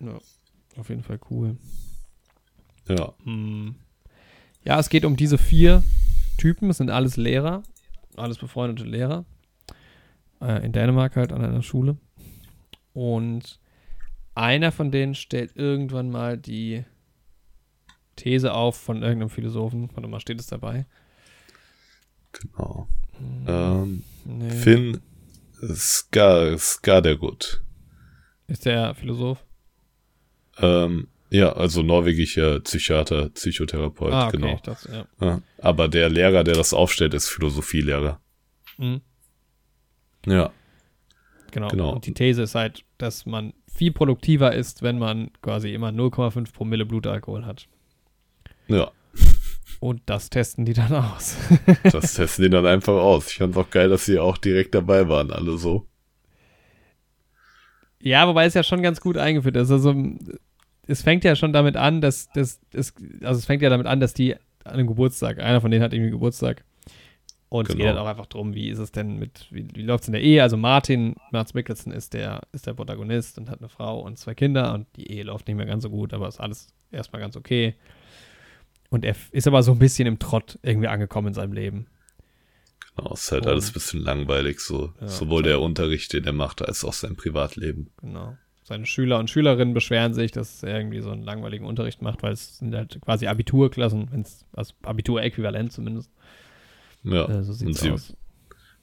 [0.00, 0.16] ja,
[0.78, 1.56] auf jeden Fall cool.
[2.88, 3.12] ja.
[3.24, 3.74] Hm.
[4.66, 5.84] Ja, es geht um diese vier
[6.38, 6.68] Typen.
[6.70, 7.62] Es sind alles Lehrer,
[8.16, 9.24] alles befreundete Lehrer.
[10.40, 11.96] Äh, in Dänemark halt an einer Schule.
[12.92, 13.60] Und
[14.34, 16.84] einer von denen stellt irgendwann mal die
[18.16, 19.88] These auf von irgendeinem Philosophen.
[19.94, 20.86] Warte mal, steht es dabei?
[22.32, 22.88] Genau.
[23.18, 24.50] Hm, Ähm, nee.
[24.50, 25.00] Finn
[25.74, 27.62] Ska, Skadergut.
[28.48, 29.44] Ist der Philosoph?
[30.58, 34.54] Ähm, ja, also norwegischer Psychiater, Psychotherapeut, ah, okay, genau.
[34.54, 35.26] ich dachte, ja.
[35.26, 38.20] Ja, aber der Lehrer, der das aufstellt, ist Philosophielehrer.
[38.78, 39.00] Mhm.
[40.26, 40.52] Ja,
[41.56, 41.68] Genau.
[41.68, 41.92] Genau.
[41.94, 46.52] Und die These ist halt, dass man viel produktiver ist, wenn man quasi immer 0,5
[46.52, 47.66] Promille Blutalkohol hat.
[48.68, 48.90] ja.
[49.80, 51.36] Und das testen die dann aus.
[51.82, 53.28] Das testen die dann einfach aus.
[53.30, 55.86] Ich fand auch geil, dass sie auch direkt dabei waren, alle so.
[58.00, 59.70] ja, wobei es ja schon ganz gut eingeführt ist.
[59.70, 59.94] Also,
[60.86, 64.00] es fängt ja schon damit an, dass, dass es, also es fängt ja damit an,
[64.00, 64.34] dass die
[64.64, 66.64] an einem Geburtstag, einer von denen hat irgendwie Geburtstag.
[67.48, 67.78] Und es Genau.
[67.84, 70.12] geht halt auch einfach drum, wie ist es denn mit, wie, wie läuft es in
[70.14, 70.42] der Ehe?
[70.42, 74.34] Also Martin, Mats Mikkelsen ist der, ist der Protagonist und hat eine Frau und zwei
[74.34, 77.36] Kinder und die Ehe läuft nicht mehr ganz so gut, aber ist alles erstmal ganz
[77.36, 77.76] okay.
[78.90, 81.86] Und er ist aber so ein bisschen im Trott irgendwie angekommen in seinem Leben.
[82.96, 84.92] Genau, ist halt Und- alles ein bisschen langweilig, so.
[85.00, 85.54] Ja, Sowohl klar.
[85.54, 87.90] der Unterricht, den er macht, als auch sein Privatleben.
[88.00, 88.36] Genau.
[88.68, 92.32] Seine Schüler und Schülerinnen beschweren sich, dass er irgendwie so einen langweiligen Unterricht macht, weil
[92.32, 96.10] es sind halt quasi Abiturklassen, wenn es, also Abitur-Äquivalent zumindest.
[97.04, 97.26] Ja.
[97.28, 98.16] Äh, so und sieht's sie aus.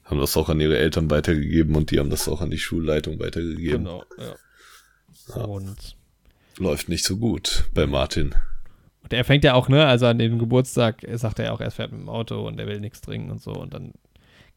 [0.04, 3.18] haben das auch an ihre Eltern weitergegeben und die haben das auch an die Schulleitung
[3.20, 3.84] weitergegeben.
[3.84, 4.34] Genau, ja.
[5.36, 5.42] Ja.
[5.44, 5.96] Und,
[6.56, 8.34] Läuft nicht so gut bei Martin.
[9.02, 11.70] und er fängt ja auch, ne, also an dem Geburtstag sagt er ja auch, er
[11.70, 13.52] fährt mit dem Auto und er will nichts trinken und so.
[13.52, 13.92] Und dann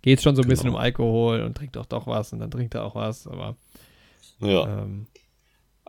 [0.04, 0.84] geht es schon so ein bisschen um Genau.
[0.84, 3.58] Alkohol und trinkt auch doch was und dann trinkt er auch was, aber
[4.40, 4.84] Ja.
[4.84, 5.08] ähm,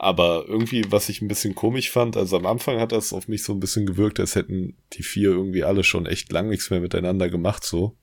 [0.01, 3.43] Aber irgendwie, was ich ein bisschen komisch fand, also am Anfang hat das auf mich
[3.43, 6.79] so ein bisschen gewirkt, als hätten die vier irgendwie alle schon echt lang nichts mehr
[6.81, 7.97] miteinander gemacht, so.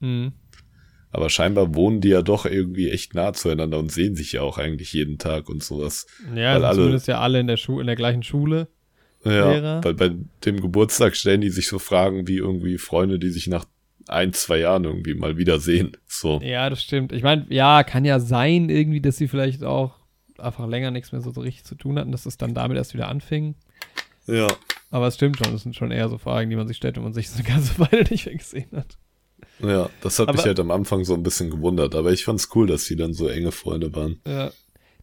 [0.00, 0.32] mh.
[1.10, 4.58] Aber scheinbar wohnen die ja doch irgendwie echt nah zueinander und sehen sich ja auch
[4.58, 6.06] eigentlich jeden Tag und sowas.
[6.34, 8.68] ja, Weil sind alle- zumindest ja alle in der Schule, in der gleichen Schule.
[9.24, 9.82] Ja, Lehrer.
[9.82, 10.10] weil bei
[10.44, 13.64] dem Geburtstag stellen die sich so Fragen wie irgendwie Freunde, die sich nach
[14.08, 15.96] ein, zwei Jahren irgendwie mal wieder sehen.
[16.06, 16.38] So.
[16.42, 17.10] Ja, das stimmt.
[17.12, 19.95] Ich meine, ja, kann ja sein, irgendwie, dass sie vielleicht auch
[20.38, 22.94] einfach länger nichts mehr so, so richtig zu tun hatten, dass es dann damit erst
[22.94, 23.54] wieder anfing.
[24.26, 24.46] Ja.
[24.90, 27.02] Aber es stimmt schon, das sind schon eher so Fragen, die man sich stellt, wenn
[27.02, 28.96] man sich so eine ganze Weile nicht mehr gesehen hat.
[29.60, 32.48] Ja, das hat Aber- mich halt am Anfang so ein bisschen gewundert, aber ich fand's
[32.54, 34.20] cool, dass sie dann so enge Freunde waren.
[34.26, 34.50] Ja.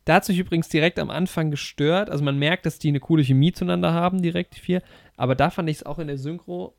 [0.06, 2.10] Da hat sich übrigens direkt am Anfang gestört.
[2.10, 4.82] Also man merkt, dass die eine coole Chemie zueinander haben, direkt die vier.
[5.16, 6.76] Aber da fand ich es auch in der Synchro.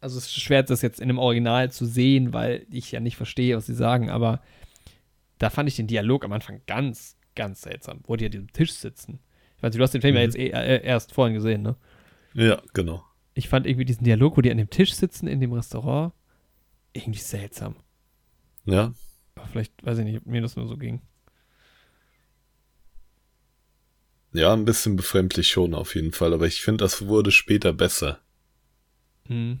[0.00, 3.16] Also es ist schwer, das jetzt in dem Original zu sehen, weil ich ja nicht
[3.16, 4.10] verstehe, was sie sagen.
[4.10, 4.40] Aber
[5.38, 8.72] da fand ich den Dialog am Anfang ganz, ganz seltsam, wo die an diesem Tisch
[8.72, 9.20] sitzen.
[9.56, 10.26] Ich weiß nicht, du hast den Film ja Mhm.
[10.26, 11.76] jetzt eh, äh, erst vorhin gesehen, ne?
[12.34, 13.04] Ja, genau.
[13.34, 16.12] Ich fand irgendwie diesen Dialog, wo die an dem Tisch sitzen in dem Restaurant,
[16.92, 17.76] irgendwie seltsam.
[18.64, 18.92] Ja,
[19.34, 21.00] Aber vielleicht, weiß ich nicht, ob mir das nur so ging.
[24.32, 28.18] ja, ein bisschen befremdlich schon auf jeden Fall, aber ich finde, das wurde später besser.
[29.28, 29.60] Hm.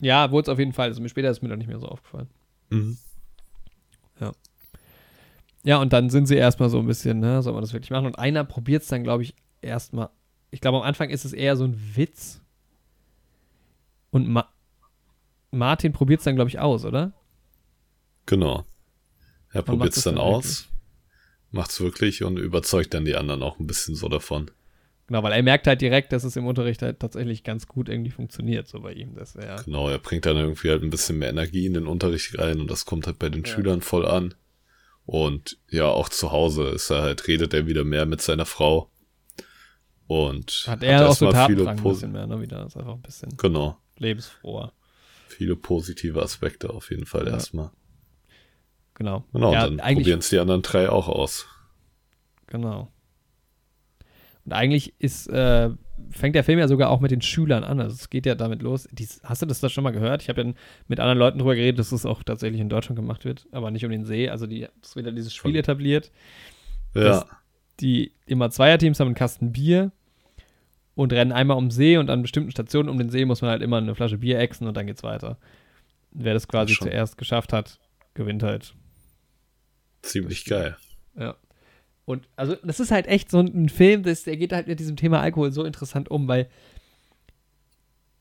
[0.00, 0.88] Ja, wurde es auf jeden Fall.
[0.88, 2.28] Also mir später ist mir dann nicht mehr so aufgefallen.
[2.70, 2.98] Mhm.
[4.20, 4.32] Ja,
[5.76, 8.06] und dann sind sie erstmal so ein bisschen, ne, soll man das wirklich machen?
[8.06, 10.08] Und einer probiert es dann, glaube ich, erstmal.
[10.50, 12.40] Ich glaube, am Anfang ist es eher so ein Witz.
[14.10, 14.48] Und Ma
[15.50, 17.12] Martin probiert es dann, glaube ich, aus, oder?
[18.26, 18.64] Genau.
[19.52, 20.68] Er probiert macht es es dann dann aus,
[21.50, 24.50] macht's wirklich und überzeugt dann die anderen auch ein bisschen so davon.
[25.06, 28.10] Genau, weil er merkt halt direkt, dass es im Unterricht halt tatsächlich ganz gut irgendwie
[28.10, 29.62] funktioniert, so bei ihm, dass er.
[29.64, 32.70] Genau, er bringt dann irgendwie halt ein bisschen mehr Energie in den Unterricht rein und
[32.70, 33.50] das kommt halt bei den Ja.
[33.50, 34.34] Schülern voll an.
[35.10, 38.90] Und ja, auch zu Hause ist er halt, redet er wieder mehr mit seiner Frau.
[40.06, 42.42] Und Hat er auch so erstmal viele ein bisschen mehr, ne?
[42.42, 43.78] Wieder ist einfach ein bisschen Genau.
[43.96, 44.74] lebensfroher.
[45.28, 47.32] Viele positive Aspekte auf jeden Fall Ja.
[47.32, 47.70] erstmal.
[48.92, 49.24] Genau.
[49.32, 51.46] Genau, ja, und dann probieren es die anderen drei auch aus.
[52.46, 52.92] Genau.
[54.44, 55.70] Und eigentlich ist, äh,
[56.10, 57.80] fängt der Film ja sogar auch mit den Schülern an.
[57.80, 58.88] Also es geht ja damit los.
[58.92, 60.22] Dies, hast du das da schon mal gehört?
[60.22, 60.52] Ich habe ja
[60.88, 63.84] mit anderen Leuten drüber geredet, dass es auch tatsächlich in Deutschland gemacht wird, aber nicht
[63.84, 64.28] um den See.
[64.28, 66.10] Also die, wird ja dieses Spiel etabliert.
[66.94, 67.26] Ja, Das-
[67.80, 69.92] Die immer Zweierteams haben einen Kasten Bier
[70.94, 73.50] und rennen einmal um den See und an bestimmten Stationen um den See muss man
[73.52, 75.38] halt immer eine Flasche Bier exen und dann geht's weiter.
[76.10, 76.88] Wer das quasi Schon.
[76.88, 77.78] zuerst geschafft hat,
[78.14, 78.74] gewinnt halt.
[80.02, 80.76] ziemlich geil.
[81.16, 81.36] Ja.
[82.08, 84.96] Und also das ist halt echt so ein Film, das, der geht halt mit diesem
[84.96, 86.48] Thema Alkohol so interessant um, weil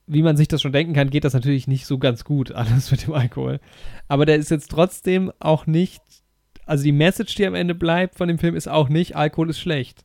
[0.08, 2.92] wie man sich das schon denken kann, geht das natürlich nicht so ganz gut, alles
[2.92, 3.62] mit dem Alkohol.
[4.10, 6.02] Aber der ist jetzt trotzdem auch nicht,
[6.66, 9.60] also die Message, die am Ende bleibt von dem Film, ist auch nicht, Alkohol ist
[9.60, 10.04] schlecht.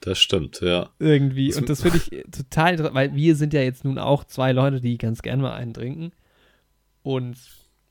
[0.00, 0.88] Das stimmt, ja.
[0.98, 1.54] Irgendwie.
[1.54, 4.80] Und das finde ich total interessant, weil wir sind ja jetzt nun auch zwei Leute,
[4.80, 6.12] die ganz gerne mal einen trinken.
[7.02, 7.36] Und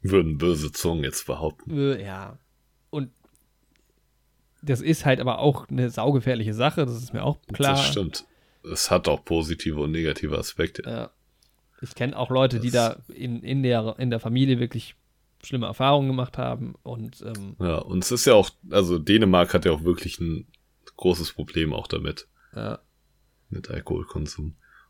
[0.01, 1.77] Würden böse Zungen jetzt behaupten.
[1.77, 2.39] Äh, ja.
[2.89, 3.11] Und
[4.65, 7.73] das ist halt aber auch eine saugefährliche Sache, das ist mir auch klar.
[7.75, 8.25] Das stimmt.
[8.63, 10.83] Es hat auch positive und negative Aspekte.
[10.85, 11.09] Ja.
[11.81, 14.95] Ich kenne auch Leute, die da Das- in, in, der, in der Familie wirklich
[15.43, 16.73] schlimme Erfahrungen gemacht haben.
[16.81, 20.47] Und ähm, Ja, und es ist ja auch, also Dänemark hat ja auch wirklich ein
[20.97, 22.79] großes Problem auch damit, ja.
[23.49, 24.45] mit Alkoholkonsum.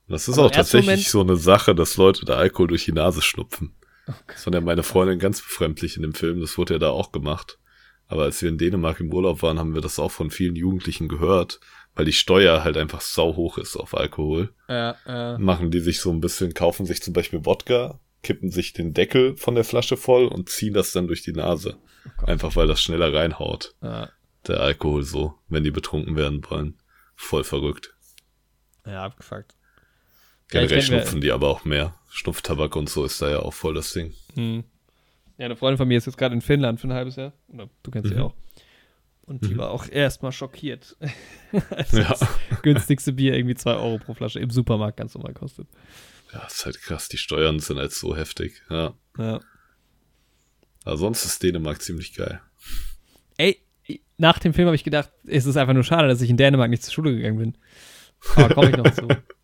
[0.07, 2.91] Und das ist Aber auch tatsächlich so eine Sache, dass Leute da Alkohol durch die
[2.93, 3.76] Nase schnupfen.
[4.27, 7.11] Das fand ja meine Freundin ganz befremdlich in dem Film, das wurde ja da auch
[7.11, 7.57] gemacht.
[8.07, 11.07] Aber als wir in Dänemark im Urlaub waren, haben wir das auch von vielen Jugendlichen
[11.07, 11.60] gehört,
[11.95, 14.53] weil die Steuer halt einfach sau hoch ist auf Alkohol.
[14.69, 15.38] Ja, ja.
[15.40, 19.36] Machen die sich so ein bisschen, kaufen sich zum Beispiel Wodka, kippen sich den Deckel
[19.38, 21.77] von der Flasche voll und ziehen das dann durch die Nase.
[22.22, 22.26] Oh.
[22.26, 23.73] Einfach weil das schneller reinhaut.
[23.82, 24.10] ja.
[24.48, 26.77] Der Alkohol so, wenn die betrunken werden wollen.
[27.15, 27.95] Voll verrückt.
[28.86, 29.56] ja, abgefuckt.
[30.49, 31.95] Generell kenn- schnupfen die aber auch mehr.
[32.11, 34.14] Schnupftabak und so ist da ja auch voll das Ding.
[34.36, 34.64] Hm.
[35.38, 37.34] Ja, eine Freundin von mir ist jetzt gerade in Finnland für ein halbes Jahr.
[37.49, 38.22] Oder du kennst sie Mhm.
[38.22, 38.36] auch.
[39.24, 39.57] Und die Mhm.
[39.57, 40.95] war auch erstmal schockiert.
[41.72, 42.03] als Ja.
[42.10, 42.26] das
[42.62, 45.68] günstigste Bier irgendwie 2 Euro pro Flasche im Supermarkt ganz normal kostet.
[46.34, 47.10] Ja, ist halt krass.
[47.10, 48.62] Die Steuern sind halt so heftig.
[48.70, 48.94] Ja.
[49.18, 49.40] Ja.
[50.84, 52.40] Aber sonst ist Dänemark ziemlich geil.
[53.38, 53.62] Ey,
[54.18, 56.70] nach dem Film habe ich gedacht, es ist einfach nur schade, dass ich in Dänemark
[56.70, 57.57] nicht zur Schule gegangen bin.
[58.36, 59.07] Aber komme ich noch zu.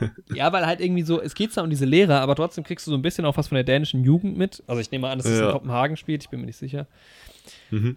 [0.00, 2.86] ähm, ja, weil halt irgendwie so, es geht zwar um diese Lehrer, aber trotzdem kriegst
[2.86, 4.62] du so ein bisschen auch was von der dänischen Jugend mit.
[4.66, 5.46] Also ich nehme an, dass es Ja.
[5.46, 6.86] in Kopenhagen spielt, ich bin mir nicht sicher.
[7.70, 7.96] Mhm.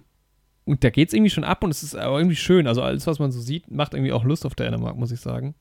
[0.65, 2.67] Und da geht es irgendwie schon ab und es ist auch irgendwie schön.
[2.67, 5.55] Also alles, was man so sieht, macht irgendwie auch Lust auf Dänemark, muss ich sagen.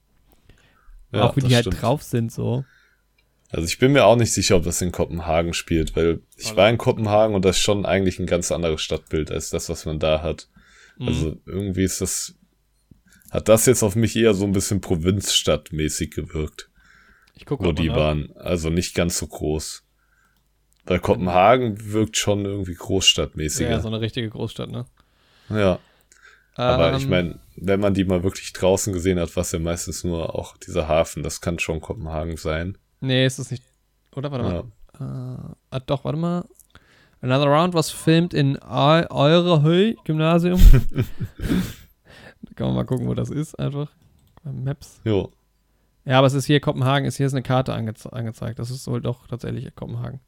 [1.12, 1.82] Ja, auch wie die halt stimmt.
[1.82, 2.64] drauf sind, so.
[3.50, 6.68] Also ich bin mir auch nicht sicher, ob das in Kopenhagen spielt, weil ich war
[6.68, 9.98] in Kopenhagen und das ist schon eigentlich ein ganz anderes Stadtbild als das, was man
[9.98, 10.48] da hat.
[10.98, 11.08] Mhm.
[11.08, 12.34] Also irgendwie ist das,
[13.30, 16.70] hat das jetzt auf mich eher so ein bisschen Provinzstadtmäßig gewirkt,
[17.34, 18.30] ich gucke wo die waren.
[18.36, 19.84] Also nicht ganz so groß.
[20.86, 23.80] Weil Kopenhagen wirkt schon irgendwie Ja, großstadtmäßiger.
[23.80, 24.86] so eine richtige Großstadt, ne?
[25.50, 25.78] Ja,
[26.54, 30.02] aber ich Ähm, meine, wenn man die mal wirklich draußen gesehen hat, was ja meistens
[30.04, 32.78] nur auch dieser Hafen, das kann schon Kopenhagen sein.
[33.00, 33.62] Nee, ist das nicht.
[34.16, 34.32] Oder?
[34.32, 34.62] Warte Ja.
[34.98, 35.52] mal.
[35.52, 36.44] Äh, ah, doch, warte mal.
[37.20, 40.60] Another Round was filmed in Eurehöy Gymnasium.
[42.58, 43.90] kann man mal gucken, wo das ist, einfach.
[44.42, 45.00] Maps.
[45.04, 45.30] Jo.
[46.04, 48.58] Ja, aber es ist hier Kopenhagen, ist hier ist eine Karte ange angezeigt.
[48.58, 50.20] Das ist wohl doch tatsächlich Kopenhagen.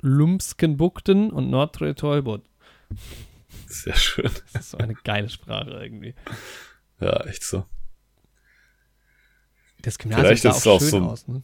[0.00, 2.42] Lumskenbukten und Nordre Tolbod.
[3.66, 4.30] Sehr schön.
[4.52, 6.14] Das ist so eine geile Sprache irgendwie.
[7.00, 7.64] Ja, echt so.
[9.82, 11.42] Das Gymnasium Vielleicht sah ist auch schön so- aus, ne?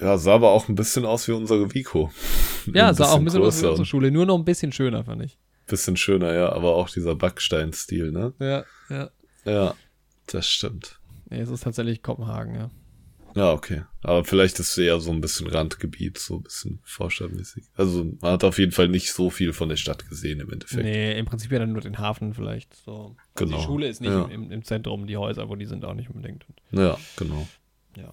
[0.00, 2.12] Ja, sah aber auch ein bisschen aus wie unsere Vico.
[2.72, 5.24] Ja, sah auch ein bisschen aus wie unsere Schule, nur noch ein bisschen schöner, fand
[5.24, 5.36] ich.
[5.68, 8.32] Bisschen schöner, ja, aber auch dieser Backstein-Stil, ne?
[8.40, 9.10] Ja, ja.
[9.44, 9.74] Ja,
[10.26, 10.98] das stimmt.
[11.30, 12.70] Nee, es ist tatsächlich Kopenhagen, ja.
[13.34, 13.82] Ja, okay.
[14.02, 17.64] Aber vielleicht ist es eher so ein bisschen Randgebiet, so ein bisschen vorstadtmäßig.
[17.76, 20.82] Also man hat auf jeden Fall nicht so viel von der Stadt gesehen im Endeffekt.
[20.82, 22.74] Nee, im Prinzip ja dann nur den Hafen vielleicht.
[22.74, 22.92] So.
[22.92, 24.24] Also Genau, Die Schule ist nicht ja.
[24.24, 26.46] im, im Zentrum, die Häuser, wo die sind, auch nicht unbedingt.
[26.72, 27.46] Ja, genau.
[27.96, 28.12] Ja.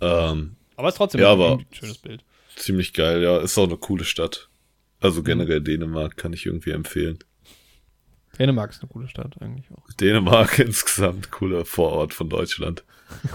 [0.00, 2.24] Ähm, Aber es ist trotzdem Ja, ein schönes Bild.
[2.56, 3.38] ziemlich geil, ja.
[3.38, 4.48] Ist auch eine coole Stadt.
[5.02, 7.18] Also generell Dänemark kann ich irgendwie empfehlen.
[8.38, 9.92] Dänemark ist eine coole Stadt eigentlich auch.
[9.94, 12.84] Dänemark insgesamt cooler Vorort von Deutschland.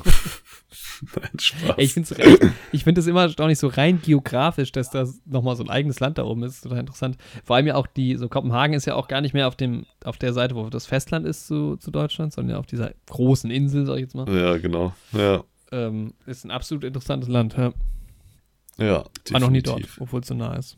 [1.15, 1.77] Nein, Spaß.
[1.77, 5.63] Ey, ich finde es ich find immer erstaunlich so rein geografisch, dass das nochmal so
[5.63, 6.61] ein eigenes Land da oben ist.
[6.61, 7.17] Total interessant.
[7.43, 9.85] Vor allem ja auch die, so Kopenhagen ist ja auch gar nicht mehr auf dem,
[10.03, 13.51] auf der Seite, wo das Festland ist zu, zu Deutschland, sondern ja auf dieser großen
[13.51, 14.27] Insel, sag ich jetzt mal.
[14.35, 14.95] ja, genau.
[15.11, 17.55] Ja, Ähm, ist ein absolut interessantes Land.
[17.55, 17.73] Ja.
[18.79, 19.05] ja.
[19.29, 20.01] War noch nie dort, definitiv.
[20.01, 20.77] obwohl es so nah ist.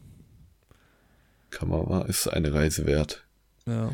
[1.51, 3.25] Kann man mal, ist eine Reise wert.
[3.65, 3.91] Ja.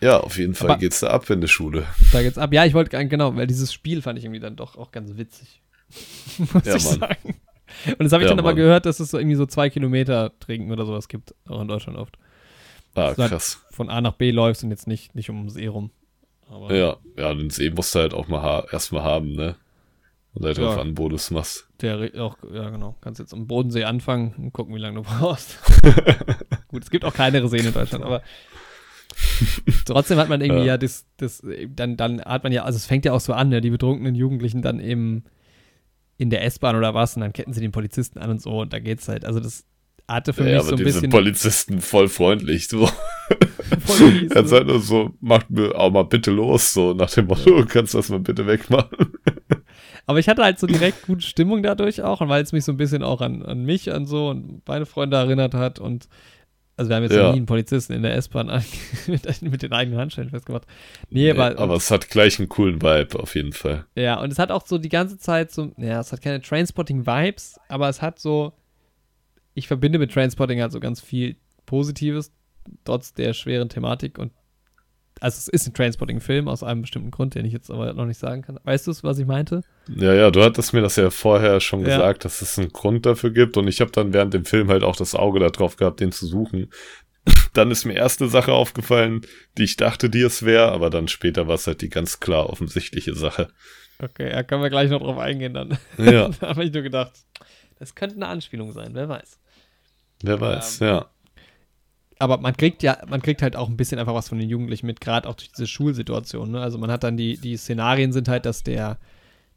[0.00, 1.86] Ja, auf jeden Fall Aber- geht's da ab in der Schule.
[2.12, 2.52] Da geht's ab.
[2.52, 5.62] Ja, ich wollte, genau, weil dieses Spiel fand ich irgendwie dann doch auch ganz witzig.
[6.38, 6.98] Muss Ja, ich Mann.
[7.00, 7.34] sagen.
[7.86, 8.56] Und das habe ich Ja, dann aber Mann.
[8.56, 11.98] gehört, dass es so irgendwie so zwei Kilometer trinken oder sowas gibt, auch in Deutschland
[11.98, 12.16] oft.
[12.94, 13.62] Ah, hat- krass.
[13.70, 15.90] Von A nach B läufst und jetzt nicht, nicht ums See rum.
[16.48, 19.54] Aber Ja, ja, den See musst du halt auch mal ha erstmal haben, ne?
[20.32, 20.82] Und halt drauf Ja.
[20.82, 21.68] an, wo du es machst.
[21.80, 25.58] der auch, ja genau, kannst jetzt am Bodensee anfangen und gucken, wie lange du brauchst.
[26.68, 28.22] Gut, es gibt auch kleinere Seen in Deutschland, aber
[29.86, 30.78] trotzdem hat man irgendwie ja, Ja.
[30.78, 31.42] das, das,
[31.74, 34.14] dann, dann hat man ja, also es fängt ja auch so an, ne, die betrunkenen
[34.14, 35.24] Jugendlichen dann eben
[36.16, 38.72] in der S-Bahn oder was und dann ketten sie den Polizisten an und so und
[38.72, 39.64] da geht's halt, also das
[40.06, 42.68] hatte für Ja, mich aber so ein die bisschen sind Polizisten voll freundlich.
[42.68, 42.86] So.
[43.80, 44.48] voll mies, Er ne?
[44.48, 47.98] sagt nur so, macht mir auch mal bitte los, so nach dem Motto, kannst du
[47.98, 49.12] das mal bitte wegmachen.
[50.10, 52.72] Aber ich hatte halt so direkt gute Stimmung dadurch auch und weil es mich so
[52.72, 56.08] ein bisschen auch an, an mich, an so und meine Freunde erinnert hat und
[56.76, 57.30] also wir haben jetzt Ja.
[57.30, 58.46] nie einen Polizisten in der S-Bahn
[59.06, 60.66] mit, mit den eigenen Handschellen festgemacht.
[61.10, 63.84] Nee, aber, aber es hat gleich einen coolen Vibe, auf jeden Fall.
[63.94, 67.60] ja, und es hat auch so die ganze Zeit so, ja, es hat keine Trainspotting-Vibes,
[67.68, 68.52] aber es hat so,
[69.54, 72.32] ich verbinde mit Trainspotting halt so ganz viel Positives,
[72.84, 74.32] trotz der schweren Thematik und
[75.20, 78.18] also es ist ein Trainspotting-Film aus einem bestimmten Grund, den ich jetzt aber noch nicht
[78.18, 78.58] sagen kann.
[78.64, 79.60] Weißt du, was ich meinte?
[79.94, 81.86] Ja, ja, du hattest mir das ja vorher schon Ja.
[81.96, 84.82] gesagt, dass es einen Grund dafür gibt und ich habe dann während dem Film halt
[84.82, 86.70] auch das Auge darauf gehabt, den zu suchen.
[87.52, 89.20] Dann ist mir erst eine Sache aufgefallen,
[89.58, 92.48] die ich dachte, die es wäre, aber dann später war es halt die ganz klar
[92.48, 93.48] offensichtliche Sache.
[94.02, 95.76] Okay, da können wir gleich noch drauf eingehen dann.
[95.98, 97.12] Ja, da habe ich nur gedacht,
[97.78, 99.38] das könnte eine Anspielung sein, wer weiß.
[100.22, 101.10] wer weiß, Ähm, ja.
[102.20, 104.86] Aber man kriegt ja, man kriegt halt auch ein bisschen einfach was von den Jugendlichen
[104.86, 106.50] mit, gerade auch durch diese Schulsituation.
[106.52, 106.60] Ne?
[106.60, 108.98] Also man hat dann die, die Szenarien sind halt, dass der,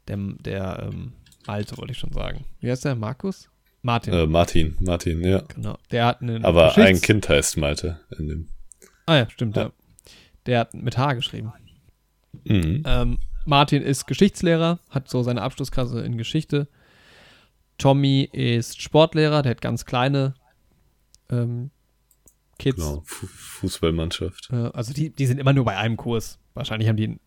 [0.08, 1.12] der, der ähm,
[1.46, 2.44] Alte, wollte ich schon sagen.
[2.60, 2.94] Wie heißt der?
[2.94, 3.50] Markus?
[3.82, 4.14] Martin.
[4.14, 5.42] Äh, Martin, Martin, ja.
[5.54, 5.76] Genau.
[5.90, 6.42] Der hat einen.
[6.44, 8.48] Aber Geschichts- ein Kind heißt Malte in dem.
[9.06, 9.64] Ah ja, stimmt, Ja.
[9.64, 9.70] ja.
[10.46, 11.52] Der hat mit H geschrieben.
[12.44, 12.82] Mhm.
[12.86, 16.66] Ähm, Martin ist Geschichtslehrer, hat so seine Abschlussklasse in Geschichte.
[17.76, 20.34] Tommy ist Sportlehrer, der hat ganz kleine
[21.30, 21.70] ähm,
[22.58, 22.76] Kids.
[22.76, 24.50] Genau, Fu Fußballmannschaft.
[24.52, 26.38] Also die, die sind immer nur bei einem Kurs.
[26.54, 27.20] Wahrscheinlich haben die, einen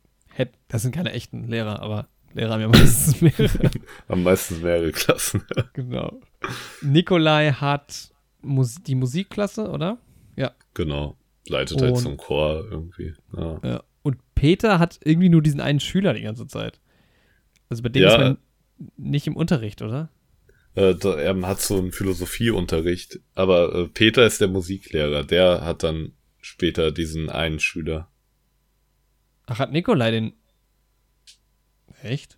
[0.67, 3.71] das sind keine echten Lehrer, aber Lehrer haben ja meistens mehrere.
[4.07, 5.43] Am meisten mehrere Klassen.
[5.73, 6.19] genau.
[6.81, 9.97] Nikolai hat Mus die Musikklasse, oder?
[10.73, 11.17] genau.
[11.47, 13.13] Leitet halt Und- so einen Chor irgendwie.
[13.35, 13.59] Ja.
[13.63, 13.83] Ja.
[14.03, 16.79] Und Peter hat irgendwie nur diesen einen Schüler die ganze Zeit.
[17.69, 18.09] Also bei dem Ja.
[18.11, 18.37] ist man
[18.95, 20.09] nicht im Unterricht, oder?
[20.77, 26.11] Äh, er hat so einen Philosophieunterricht, aber äh, Peter ist der Musiklehrer, der hat dann
[26.39, 28.09] später diesen einen Schüler.
[29.47, 30.33] Ach, hat Nikolai den.
[32.03, 32.37] Echt?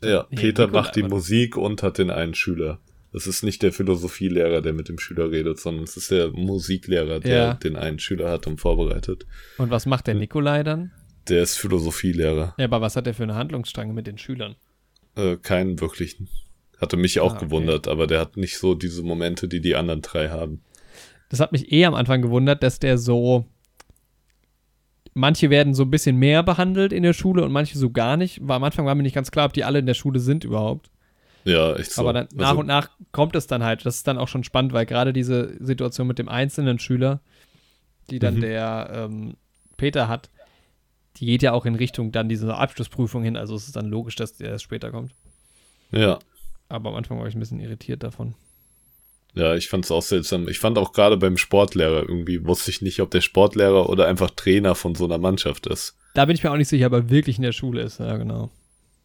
[0.00, 2.78] Dachte- Ja, Peter Nikolai macht die Musik und hat den einen Schüler.
[3.12, 7.20] Das ist nicht der Philosophielehrer, der mit dem Schüler redet, sondern es ist der Musiklehrer,
[7.20, 7.54] der Ja.
[7.54, 9.24] den einen Schüler hat und vorbereitet.
[9.56, 10.92] Und was macht der Nikolai dann?
[11.28, 12.54] Der ist Philosophielehrer.
[12.58, 14.56] Ja, aber was hat der für eine Handlungsstrang mit den Schülern?
[15.16, 16.28] Äh, keinen wirklichen.
[16.80, 17.44] Hatte mich auch Ah, okay.
[17.46, 20.62] gewundert, aber der hat nicht so diese Momente, die die anderen drei haben.
[21.28, 23.44] Das hat mich eh am Anfang gewundert, dass der so.
[25.14, 28.46] Manche werden so ein bisschen mehr behandelt in der Schule und manche so gar nicht.
[28.46, 30.44] War, am Anfang war mir nicht ganz klar, ob die alle in der Schule sind
[30.44, 30.90] überhaupt.
[31.44, 32.02] Ja, echt so.
[32.02, 33.84] Aber dann, nach Also, und nach kommt es dann halt.
[33.84, 37.20] Das ist dann auch schon spannend, weil gerade diese Situation mit dem einzelnen Schüler,
[38.10, 38.40] die dann Mhm.
[38.42, 39.34] der ähm,
[39.76, 40.30] Peter hat,
[41.16, 43.36] die geht ja auch in Richtung dann diese Abschlussprüfung hin.
[43.36, 45.12] Also es ist dann logisch, dass der erst später kommt.
[45.90, 46.18] Ja.
[46.68, 48.34] Aber am Anfang war ich ein bisschen irritiert davon.
[49.34, 50.48] Ja, ich fand es auch seltsam.
[50.48, 54.30] Ich fand auch gerade beim Sportlehrer irgendwie, wusste ich nicht, ob der Sportlehrer oder einfach
[54.30, 55.96] Trainer von so einer Mannschaft ist.
[56.14, 58.00] Da bin ich mir auch nicht sicher, ob er wirklich in der Schule ist.
[58.00, 58.50] Ja, genau.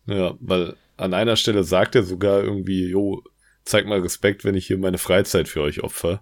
[0.05, 3.21] Ja, weil an einer Stelle sagt er sogar irgendwie, jo,
[3.63, 6.21] zeig mal Respekt, wenn ich hier meine Freizeit für euch opfer.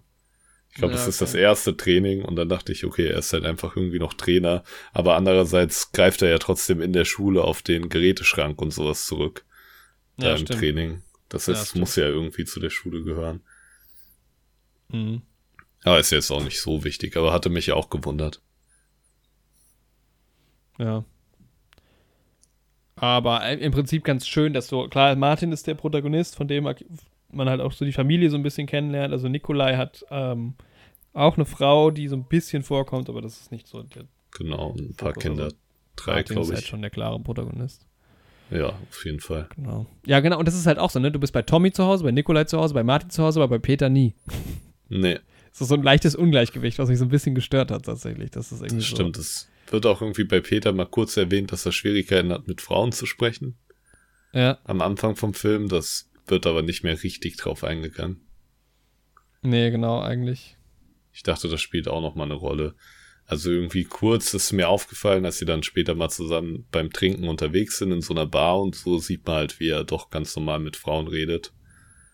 [0.69, 3.34] Ich glaube, Ja, das ist das erste Training und dann dachte ich, okay, er ist
[3.34, 4.63] halt einfach irgendwie noch Trainer,
[4.93, 9.43] aber andererseits greift er ja trotzdem in der Schule auf den Geräteschrank und sowas zurück.
[10.18, 10.59] Da Ja, im stimmt.
[10.59, 11.01] Training.
[11.32, 11.80] Das Ja, heißt, stimmt.
[11.82, 13.41] muss ja irgendwie zu der Schule gehören.
[14.90, 15.22] Mhm.
[15.84, 18.41] Aber ist jetzt auch nicht so wichtig, aber hatte mich ja auch gewundert.
[20.78, 21.06] Ja.
[22.95, 26.68] Aber äh, im Prinzip ganz schön, dass so, klar, Martin ist der Protagonist, von dem
[27.30, 29.14] man halt auch so die Familie so ein bisschen kennenlernt.
[29.14, 30.56] Also Nikolai hat ähm,
[31.14, 33.84] auch eine Frau, die so ein bisschen vorkommt, aber das ist nicht so.
[33.84, 35.44] Der Genau, ein paar Fokus, Kinder.
[35.45, 35.56] also
[35.95, 36.68] Drei, Martin ist glaube halt ich.
[36.70, 37.86] schon der klare Protagonist.
[38.52, 39.48] Ja, auf jeden Fall.
[39.56, 39.88] Genau.
[40.06, 40.38] Ja, genau.
[40.38, 41.11] Und das ist halt auch so, ne?
[41.11, 43.48] Du bist bei Tommy zu Hause, bei Nikolai zu Hause, bei Martin zu Hause, aber
[43.57, 44.14] bei Peter nie.
[44.90, 45.19] Nee,
[45.52, 48.32] Das ist so ein leichtes Ungleichgewicht, was mich so ein bisschen gestört hat, tatsächlich.
[48.32, 49.18] Das ist irgendwie das stimmt.
[49.18, 52.91] Es wird auch irgendwie bei Peter mal kurz erwähnt, dass er Schwierigkeiten hat, mit Frauen
[52.94, 53.57] zu sprechen.
[54.32, 54.40] so.
[54.40, 54.60] Ja.
[54.64, 55.68] Am Anfang vom Film.
[55.68, 58.22] Das wird aber nicht mehr richtig drauf eingegangen.
[59.41, 60.57] Nee, genau, eigentlich.
[61.11, 62.76] Ich dachte, das spielt auch noch mal eine Rolle.
[63.32, 67.78] Also irgendwie kurz ist mir aufgefallen, als sie dann später mal zusammen beim Trinken unterwegs
[67.78, 70.60] sind in so einer Bar und so sieht man halt, wie er doch ganz normal
[70.60, 71.53] mit Frauen redet.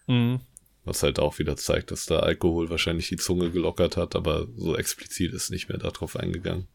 [0.05, 0.41] Mhm.
[0.85, 4.77] Was halt auch wieder zeigt, dass da Alkohol wahrscheinlich die Zunge gelockert hat, aber so
[4.77, 6.67] explizit ist nicht mehr darauf eingegangen.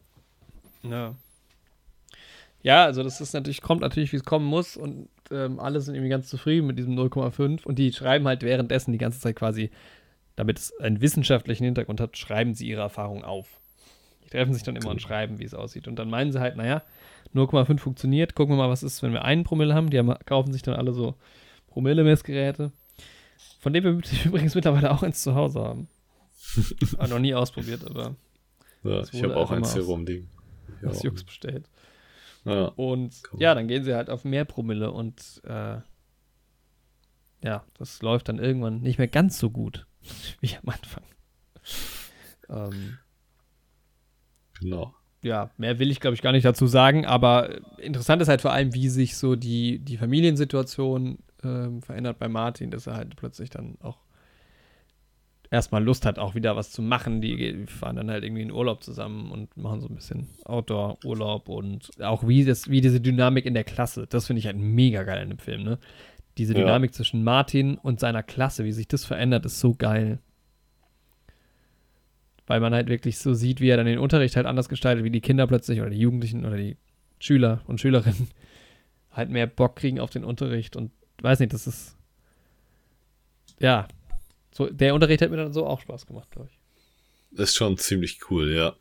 [0.82, 1.14] Ja.
[2.64, 5.94] Ja, also das ist natürlich, kommt natürlich, wie es kommen muss und ähm, alle sind
[5.94, 9.70] irgendwie ganz zufrieden mit diesem 0,5 und die schreiben halt währenddessen die ganze Zeit quasi,
[10.34, 13.61] damit es einen wissenschaftlichen Hintergrund hat, schreiben sie ihre Erfahrungen auf.
[14.32, 15.86] Treffen sich dann immer und schreiben, wie es aussieht.
[15.88, 16.82] Und dann meinen sie halt, naja,
[17.34, 19.90] 0,5 funktioniert, gucken wir mal, was ist, wenn wir einen Promille haben.
[19.90, 21.14] Die haben, kaufen sich dann alle so
[21.68, 22.72] Promille-Messgeräte.
[23.60, 23.90] Von dem wir
[24.24, 25.88] übrigens mittlerweile auch eins zu Hause haben.
[26.98, 28.16] aber noch nie ausprobiert, aber
[28.84, 30.28] Ja, ich habe auch eins mal hier aus- rumliegen.
[30.82, 31.68] Ja, aus Jux bestellt.
[32.44, 35.76] ja, Und ja, dann gehen sie halt auf mehr Promille und äh,
[37.44, 39.86] ja, das läuft dann irgendwann nicht mehr ganz so gut
[40.40, 41.04] wie am Anfang.
[42.48, 42.98] Ähm,
[44.62, 44.94] genau.
[45.22, 48.52] ja, mehr will ich, glaube ich, gar nicht dazu sagen, aber interessant ist halt vor
[48.52, 53.50] allem, wie sich so die, die Familiensituation ähm, verändert bei Martin, dass er halt plötzlich
[53.50, 53.98] dann auch
[55.50, 57.20] erstmal Lust hat, auch wieder was zu machen.
[57.20, 61.90] Die fahren dann halt irgendwie in Urlaub zusammen und machen so ein bisschen Outdoor-Urlaub und
[62.02, 65.22] auch wie, das, wie diese Dynamik in der Klasse, das finde ich halt mega geil
[65.22, 65.78] in dem Film, ne?
[66.38, 66.60] Diese Ja.
[66.60, 70.20] Dynamik zwischen Martin und seiner Klasse, wie sich das verändert, ist so geil.
[72.46, 75.10] Weil man halt wirklich so sieht, wie er dann den Unterricht halt anders gestaltet, wie
[75.10, 76.76] die Kinder plötzlich oder die Jugendlichen oder die
[77.20, 78.28] Schüler und Schülerinnen
[79.12, 80.90] halt mehr Bock kriegen auf den Unterricht und
[81.20, 81.96] weiß nicht, das ist
[83.62, 83.86] ja,
[84.50, 87.38] so, der Unterricht hat mir dann so auch Spaß gemacht, glaube ich.
[87.38, 88.74] Ist schon ziemlich cool, ja.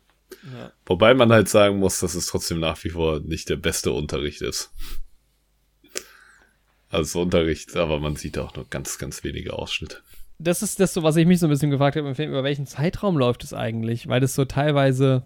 [0.52, 0.72] Ja.
[0.86, 4.42] Wobei man halt sagen muss, dass es trotzdem nach wie vor nicht der beste Unterricht
[4.42, 4.72] ist.
[6.88, 9.98] Also Unterricht, aber man sieht auch nur ganz, ganz wenige Ausschnitte.
[10.42, 12.42] Das ist das so, was ich mich so ein bisschen gefragt habe im Film, über
[12.44, 14.08] welchen Zeitraum läuft es eigentlich?
[14.08, 15.24] Weil das so teilweise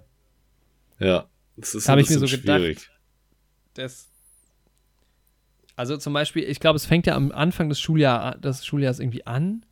[0.98, 1.26] Ja,
[1.60, 2.58] es ist ein ich mir so gedacht.
[2.60, 2.90] schwierig.
[3.74, 4.08] das.
[5.74, 9.26] Also zum Beispiel, ich glaube, es fängt ja am Anfang des, Schuljahr, des Schuljahres irgendwie
[9.26, 9.64] an.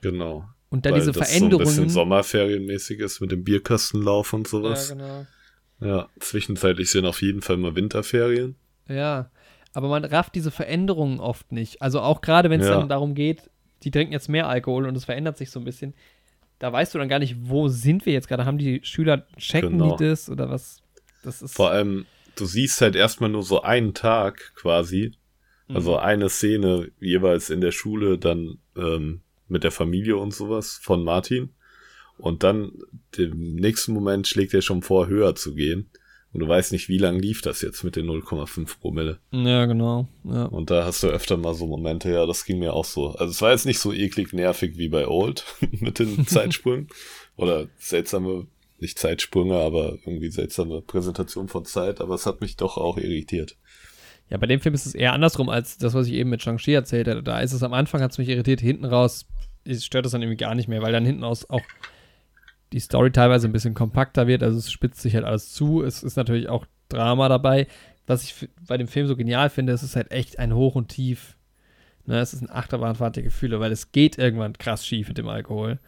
[0.00, 0.44] Genau.
[0.70, 1.66] Und dann Weil diese das Veränderungen.
[1.66, 4.88] so ein bisschen Sommerferienmäßig ist mit dem Bierkastenlauf und ja, sowas.
[4.90, 5.26] genau.
[5.80, 8.54] Ja, zwischenzeitlich sind auf jeden Fall mal Winterferien.
[8.88, 9.30] Ja,
[9.72, 11.82] aber man rafft diese Veränderungen oft nicht.
[11.82, 12.78] Also auch gerade, wenn es Ja.
[12.78, 13.50] dann darum geht,
[13.82, 15.94] die trinken jetzt mehr Alkohol und es verändert sich so ein bisschen.
[16.58, 18.44] Da weißt du dann gar nicht, wo sind wir jetzt gerade?
[18.44, 19.96] Haben die Schüler, checken Genau.
[19.96, 20.82] die das oder was?
[21.22, 21.54] Das ist.
[21.54, 22.06] Vor allem,
[22.36, 25.12] du siehst halt erstmal nur so einen Tag quasi.
[25.68, 25.76] Mhm.
[25.76, 31.02] Also eine Szene jeweils in der Schule, dann ähm, mit der Familie und sowas von
[31.02, 31.50] Martin.
[32.18, 32.72] Und dann
[33.16, 35.90] im nächsten Moment schlägt er schon vor, höher zu gehen.
[36.32, 39.18] Und du weißt nicht, wie lang lief das jetzt mit den 0,5 Promille.
[39.32, 40.08] Ja, genau.
[40.24, 40.44] Ja.
[40.46, 43.08] Und da hast du öfter mal so Momente, ja, das ging mir auch so.
[43.10, 45.44] Also es war jetzt nicht so eklig nervig wie bei Old
[45.80, 46.88] mit den Zeitsprüngen.
[47.36, 48.46] Oder seltsame,
[48.78, 52.00] nicht Zeitsprünge, aber irgendwie seltsame Präsentation von Zeit.
[52.00, 53.56] Aber es hat mich doch auch irritiert.
[54.30, 56.72] ja, bei dem Film ist es eher andersrum als das, was ich eben mit Shang-Chi
[56.72, 57.22] erzählt hatte.
[57.22, 59.26] Da ist es am Anfang, hat es mich irritiert, hinten raus
[59.78, 61.60] stört es dann irgendwie gar nicht mehr, weil dann hinten raus auch
[62.72, 64.42] die Story teilweise ein bisschen kompakter wird.
[64.42, 65.82] Also es spitzt sich halt alles zu.
[65.82, 67.66] Es ist natürlich auch Drama dabei.
[68.06, 70.88] Was ich bei dem Film so genial finde, es ist halt echt ein Hoch und
[70.88, 71.36] Tief
[72.04, 75.28] Ne, es ist eine Achterbahnfahrt der Gefühle, weil es geht irgendwann krass schief mit dem
[75.28, 75.78] Alkohol.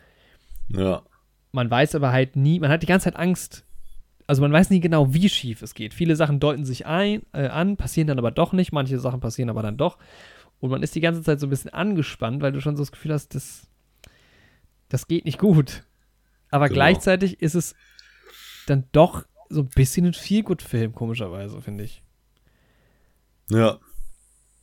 [0.69, 1.03] Ja.
[1.51, 3.65] Man weiß aber halt nie, man hat die ganze Zeit Angst.
[4.27, 5.93] Also man weiß nie genau, wie schief es geht.
[5.93, 8.73] Viele Sachen deuten sich ein, äh, an, passieren dann aber doch nicht.
[8.73, 9.99] Manche Sachen passieren aber dann doch.
[10.61, 12.93] Und man ist die ganze Zeit so ein bisschen angespannt, weil du schon so das
[12.93, 13.67] Gefühl hast, das,
[14.89, 15.83] das geht nicht gut.
[16.51, 16.77] Aber Genau.
[16.77, 17.75] gleichzeitig ist es
[18.67, 22.03] dann doch so ein bisschen ein Feelgood-Film, komischerweise, finde ich.
[23.51, 23.79] Ja.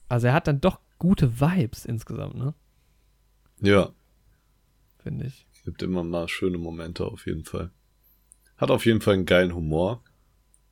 [0.09, 2.53] Also er hat dann doch gute Vibes insgesamt, ne?
[3.61, 3.91] Ja.
[4.99, 5.45] Finde ich.
[5.63, 7.71] Gibt immer mal schöne Momente auf jeden Fall.
[8.57, 10.03] Hat auf jeden Fall einen geilen Humor.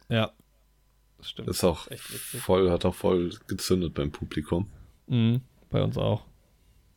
[0.09, 0.33] Ja.
[1.17, 1.49] Das stimmt.
[1.49, 4.71] Ist auch echt voll, hat auch voll gezündet beim Publikum.
[5.07, 6.25] Mhm, bei uns auch.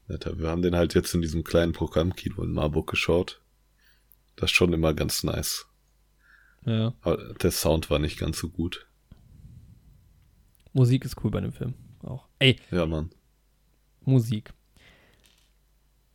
[0.09, 3.42] Alter, wir haben den halt jetzt in diesem kleinen Programmkino in Marburg geschaut.
[4.43, 5.69] Das ist schon immer ganz nice.
[6.67, 6.95] Ja.
[7.03, 8.89] Aber der Sound war nicht ganz so gut.
[10.73, 11.75] Musik ist cool bei dem Film.
[12.03, 12.27] Auch.
[12.41, 13.11] Ey, Ja, Mann.
[14.01, 14.53] Musik.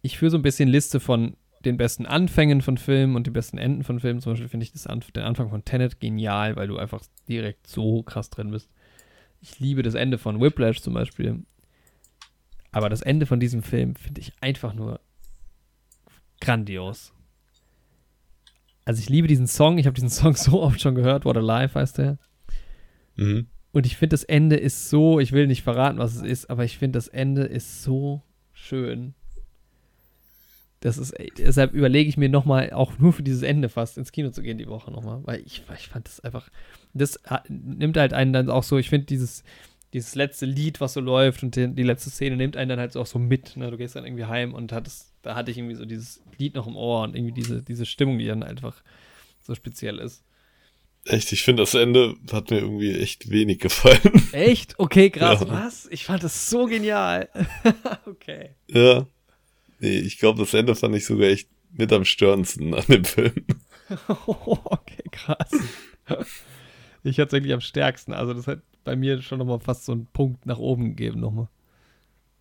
[0.01, 3.57] Ich führe so ein bisschen Liste von den besten Anfängen von Filmen und den besten
[3.57, 4.19] Enden von Filmen.
[4.19, 7.65] Zum Beispiel finde ich das Anf den Anfang von Tenet genial, weil du einfach direkt
[7.65, 8.69] so krass drin bist.
[9.39, 11.45] Ich liebe das Ende von Whiplash zum Beispiel.
[12.73, 14.99] Aber das Ende von diesem Film finde ich einfach nur
[16.41, 17.13] grandios.
[18.87, 19.77] Also ich liebe diesen Song.
[19.77, 21.25] Ich habe diesen Song so oft schon gehört.
[21.25, 22.17] What a Life heißt der.
[23.17, 23.47] Mhm.
[23.73, 26.63] Und ich finde, das Ende ist so, ich will nicht verraten, was es ist, aber
[26.63, 28.23] ich finde, das Ende ist so
[28.53, 29.13] schön.
[30.79, 34.29] Das ist, deshalb überlege ich mir nochmal, auch nur für dieses Ende fast, ins Kino
[34.29, 36.49] zu gehen die Woche nochmal, weil ich, ich fand das einfach,
[36.93, 37.19] das
[37.49, 39.43] nimmt halt einen dann auch so, ich finde dieses,
[39.93, 42.93] dieses letzte Lied, was so läuft und die, die letzte Szene nimmt einen dann halt
[42.93, 43.69] so auch so mit, ne?
[43.69, 46.67] du gehst dann irgendwie heim und hattest, da hatte ich irgendwie so dieses Lied noch
[46.67, 48.83] im Ohr und irgendwie diese, diese Stimmung, die dann einfach
[49.41, 50.23] so speziell ist.
[51.05, 54.27] Echt, ich finde das Ende hat mir irgendwie echt wenig gefallen.
[54.33, 54.77] Echt?
[54.77, 55.39] Okay, krass.
[55.39, 55.49] Ja.
[55.49, 55.87] Was?
[55.89, 57.29] Ich fand das so genial.
[58.05, 58.55] okay.
[58.67, 59.07] ja.
[59.79, 63.45] Nee, ich glaube, das Ende fand ich sogar echt mit am störendsten an dem Film.
[64.25, 65.51] okay, krass.
[67.03, 68.11] Ich hatte es eigentlich am stärksten.
[68.11, 71.47] Also, das hat bei mir schon nochmal fast so einen Punkt nach oben gegeben, nochmal.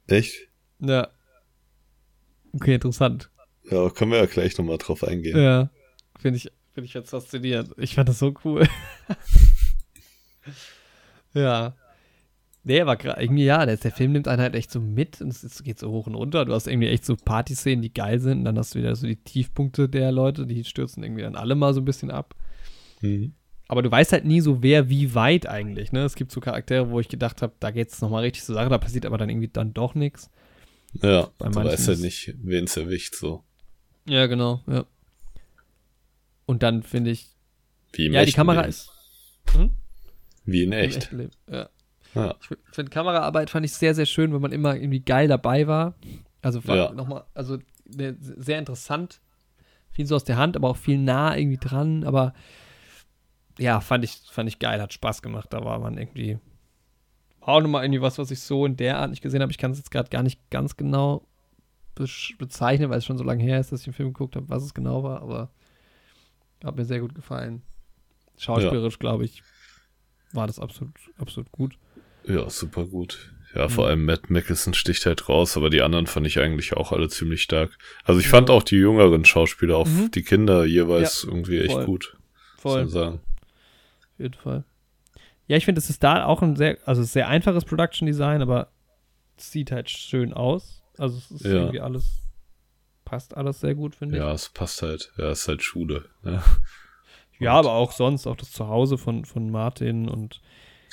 [0.07, 0.49] Echt?
[0.81, 1.09] Ja.
[2.53, 3.31] Okay, interessant.
[3.71, 5.39] Ja, können wir ja gleich nochmal drauf eingehen.
[5.39, 5.71] Ja.
[6.21, 7.73] Finde ich, finde ich jetzt faszinierend.
[7.79, 8.67] Ich fand das so cool.
[11.35, 11.75] ja.
[12.63, 15.63] Nee, aber irgendwie, ja, der, der Film nimmt einen halt echt so mit und es
[15.63, 16.45] geht so hoch und runter.
[16.45, 18.39] Du hast irgendwie echt so Partyszenen, die geil sind.
[18.39, 21.55] Und dann hast du wieder so die Tiefpunkte der Leute, die stürzen irgendwie dann alle
[21.55, 22.35] mal so ein bisschen ab.
[23.03, 23.35] Mhm.
[23.69, 25.93] Aber du weißt halt nie so, wer wie weit eigentlich.
[25.93, 26.05] Ne?
[26.05, 28.69] Es gibt so Charaktere, wo ich gedacht habe, da geht es nochmal richtig zur Sache,
[28.69, 30.31] da passiert aber dann irgendwie dann doch nichts.
[31.03, 33.43] Ja, Bei du manchen weißt halt nicht, wen es erwischt, so.
[34.09, 34.85] Ja, genau, ja.
[36.47, 37.29] Und dann finde ich,
[37.93, 38.69] Wie im ja, die Kamera Leben.
[38.71, 38.91] ist.
[39.53, 39.71] Hm?
[40.45, 40.97] Wie in echt.
[40.99, 41.69] echten Leben, Ja.
[42.15, 42.35] Ja.
[42.41, 45.95] Ich finde Kameraarbeit fand ich sehr, sehr schön, weil man immer irgendwie geil dabei war.
[46.41, 46.93] Also Ja.
[46.93, 49.21] nochmal, also ne, sehr interessant.
[49.91, 52.05] Viel so aus der Hand, aber auch viel nah irgendwie dran.
[52.05, 52.33] Aber
[53.59, 55.53] ja, fand ich, fand ich geil, hat Spaß gemacht.
[55.53, 56.39] Da war man irgendwie
[57.41, 59.53] auch nochmal irgendwie was, was ich so in der Art nicht gesehen habe.
[59.53, 61.27] Ich kann es jetzt gerade gar nicht ganz genau
[62.39, 64.63] bezeichnen, weil es schon so lange her ist, dass ich den Film geguckt habe, was
[64.63, 65.23] es genau war.
[65.23, 65.51] Aber
[66.65, 67.63] hat mir sehr gut gefallen.
[68.39, 69.43] Schauspielerisch, glaube ich,
[70.33, 71.79] war das absolut, absolut gut.
[72.25, 73.33] Ja, super gut.
[73.55, 76.93] Ja, vor allem Matt Mickelson sticht halt raus, aber die anderen fand ich eigentlich auch
[76.93, 77.79] alle ziemlich stark.
[78.05, 78.55] Also ich fand Ja.
[78.55, 80.11] auch die jüngeren Schauspieler, auch Mhm.
[80.11, 81.85] die Kinder jeweils irgendwie echt voll.
[81.87, 82.17] gut.
[82.59, 82.85] Voll.
[82.85, 83.21] Muss man sagen.
[84.13, 84.65] Auf jeden Fall.
[85.47, 88.69] Ja, ich finde, es ist da auch ein sehr, also sehr einfaches Production Design, aber
[89.39, 90.83] es sieht halt schön aus.
[90.99, 91.51] Also es ist Ja.
[91.53, 92.23] irgendwie alles,
[93.05, 95.13] passt alles sehr gut, finde Ja, es passt halt.
[95.17, 96.07] Ja, es ist halt Schule.
[96.23, 96.43] Ne?
[96.43, 96.61] ich.
[97.39, 100.41] Ja, aber auch sonst, auch das Zuhause von, von Martin und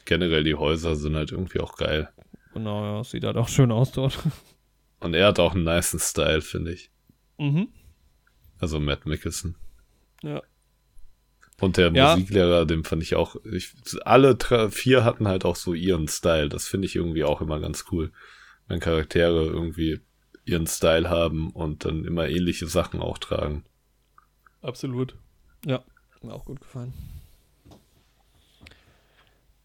[0.03, 2.09] Generell die Häuser sind halt irgendwie auch geil.
[2.53, 4.19] genau, ja, es sieht halt auch schön aus dort.
[4.99, 6.91] Und er hat auch einen niceen Style, finde ich.
[7.38, 7.69] mhm.
[8.59, 9.55] Also Matt Mickelson.
[10.21, 10.41] Ja.
[11.61, 12.15] Und der Ja.
[12.15, 13.73] Musiklehrer, dem fand ich auch, ich,
[14.05, 14.38] alle
[14.69, 16.49] vier hatten halt auch so ihren Style.
[16.49, 18.11] Das finde ich irgendwie auch immer ganz cool.
[18.68, 19.99] Wenn Charaktere irgendwie
[20.45, 23.64] ihren Style haben und dann immer ähnliche Sachen auch tragen.
[24.61, 25.15] Absolut.
[25.65, 25.84] Ja,
[26.22, 26.94] mir auch gut gefallen.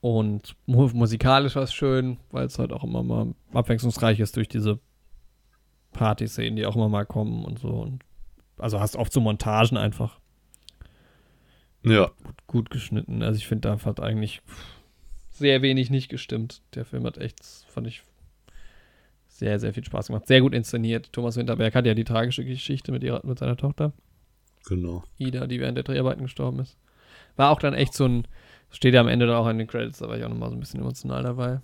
[0.01, 4.49] Und mu musikalisch war es schön, weil es halt auch immer mal abwechslungsreich ist durch
[4.49, 4.79] diese
[5.93, 7.69] Party-Szenen, die auch immer mal kommen und so.
[7.69, 8.05] Und
[8.59, 10.21] also hast oft so Montagen einfach
[11.83, 12.11] Ja,
[12.47, 13.23] gut geschnitten.
[13.23, 14.43] Also ich finde, da hat eigentlich
[15.31, 16.63] sehr wenig nicht gestimmt.
[16.75, 18.03] Der Film hat echt, fand ich,
[19.39, 20.27] sehr, sehr viel Spaß gemacht.
[20.27, 21.13] Sehr gut inszeniert.
[21.13, 23.93] Thomas Winterberg hat ja die tragische Geschichte mit, ihrer, mit seiner Tochter.
[24.67, 25.05] genau.
[25.17, 26.77] Ida, die während der Dreharbeiten gestorben ist.
[27.37, 28.27] War auch dann echt so ein,
[28.71, 30.57] steht ja am Ende dann auch in den Credits, da war ich auch nochmal so
[30.57, 31.61] ein bisschen emotional dabei.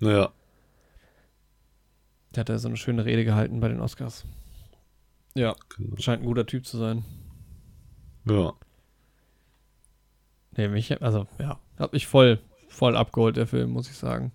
[0.00, 0.32] Ja,
[2.34, 4.24] Der hat ja so eine schöne Rede gehalten bei den Oscars.
[5.34, 5.96] Ja, Genau.
[5.98, 7.04] scheint ein guter Typ zu sein.
[8.26, 8.54] Ja.
[10.56, 14.32] Nee, mich, also, ja, hat mich voll, voll abgeholt, der Film, muss ich sagen.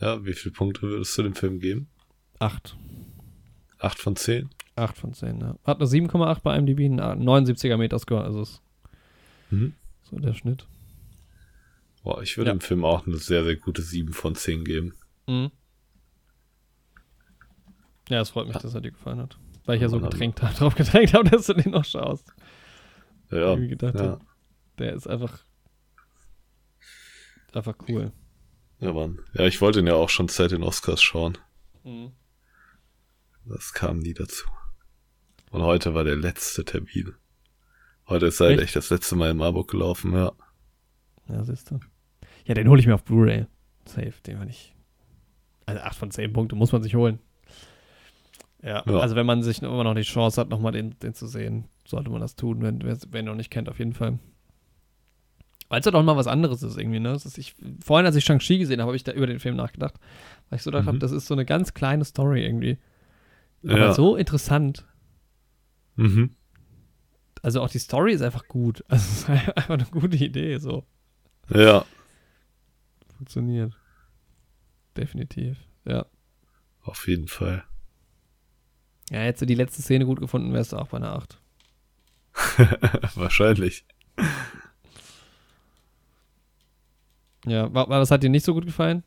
[0.00, 1.88] Ja, wie viele Punkte würdest du dem Film geben?
[2.40, 2.76] Acht.
[3.78, 4.50] Acht von zehn?
[4.74, 5.56] Acht von zehn, ja.
[5.64, 8.60] Hat eine 7,8 bei IMDb, einen 79er Metascore, also ist
[9.50, 9.74] Mhm.
[10.02, 10.66] so der Schnitt.
[12.02, 12.54] Boah, ich würde Ja.
[12.56, 14.94] dem Film auch eine sehr, sehr gute sieben von zehn geben.
[15.26, 15.50] Mhm.
[18.08, 19.38] Ja, es freut mich, dass er dir gefallen hat.
[19.66, 22.32] Weil ich ja so gedrängt hab, drauf gedrängt habe, dass du den noch schaust.
[23.30, 24.12] Ja, Irgendwie gedacht ja.
[24.12, 24.24] hab.
[24.78, 25.38] Der ist einfach.
[27.52, 28.12] Einfach cool.
[28.78, 29.18] Ja, Mann.
[29.34, 31.36] Ja, ich wollte ihn ja auch schon seit den Oscars schauen.
[31.84, 32.12] Mhm.
[33.44, 34.46] Das kam nie dazu.
[35.50, 37.14] Und heute war der letzte Termin.
[38.08, 38.62] Heute ist halt Echt?
[38.62, 40.32] echt das letzte Mal im Marburg gelaufen, ja.
[41.28, 41.80] Ja, siehst du.
[42.44, 43.46] Ja, den hole ich mir auf Blu-ray.
[43.86, 44.74] Safe, den will ich.
[45.66, 47.18] Also 8 von 10 Punkte muss man sich holen.
[48.62, 48.98] Ja, Ja.
[48.98, 52.10] also wenn man sich immer noch die Chance hat, nochmal den, den zu sehen, sollte
[52.10, 54.18] man das tun, wenn, wer ihn noch nicht kennt, auf jeden Fall.
[55.68, 57.12] Weil es ja doch mal was anderes ist irgendwie, ne?
[57.12, 57.54] Das ist, ich,
[57.84, 59.94] vorhin, als ich Shang-Chi gesehen habe, habe ich da über den Film nachgedacht.
[60.48, 60.88] Weil ich so gedacht Mhm.
[60.88, 62.76] habe, das ist so eine ganz kleine Story irgendwie.
[63.64, 63.94] Aber Ja.
[63.94, 64.86] so interessant.
[65.96, 66.34] Mhm.
[67.42, 68.84] Also auch die Story ist einfach gut.
[68.88, 70.84] Also es ist einfach eine gute Idee, so.
[71.52, 71.84] Ja,
[73.16, 73.76] Funktioniert.
[74.96, 75.58] Definitiv.
[75.84, 76.06] Ja.
[76.82, 77.64] auf jeden Fall.
[79.10, 81.38] Ja, hättest du die letzte Szene gut gefunden, wärst du auch bei einer 8.
[83.16, 83.84] Wahrscheinlich.
[87.46, 89.02] Ja, wa- wa- was hat dir nicht so gut gefallen?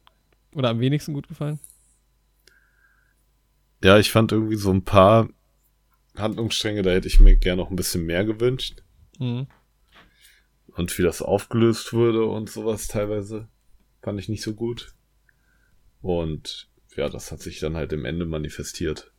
[0.54, 1.60] Oder am wenigsten gut gefallen?
[3.84, 5.28] Ja, ich fand irgendwie so ein paar
[6.16, 8.82] Handlungsstränge, da hätte ich mir gerne noch ein bisschen mehr gewünscht.
[9.20, 9.48] Mhm.
[10.76, 13.48] Und wie das aufgelöst wurde und sowas teilweise
[14.02, 14.94] fand ich nicht so gut.
[16.02, 19.12] Und ja, das hat sich dann halt im Ende manifestiert.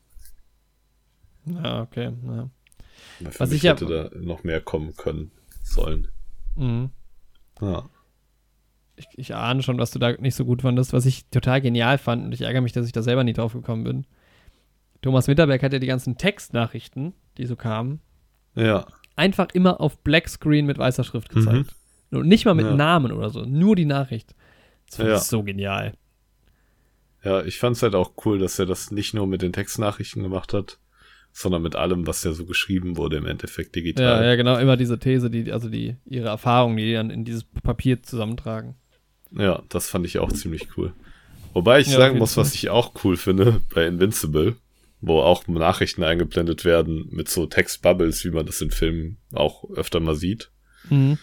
[1.46, 2.12] Ja, okay.
[2.24, 2.50] Ja.
[3.38, 5.30] Was mich ich ja- hätte da noch mehr kommen können
[5.62, 6.08] sollen.
[6.56, 6.90] Mhm.
[7.60, 7.88] Ja.
[8.96, 11.98] Ich, ich ahne schon, was du da nicht so gut fandest, was ich total genial
[11.98, 14.06] fand und ich ärgere mich, dass ich da selber nie drauf gekommen bin.
[15.04, 18.00] Thomas Winterberg hat ja die ganzen Textnachrichten, die so kamen,
[18.54, 18.86] Ja.
[19.16, 21.74] einfach immer auf Black Screen mit weißer Schrift gezeigt.
[22.10, 22.74] Und nicht mal mit Ja.
[22.74, 24.34] Namen oder so, nur die Nachricht.
[24.86, 25.16] Das fand Ja.
[25.16, 25.94] ich so genial.
[27.22, 30.52] Ja, ich fand's halt auch cool, dass er das nicht nur mit den Textnachrichten gemacht
[30.54, 30.78] hat,
[31.32, 34.24] sondern mit allem, was ja so geschrieben wurde im Endeffekt Ja, digital.
[34.24, 37.44] ja, genau, immer diese These, die, also die, ihre Erfahrungen, die die dann in dieses
[37.44, 38.74] Papier zusammentragen.
[39.32, 40.92] Ja, das fand ich auch ziemlich cool.
[41.54, 44.56] Wobei ich Ja, sagen muss, was ich auch cool finde bei Invincible,
[45.06, 50.00] wo auch Nachrichten eingeblendet werden mit so Textbubbles, wie man das in Filmen auch öfter
[50.00, 50.50] mal sieht,
[50.90, 51.18] Mhm.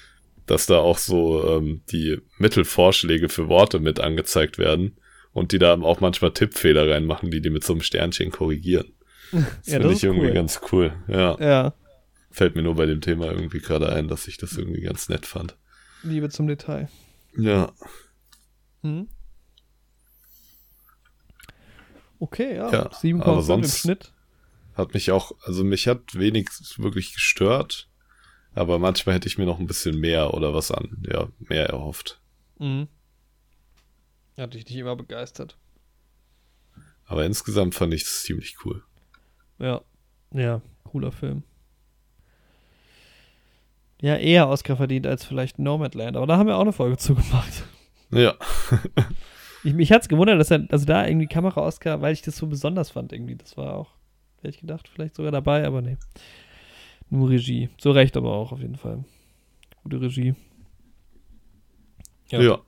[0.47, 4.97] dass da auch so ähm, die Mittelvorschläge für Worte mit angezeigt werden
[5.33, 8.93] und die da auch manchmal Tippfehler reinmachen, die die mit so einem Sternchen korrigieren.
[9.31, 10.33] Das Ja, finde ich irgendwie cool.
[10.33, 10.93] ganz cool.
[11.07, 11.73] Ja, Ja,
[12.31, 15.25] fällt mir nur bei dem Thema irgendwie gerade ein, dass ich das irgendwie ganz nett
[15.25, 15.55] fand.
[16.03, 16.89] Liebe zum Detail.
[17.37, 17.71] Ja,
[18.81, 19.07] Mhm.
[22.21, 22.71] Okay, ja.
[22.71, 24.13] Ja, 7,5 aber im sonst- Schnitt.
[24.75, 27.89] hat mich auch, also mich hat wenig wirklich gestört,
[28.53, 32.21] aber manchmal hätte ich mir noch ein bisschen mehr oder was an, ja, mehr erhofft.
[32.59, 32.87] Mhm.
[34.37, 35.57] Hat dich nicht immer begeistert.
[37.05, 38.83] Aber insgesamt fand ich es ziemlich cool.
[39.59, 39.81] Ja.
[40.33, 41.43] Ja, cooler Film.
[44.01, 47.63] Ja, eher Oscar verdient als vielleicht Nomadland, aber da haben wir auch eine Folge zugemacht.
[48.11, 48.35] Ja,
[49.63, 52.89] Ich, mich hat's gewundert, dass er, also da irgendwie Kamera-Oscar, weil ich das so besonders
[52.89, 53.35] fand irgendwie.
[53.35, 53.91] Das war auch,
[54.37, 55.97] hätte ich gedacht, vielleicht sogar dabei, aber nee.
[57.09, 57.69] Nur Regie.
[57.79, 59.03] So recht aber auch auf jeden Fall.
[59.83, 60.33] Gute Regie.
[62.29, 62.51] ja, Ja.
[62.51, 62.59] ja,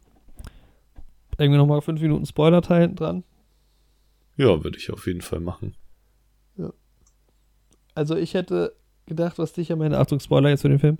[1.37, 3.23] Irgendwie nochmal fünf Minuten Spoiler-Teil dran.
[4.37, 5.75] würde ich auf jeden Fall machen.
[7.95, 8.75] Also ich hätte
[9.05, 10.97] gedacht, was dich am Ende, Achtung, Spoiler jetzt für den Film,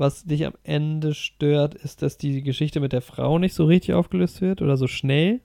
[0.00, 3.94] was dich am Ende stört, ist, dass die Geschichte mit der Frau nicht so richtig
[3.94, 5.40] aufgelöst wird oder so schnell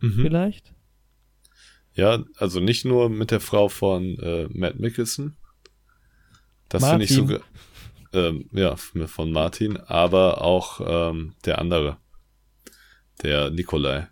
[0.00, 0.20] Mhm.
[0.22, 0.74] vielleicht.
[1.94, 5.36] Ja, also nicht nur mit der Frau von äh, Matt Mickelson.
[6.68, 7.40] Das finde ich sogar,
[8.12, 11.96] ähm, ja, von Martin, aber auch ähm, der andere,
[13.22, 14.08] der Nikolai,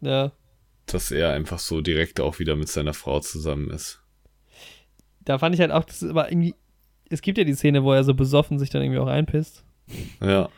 [0.00, 0.32] Ja,
[0.86, 4.00] dass er einfach so direkt auch wieder mit seiner Frau zusammen ist.
[5.20, 6.54] da fand ich halt auch, das ist aber irgendwie,
[7.10, 9.64] es gibt ja die Szene, wo er so besoffen sich dann irgendwie auch einpisst,
[10.20, 10.48] Ja,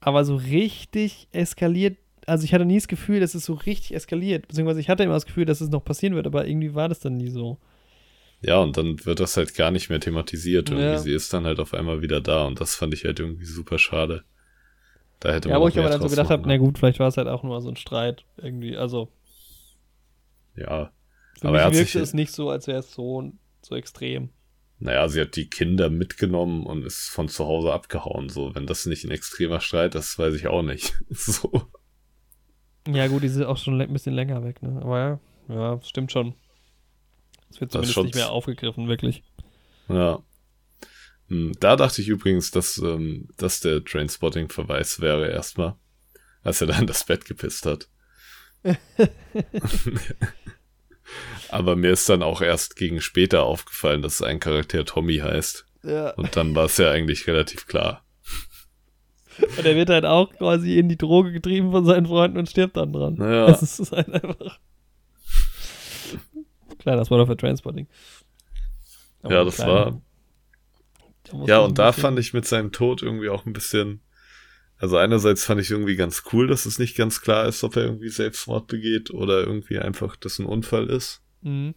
[0.00, 4.46] aber so richtig eskaliert, also ich hatte nie das Gefühl, dass es so richtig eskaliert,
[4.48, 7.00] beziehungsweise ich hatte immer das Gefühl, dass es noch passieren wird, aber irgendwie war das
[7.00, 7.58] dann nie so.
[8.40, 10.70] Ja, und dann wird das halt gar nicht mehr thematisiert.
[10.70, 10.84] Irgendwie.
[10.84, 10.98] Ja.
[10.98, 13.80] Sie ist dann halt auf einmal wieder da und das fand ich halt irgendwie super
[13.80, 14.22] schade.
[15.18, 17.08] Da hätte man Ja, wo ich aber dann so gedacht habe, na gut, vielleicht war
[17.08, 19.08] es halt auch nur so ein Streit irgendwie, also
[20.54, 20.92] ja.
[21.40, 23.32] Für Aber er mich wirkte sich- es nicht so, als wäre es so,
[23.62, 24.30] so extrem.
[24.80, 28.28] Naja, sie hat die Kinder mitgenommen und ist von zu Hause abgehauen.
[28.28, 30.94] So, wenn das nicht ein extremer Streit ist, weiß ich auch nicht.
[31.10, 31.68] So.
[32.86, 34.80] Ja, gut, die sind auch schon ein bisschen länger weg, ne?
[34.80, 36.34] Aber ja, ja, stimmt schon.
[37.50, 39.24] Es wird zumindest nicht mehr aufgegriffen, wirklich.
[39.88, 40.22] Ja.
[41.28, 45.74] Hm, Da dachte ich übrigens, dass ähm, das der Trainspotting-Verweis wäre erstmal,
[46.42, 47.88] als er da in das Bett gepisst hat.
[51.50, 55.66] Aber mir ist dann auch erst gegen später aufgefallen, dass ein Charakter Tommy heißt.
[55.82, 56.10] Ja.
[56.14, 58.04] Und dann war es ja eigentlich relativ klar.
[59.56, 62.76] Und er wird halt auch quasi in die Droge getrieben von seinen Freunden und stirbt
[62.76, 63.16] dann dran.
[63.18, 63.46] Ja.
[63.46, 64.58] Das ist halt einfach.
[66.78, 67.86] Klar, das war doch für Transporting.
[69.22, 70.02] Aber Ja, das kleiner- war-
[71.24, 74.00] Da Ja, und da fand ich mit seinem Tod irgendwie auch ein bisschen.
[74.78, 77.82] Also einerseits fand ich irgendwie ganz cool, dass es nicht ganz klar ist, ob er
[77.84, 81.20] irgendwie Selbstmord begeht oder irgendwie einfach das ein Unfall ist.
[81.42, 81.74] Mhm.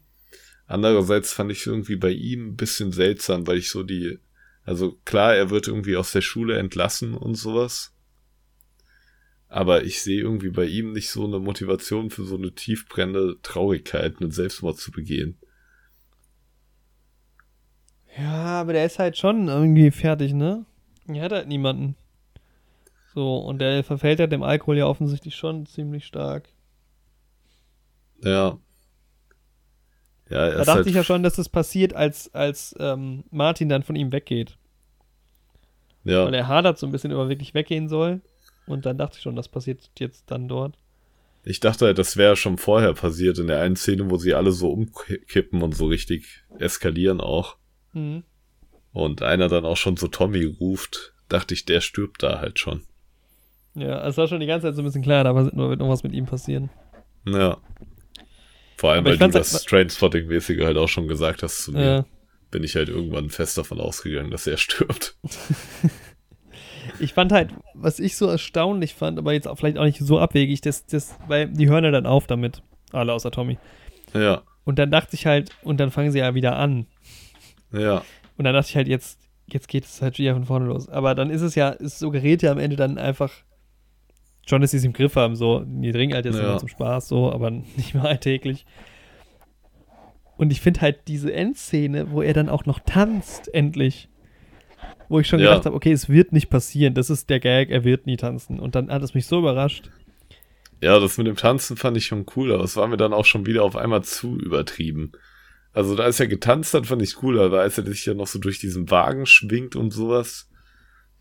[0.68, 4.20] Andererseits fand ich irgendwie bei ihm ein bisschen seltsam, weil ich so die,
[4.64, 7.94] also klar, er wird irgendwie aus der Schule entlassen und sowas.
[9.50, 14.22] Aber ich sehe irgendwie bei ihm nicht so eine Motivation für so eine tiefbrennende Traurigkeit,
[14.22, 15.38] einen Selbstmord zu begehen.
[18.18, 20.66] Ja, aber der ist halt schon irgendwie fertig, ne?
[21.08, 21.96] Er hat halt niemanden.
[23.14, 26.48] So, und der verfällt ja dem Alkohol ja offensichtlich schon ziemlich stark.
[28.24, 28.58] Ja.
[30.32, 33.84] Ja, Da dachte halt, ich ja schon, dass das passiert, als, als ähm, Martin dann
[33.84, 34.58] von ihm weggeht.
[36.04, 38.22] ja, Weil er hadert so ein bisschen, ob er wirklich weggehen soll.
[38.66, 40.78] Und dann dachte ich schon, das passiert jetzt dann dort.
[41.44, 44.52] ich dachte halt, das wäre schon vorher passiert in der einen Szene, wo sie alle
[44.52, 47.58] so umkippen und so richtig eskalieren auch.
[47.94, 48.24] Mhm.
[48.94, 52.84] Und einer dann auch schon so Tommy ruft, dachte ich, der stirbt da halt schon.
[53.74, 56.04] Ja, es war schon die ganze Zeit so ein bisschen klar, da wird noch was
[56.04, 56.70] mit ihm passieren.
[57.26, 57.58] Ja.
[58.82, 61.86] Vor allem, Aber weil du das halt- Trainspotting-mäßige halt auch schon gesagt hast zu mir,
[61.86, 62.06] Ja.
[62.50, 65.16] bin ich halt irgendwann fest davon ausgegangen, dass er stirbt.
[67.00, 70.20] Ich fand halt, was ich so erstaunlich fand, aber jetzt auch vielleicht auch nicht so
[70.20, 72.64] abwegig, das, das, weil die hören ja dann auf damit.
[72.92, 73.58] Alle außer Tommy.
[74.14, 76.88] Ja, Und dann dachte ich halt, und dann fangen sie ja wieder an.
[77.72, 78.04] ja,
[78.38, 80.90] Und dann dachte ich halt, jetzt, jetzt geht es halt wieder von vorne los.
[80.90, 83.32] Aber dann ist es ja, es suggeriert ja am Ende dann einfach,
[84.52, 86.50] schon, dass sie es im Griff haben, so, die trinken halt jetzt Ja.
[86.50, 88.66] immer zum Spaß, so, aber nicht mehr alltäglich.
[90.38, 94.10] Und ich finde halt diese Endszene, wo er dann auch noch tanzt, endlich.
[95.10, 95.50] Wo ich schon Ja.
[95.50, 98.60] gedacht habe, okay, es wird nicht passieren, das ist der Gag, er wird nie tanzen.
[98.60, 99.90] Und dann hat es mich so überrascht.
[100.82, 103.26] ja, das mit dem Tanzen fand ich schon cool, aber es war mir dann auch
[103.26, 105.12] schon wieder auf einmal zu übertrieben.
[105.74, 108.28] Also, da als er getanzt hat, fand ich cool, aber als er sich ja noch
[108.28, 110.50] so durch diesen Wagen schwingt und sowas.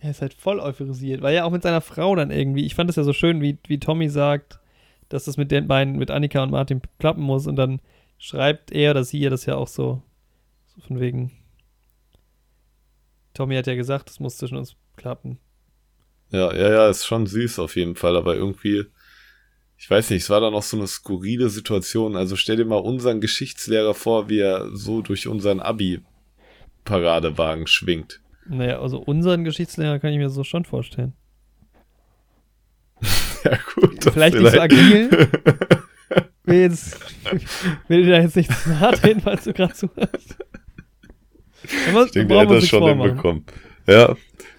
[0.00, 2.88] Er ist halt voll euphorisiert, weil ja auch mit seiner Frau dann irgendwie, ich fand
[2.88, 4.58] es ja so schön, wie, wie Tommy sagt,
[5.10, 7.80] dass das mit den beiden, mit Annika und Martin klappen muss und dann
[8.18, 10.02] schreibt er oder sie ihr das ja auch so,
[10.74, 11.32] so von wegen.
[13.34, 15.38] Tommy hat ja gesagt, das muss zwischen uns klappen.
[16.30, 18.84] Ja, ja, ja, ist schon süß auf jeden Fall, aber irgendwie,
[19.76, 22.16] ich weiß nicht, es war dann auch so eine skurrile Situation.
[22.16, 28.20] Also stell dir mal unseren Geschichtslehrer vor, wie er so durch unseren Abi-Paradewagen schwingt.
[28.50, 31.12] Naja, also unseren Geschichtslehrer kann ich mir so schon vorstellen.
[33.42, 34.04] Ja, gut.
[34.04, 35.08] das Vielleicht nicht so agil.
[36.44, 36.98] Will, jetzt,
[37.88, 40.36] will da jetzt nicht zu nahe treten, falls du gerade zuhörst.
[41.88, 43.44] Aber Ich denke, der hätte das schon hinbekommen.
[43.86, 44.14] Ja,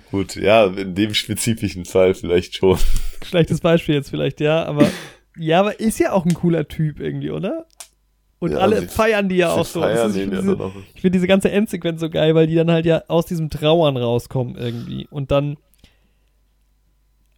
[0.10, 2.80] gut, ja, in dem spezifischen Fall vielleicht schon.
[3.24, 4.90] Schlechtes Beispiel jetzt vielleicht, ja, aber
[5.38, 7.68] ja, aber ist ja auch ein cooler Typ irgendwie, oder?
[8.42, 9.84] Und Ja, alle feiern die ja auch so.
[9.84, 10.58] ist- ich finde ja diese,
[10.96, 13.98] ich find diese ganze Endsequenz so geil, weil die dann halt ja aus diesem Trauern
[13.98, 15.08] rauskommen irgendwie.
[15.12, 15.58] Und dann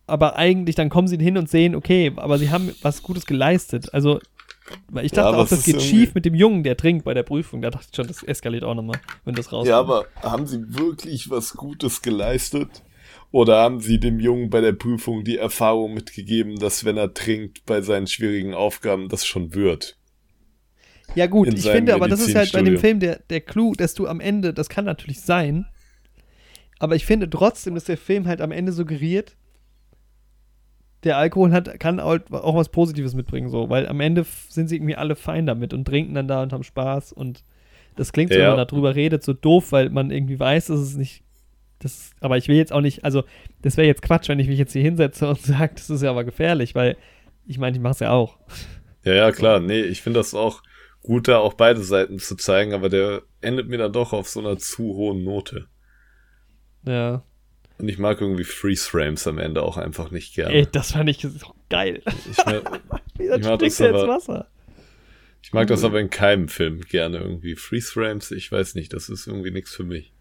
[0.08, 3.94] aber eigentlich, dann kommen sie hin und sehen, okay, aber sie haben was Gutes geleistet.
[3.94, 4.22] Also,
[4.90, 7.14] weil ich Ja, dachte aber auch, das geht schief mit dem Jungen, der trinkt bei
[7.14, 7.62] der Prüfung.
[7.62, 9.68] Da dachte ich schon, das eskaliert auch nochmal, wenn das rauskommt.
[9.68, 12.82] Ja, aber haben sie wirklich was Gutes geleistet?
[13.32, 17.66] Oder haben sie dem Jungen bei der Prüfung die Erfahrung mitgegeben, dass wenn er trinkt
[17.66, 19.98] bei seinen schwierigen Aufgaben, das schon wird?
[21.16, 22.78] Ja, gut, ich finde aber, das ist halt bei dem.
[22.78, 25.66] Film der, der Clou, dass du am Ende, das kann natürlich sein,
[26.80, 29.36] aber ich finde trotzdem, dass der Film halt am Ende suggeriert,
[31.04, 34.78] der Alkohol hat, kann auch, auch was Positives mitbringen, so, weil am Ende sind sie
[34.78, 37.44] irgendwie alle fein damit und trinken dann da und haben Spaß und
[37.96, 38.50] das klingt so, Ja.
[38.50, 41.24] wenn man darüber redet, so doof, weil man irgendwie weiß, dass es nicht,
[41.80, 43.24] das, aber ich will jetzt auch nicht, also,
[43.62, 46.10] das wäre jetzt Quatsch, wenn ich mich jetzt hier hinsetze und sage, das ist ja
[46.10, 46.98] aber gefährlich, weil
[47.46, 48.38] ich meine, ich mache es ja auch.
[49.04, 49.60] Ja, ja, klar.
[49.60, 50.64] Nee, ich finde das auch
[51.04, 54.40] gut, da auch beide Seiten zu zeigen, aber der endet mir dann doch auf so
[54.40, 55.68] einer zu hohen Note.
[56.86, 57.24] Ja.
[57.78, 60.54] Und ich mag irgendwie Freeze Frames am Ende auch einfach nicht gerne.
[60.54, 62.02] Ey, das fand ich so geil.
[62.30, 62.62] Ich, mein,
[63.38, 64.48] Ich mag das er aber- Wasser.
[65.42, 67.56] ich Ich mag das aber in keinem Film gerne irgendwie.
[67.56, 70.14] Freeze Frames, ich weiß nicht, das ist irgendwie nichts für mich.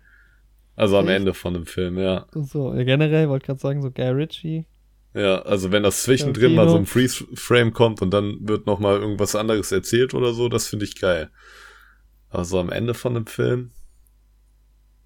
[0.75, 1.17] Also am Echt?
[1.19, 2.27] Ende von dem Film, ja.
[2.33, 4.65] So, generell wollte gerade sagen, so Guy Ritchie.
[5.15, 6.87] Ja, also wenn das zwischendrin mal so ein.
[6.87, 10.99] Freeze-Frame kommt und dann wird noch mal irgendwas anderes erzählt oder so, das finde ich
[10.99, 11.31] geil.
[12.31, 13.73] Aber so am Ende von dem Film,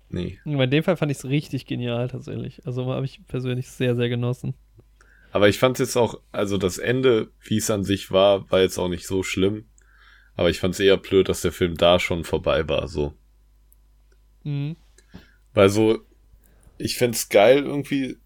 [0.08, 0.38] nee.
[0.44, 2.64] In dem Fall fand ich es richtig genial tatsächlich.
[2.64, 4.54] Also habe ich persönlich sehr, sehr genossen.
[5.32, 8.78] Aber ich fand jetzt auch, also das Ende, wie es an sich war, war jetzt
[8.78, 9.66] auch nicht so schlimm.
[10.36, 13.14] Aber ich fand es eher blöd, dass der Film da schon vorbei war, so.
[14.44, 14.76] Mhm.
[15.52, 15.98] Weil so,
[16.78, 18.18] ich fänd's geil irgendwie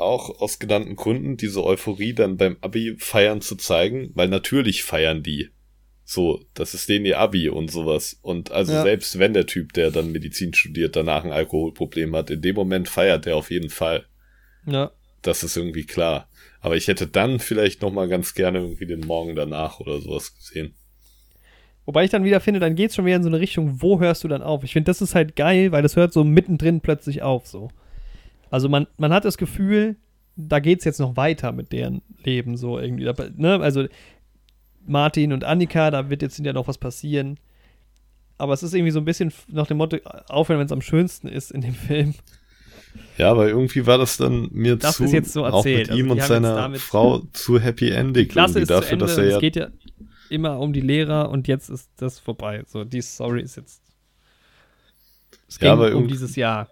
[0.00, 5.22] auch aus genannten Gründen diese Euphorie dann beim Abi feiern zu zeigen, weil natürlich feiern
[5.22, 5.50] die.
[6.04, 8.18] So, das ist denen ihr Abi und sowas.
[8.22, 8.82] Und also Ja.
[8.82, 12.88] selbst wenn der Typ, der dann Medizin studiert, danach ein Alkoholproblem hat, in dem Moment
[12.88, 14.06] feiert er auf jeden Fall.
[14.66, 14.90] Ja.
[15.22, 16.28] Das ist irgendwie klar.
[16.60, 20.34] Aber ich hätte dann vielleicht noch mal ganz gerne irgendwie den Morgen danach oder sowas
[20.34, 20.74] gesehen.
[21.86, 24.22] Wobei ich dann wieder finde, dann geht's schon wieder in so eine Richtung, wo hörst
[24.24, 24.64] du dann auf?
[24.64, 27.70] Ich finde, das ist halt geil, weil das hört so mittendrin plötzlich auf, so.
[28.50, 29.96] Also man, man hat das Gefühl,
[30.36, 33.10] da geht's jetzt noch weiter mit deren Leben, so irgendwie.
[33.36, 33.60] Ne?
[33.60, 33.86] Also
[34.86, 37.38] Martin und Annika, da wird jetzt ja noch was passieren.
[38.38, 39.98] Aber es ist irgendwie so ein bisschen nach dem Motto,
[40.28, 42.14] aufhören, wenn es am schönsten ist in dem Film.
[43.18, 45.90] Ja, aber irgendwie war das dann mir Das zu, ist jetzt so auch erzählt.
[45.90, 49.04] mit Also ihm die und seiner Frau zu Happy Ending Klasse ist zu dafür, Ende,
[49.04, 49.68] dass er es ja geht ja
[50.30, 52.62] immer um die Lehrer und jetzt ist das vorbei.
[52.66, 53.82] So, die Story ist jetzt.
[55.48, 56.68] Es ging Ja, um dieses Jahr.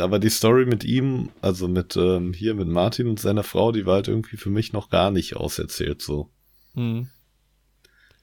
[0.00, 3.86] Aber die Story mit ihm, also mit ähm, hier mit Martin und seiner Frau, die
[3.86, 6.30] war halt irgendwie für mich noch gar nicht auserzählt so.
[6.74, 7.08] Mhm.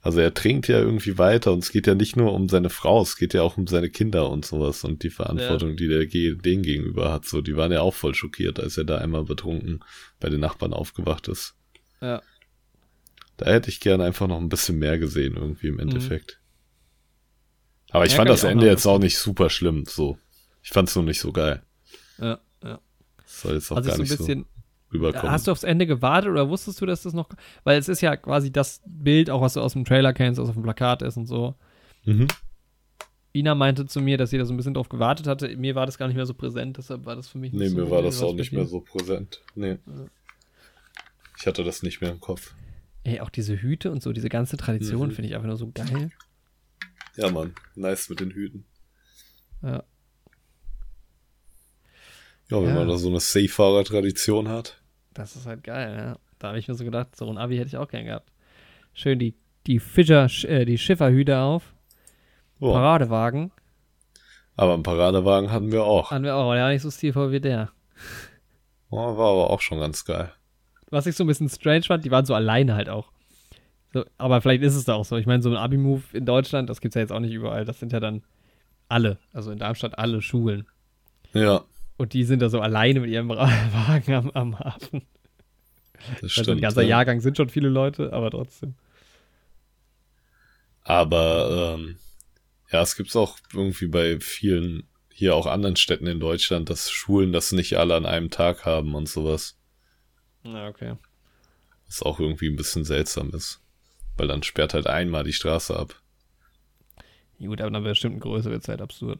[0.01, 3.01] Also er trinkt ja irgendwie weiter und es geht ja nicht nur um seine Frau,
[3.01, 6.35] es geht ja auch um seine Kinder und sowas und die Verantwortung, die der ge-
[6.35, 7.25] denen gegenüber hat.
[7.25, 9.83] So, die waren ja auch voll schockiert, als er da einmal betrunken
[10.19, 11.55] bei den Nachbarn aufgewacht ist.
[12.01, 12.21] Ja.
[13.37, 16.39] Da hätte ich gerne einfach noch ein bisschen mehr gesehen irgendwie im Endeffekt.
[17.89, 19.85] Aber ich Ja, fand das Ende jetzt auch nicht super schlimm.
[19.87, 20.19] So,
[20.61, 21.63] ich fand es nur nicht so geil.
[22.17, 22.79] Ja, ja.
[23.21, 24.45] Das soll jetzt auch Also gar so ein nicht bisschen.
[24.91, 25.31] so rüberkommen.
[25.31, 27.29] Hast du aufs Ende gewartet oder wusstest du, dass das noch.
[27.63, 30.47] Weil es ist ja quasi das Bild, auch was du aus dem Trailer kennst, was
[30.49, 31.55] auf dem Plakat ist und so.
[32.05, 32.27] mhm.
[33.33, 35.57] Ina meinte zu mir, dass sie da so ein bisschen drauf gewartet hatte.
[35.57, 37.67] Mir war das gar nicht mehr so präsent, deshalb war das für mich nicht Nee,
[37.67, 39.41] so mir war das auch nicht mehr so präsent.
[39.55, 39.77] Nee.
[41.37, 42.53] Ich hatte das nicht mehr im Kopf.
[43.03, 45.11] Ey, auch diese Hüte und so, diese ganze Tradition Mhm.
[45.11, 46.11] finde ich einfach nur so geil.
[47.17, 47.53] Ja, Mann.
[47.75, 48.63] Nice mit den Hüten.
[49.61, 49.83] Ja.
[52.49, 52.75] Ja, wenn Ja.
[52.75, 54.81] man da so eine Seefahrer-Tradition hat.
[55.13, 56.17] Das ist halt geil, ja.
[56.39, 58.31] Da habe ich mir so gedacht, so ein Abi hätte ich auch gern gehabt.
[58.93, 59.33] Schön die,
[59.67, 61.73] die Fischer, äh, die Schifferhüte auf,
[62.59, 63.51] Oh, Paradewagen.
[64.55, 66.11] aber einen Paradewagen hatten wir auch.
[66.11, 67.71] Hatten wir auch, aber der war nicht so stilvoll wie der.
[68.89, 70.31] Oh, war aber auch schon ganz geil.
[70.91, 73.11] Was ich so ein bisschen strange fand, die waren so alleine halt auch.
[73.93, 75.15] So, aber vielleicht ist es da auch so.
[75.17, 77.65] Ich meine, so ein Abi-Move in Deutschland, das gibt es ja jetzt auch nicht überall.
[77.65, 78.23] Das sind ja dann
[78.87, 80.67] alle, also in Darmstadt alle Schulen.
[81.33, 81.63] Ja,
[81.97, 85.03] Und die sind da so alleine mit ihrem Wagen am, am Hafen.
[86.21, 86.57] das Also stimmt.
[86.57, 86.89] ein ganzer ja.
[86.89, 88.75] Jahrgang sind schon viele Leute, aber trotzdem.
[90.83, 91.97] Aber ähm,
[92.71, 97.31] ja, es gibt's auch irgendwie bei vielen, hier auch anderen Städten in Deutschland, dass Schulen
[97.31, 99.57] das nicht alle an einem Tag haben und sowas.
[100.43, 100.95] Na, okay.
[101.87, 103.61] Was auch irgendwie ein bisschen seltsam ist.
[104.17, 106.01] Weil dann sperrt halt einmal die Straße ab.
[107.39, 109.19] Gut, aber dann bei bestimmten Größe wird es halt absurd.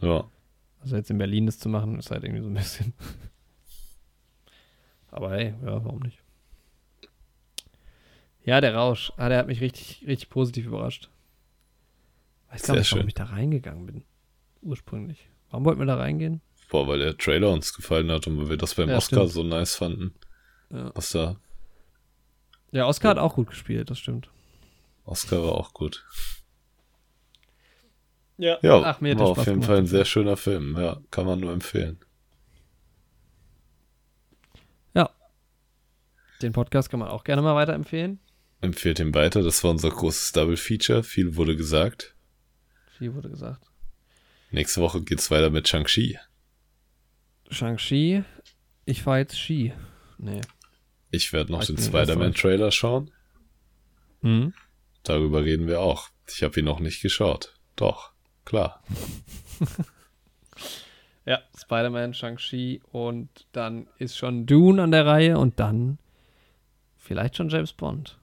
[0.00, 0.28] Ja.
[0.84, 2.92] Also jetzt in Berlin das zu machen, ist halt irgendwie so ein bisschen.
[5.10, 6.18] Aber hey, ja, warum nicht?
[8.44, 9.10] Ja, der Rausch.
[9.16, 11.08] Ah, der hat mich richtig, richtig positiv überrascht.
[12.50, 14.04] Weiß gar Sehr nicht, warum ich da reingegangen bin.
[14.60, 15.26] Ursprünglich.
[15.50, 16.42] Warum wollten wir da reingehen?
[16.68, 19.32] Boah, weil der Trailer uns gefallen hat und weil wir das beim Ja, Oscar stimmt.
[19.32, 20.14] so nice fanden.
[20.70, 21.36] Ja, Was da,
[22.72, 24.28] ja Oscar hat auch gut gespielt, das stimmt.
[25.06, 26.04] Oscar war auch gut.
[28.36, 29.66] Ja, Ja, Ach, mir war auf Spaß jeden gemacht.
[29.68, 30.76] Fall ein sehr schöner Film.
[30.78, 31.98] Ja, kann man nur empfehlen.
[34.94, 35.10] Ja.
[36.42, 38.18] Den Podcast kann man auch gerne mal weiterempfehlen.
[38.60, 39.42] Empfehlt ihm weiter.
[39.42, 41.02] Das war unser großes Double Feature.
[41.04, 42.14] Viel wurde gesagt.
[42.98, 43.62] Viel wurde gesagt.
[44.50, 46.18] Nächste Woche geht's weiter mit Shang-Chi.
[47.50, 48.24] Shang-Chi.
[48.86, 49.72] Ich fahre jetzt Ski.
[50.18, 50.40] Nee.
[51.10, 53.10] Ich werde noch Ich den Spider-Man-Trailer schauen.
[54.22, 54.54] Mhm.
[55.02, 56.08] Darüber reden wir auch.
[56.28, 57.54] Ich habe ihn noch nicht geschaut.
[57.76, 58.12] Doch,
[58.44, 58.82] klar.
[61.26, 65.98] Ja, Spider-Man, Shang-Chi und dann ist schon Dune an der Reihe und dann
[66.98, 68.18] vielleicht schon James Bond.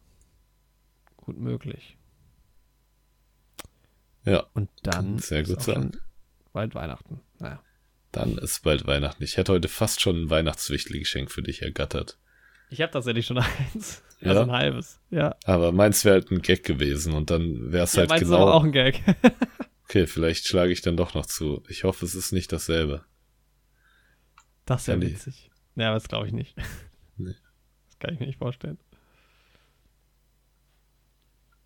[1.17, 1.97] Gut möglich.
[4.23, 5.97] Ja, Und dann sehr ist gut sein.
[6.53, 7.21] bald Weihnachten.
[7.39, 7.59] Naja.
[8.11, 9.23] dann ist bald Weihnachten.
[9.23, 12.19] Ich hätte heute fast schon ein Weihnachtswichtelgeschenk für dich ergattert.
[12.69, 13.37] Ich habe tatsächlich schon
[13.73, 14.03] eins.
[14.21, 14.43] Also Ja?
[14.43, 14.99] ein halbes.
[15.09, 15.35] Ja.
[15.45, 18.43] Aber meins wäre halt ein Gag gewesen und dann wäre es ja halt genau.
[18.43, 19.01] aber auch ein Gag.
[19.91, 21.63] Okay, vielleicht schlage ich dann doch noch zu.
[21.67, 23.03] Ich hoffe, es ist nicht dasselbe.
[24.63, 25.51] Das wäre Ja, witzig.
[25.75, 26.55] Ja, aber das glaube ich nicht.
[27.17, 27.35] Nee.
[27.89, 28.77] Das kann ich mir nicht vorstellen.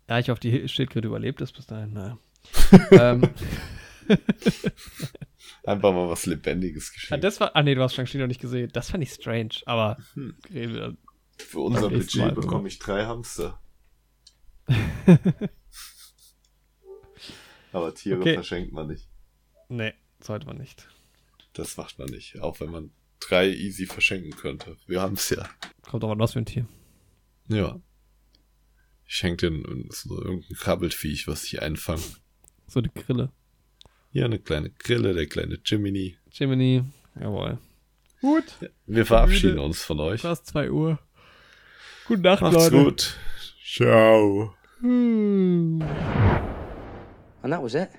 [0.08, 1.92] Ja, ich hoffe, die Schildkröte überlebt es bis dahin.
[1.92, 2.18] Naja.
[2.90, 3.30] ähm,
[5.62, 7.20] Einfach mal was Lebendiges ah, geschehen.
[7.20, 8.70] das war, ah nee, du hast Shang-Chi noch nicht gesehen.
[8.72, 10.36] Das fand ich strange, aber Hm.
[11.38, 13.60] Für unser Budget bekomme ich drei Hamster.
[17.76, 18.34] Aber Tiere Okay.
[18.34, 19.06] verschenkt man nicht.
[19.68, 20.88] Nee, sollte man nicht.
[21.52, 22.40] Das macht man nicht.
[22.40, 22.90] Auch wenn man
[23.20, 24.76] drei easy verschenken könnte.
[24.86, 25.48] Wir haben es ja.
[25.82, 26.66] Kommt aber was für ein Tier.
[27.48, 27.78] Ja.
[29.06, 32.02] Ich schenke dir so irgendein Krabbelfiech, was ich einfange.
[32.66, 33.30] So eine Grille.
[34.10, 36.16] Hier eine kleine Grille, der kleine Jiminy.
[36.32, 36.82] Jiminy,
[37.20, 37.58] jawohl.
[38.22, 38.44] Gut,
[38.86, 40.22] Wir verabschieden uns von euch.
[40.22, 40.98] fast 2 Uhr.
[42.08, 42.84] Gute Nacht, Macht's Leute.
[42.84, 43.16] gut.
[43.62, 44.54] Ciao.
[44.80, 45.82] Hm.
[47.46, 47.92] And that was it.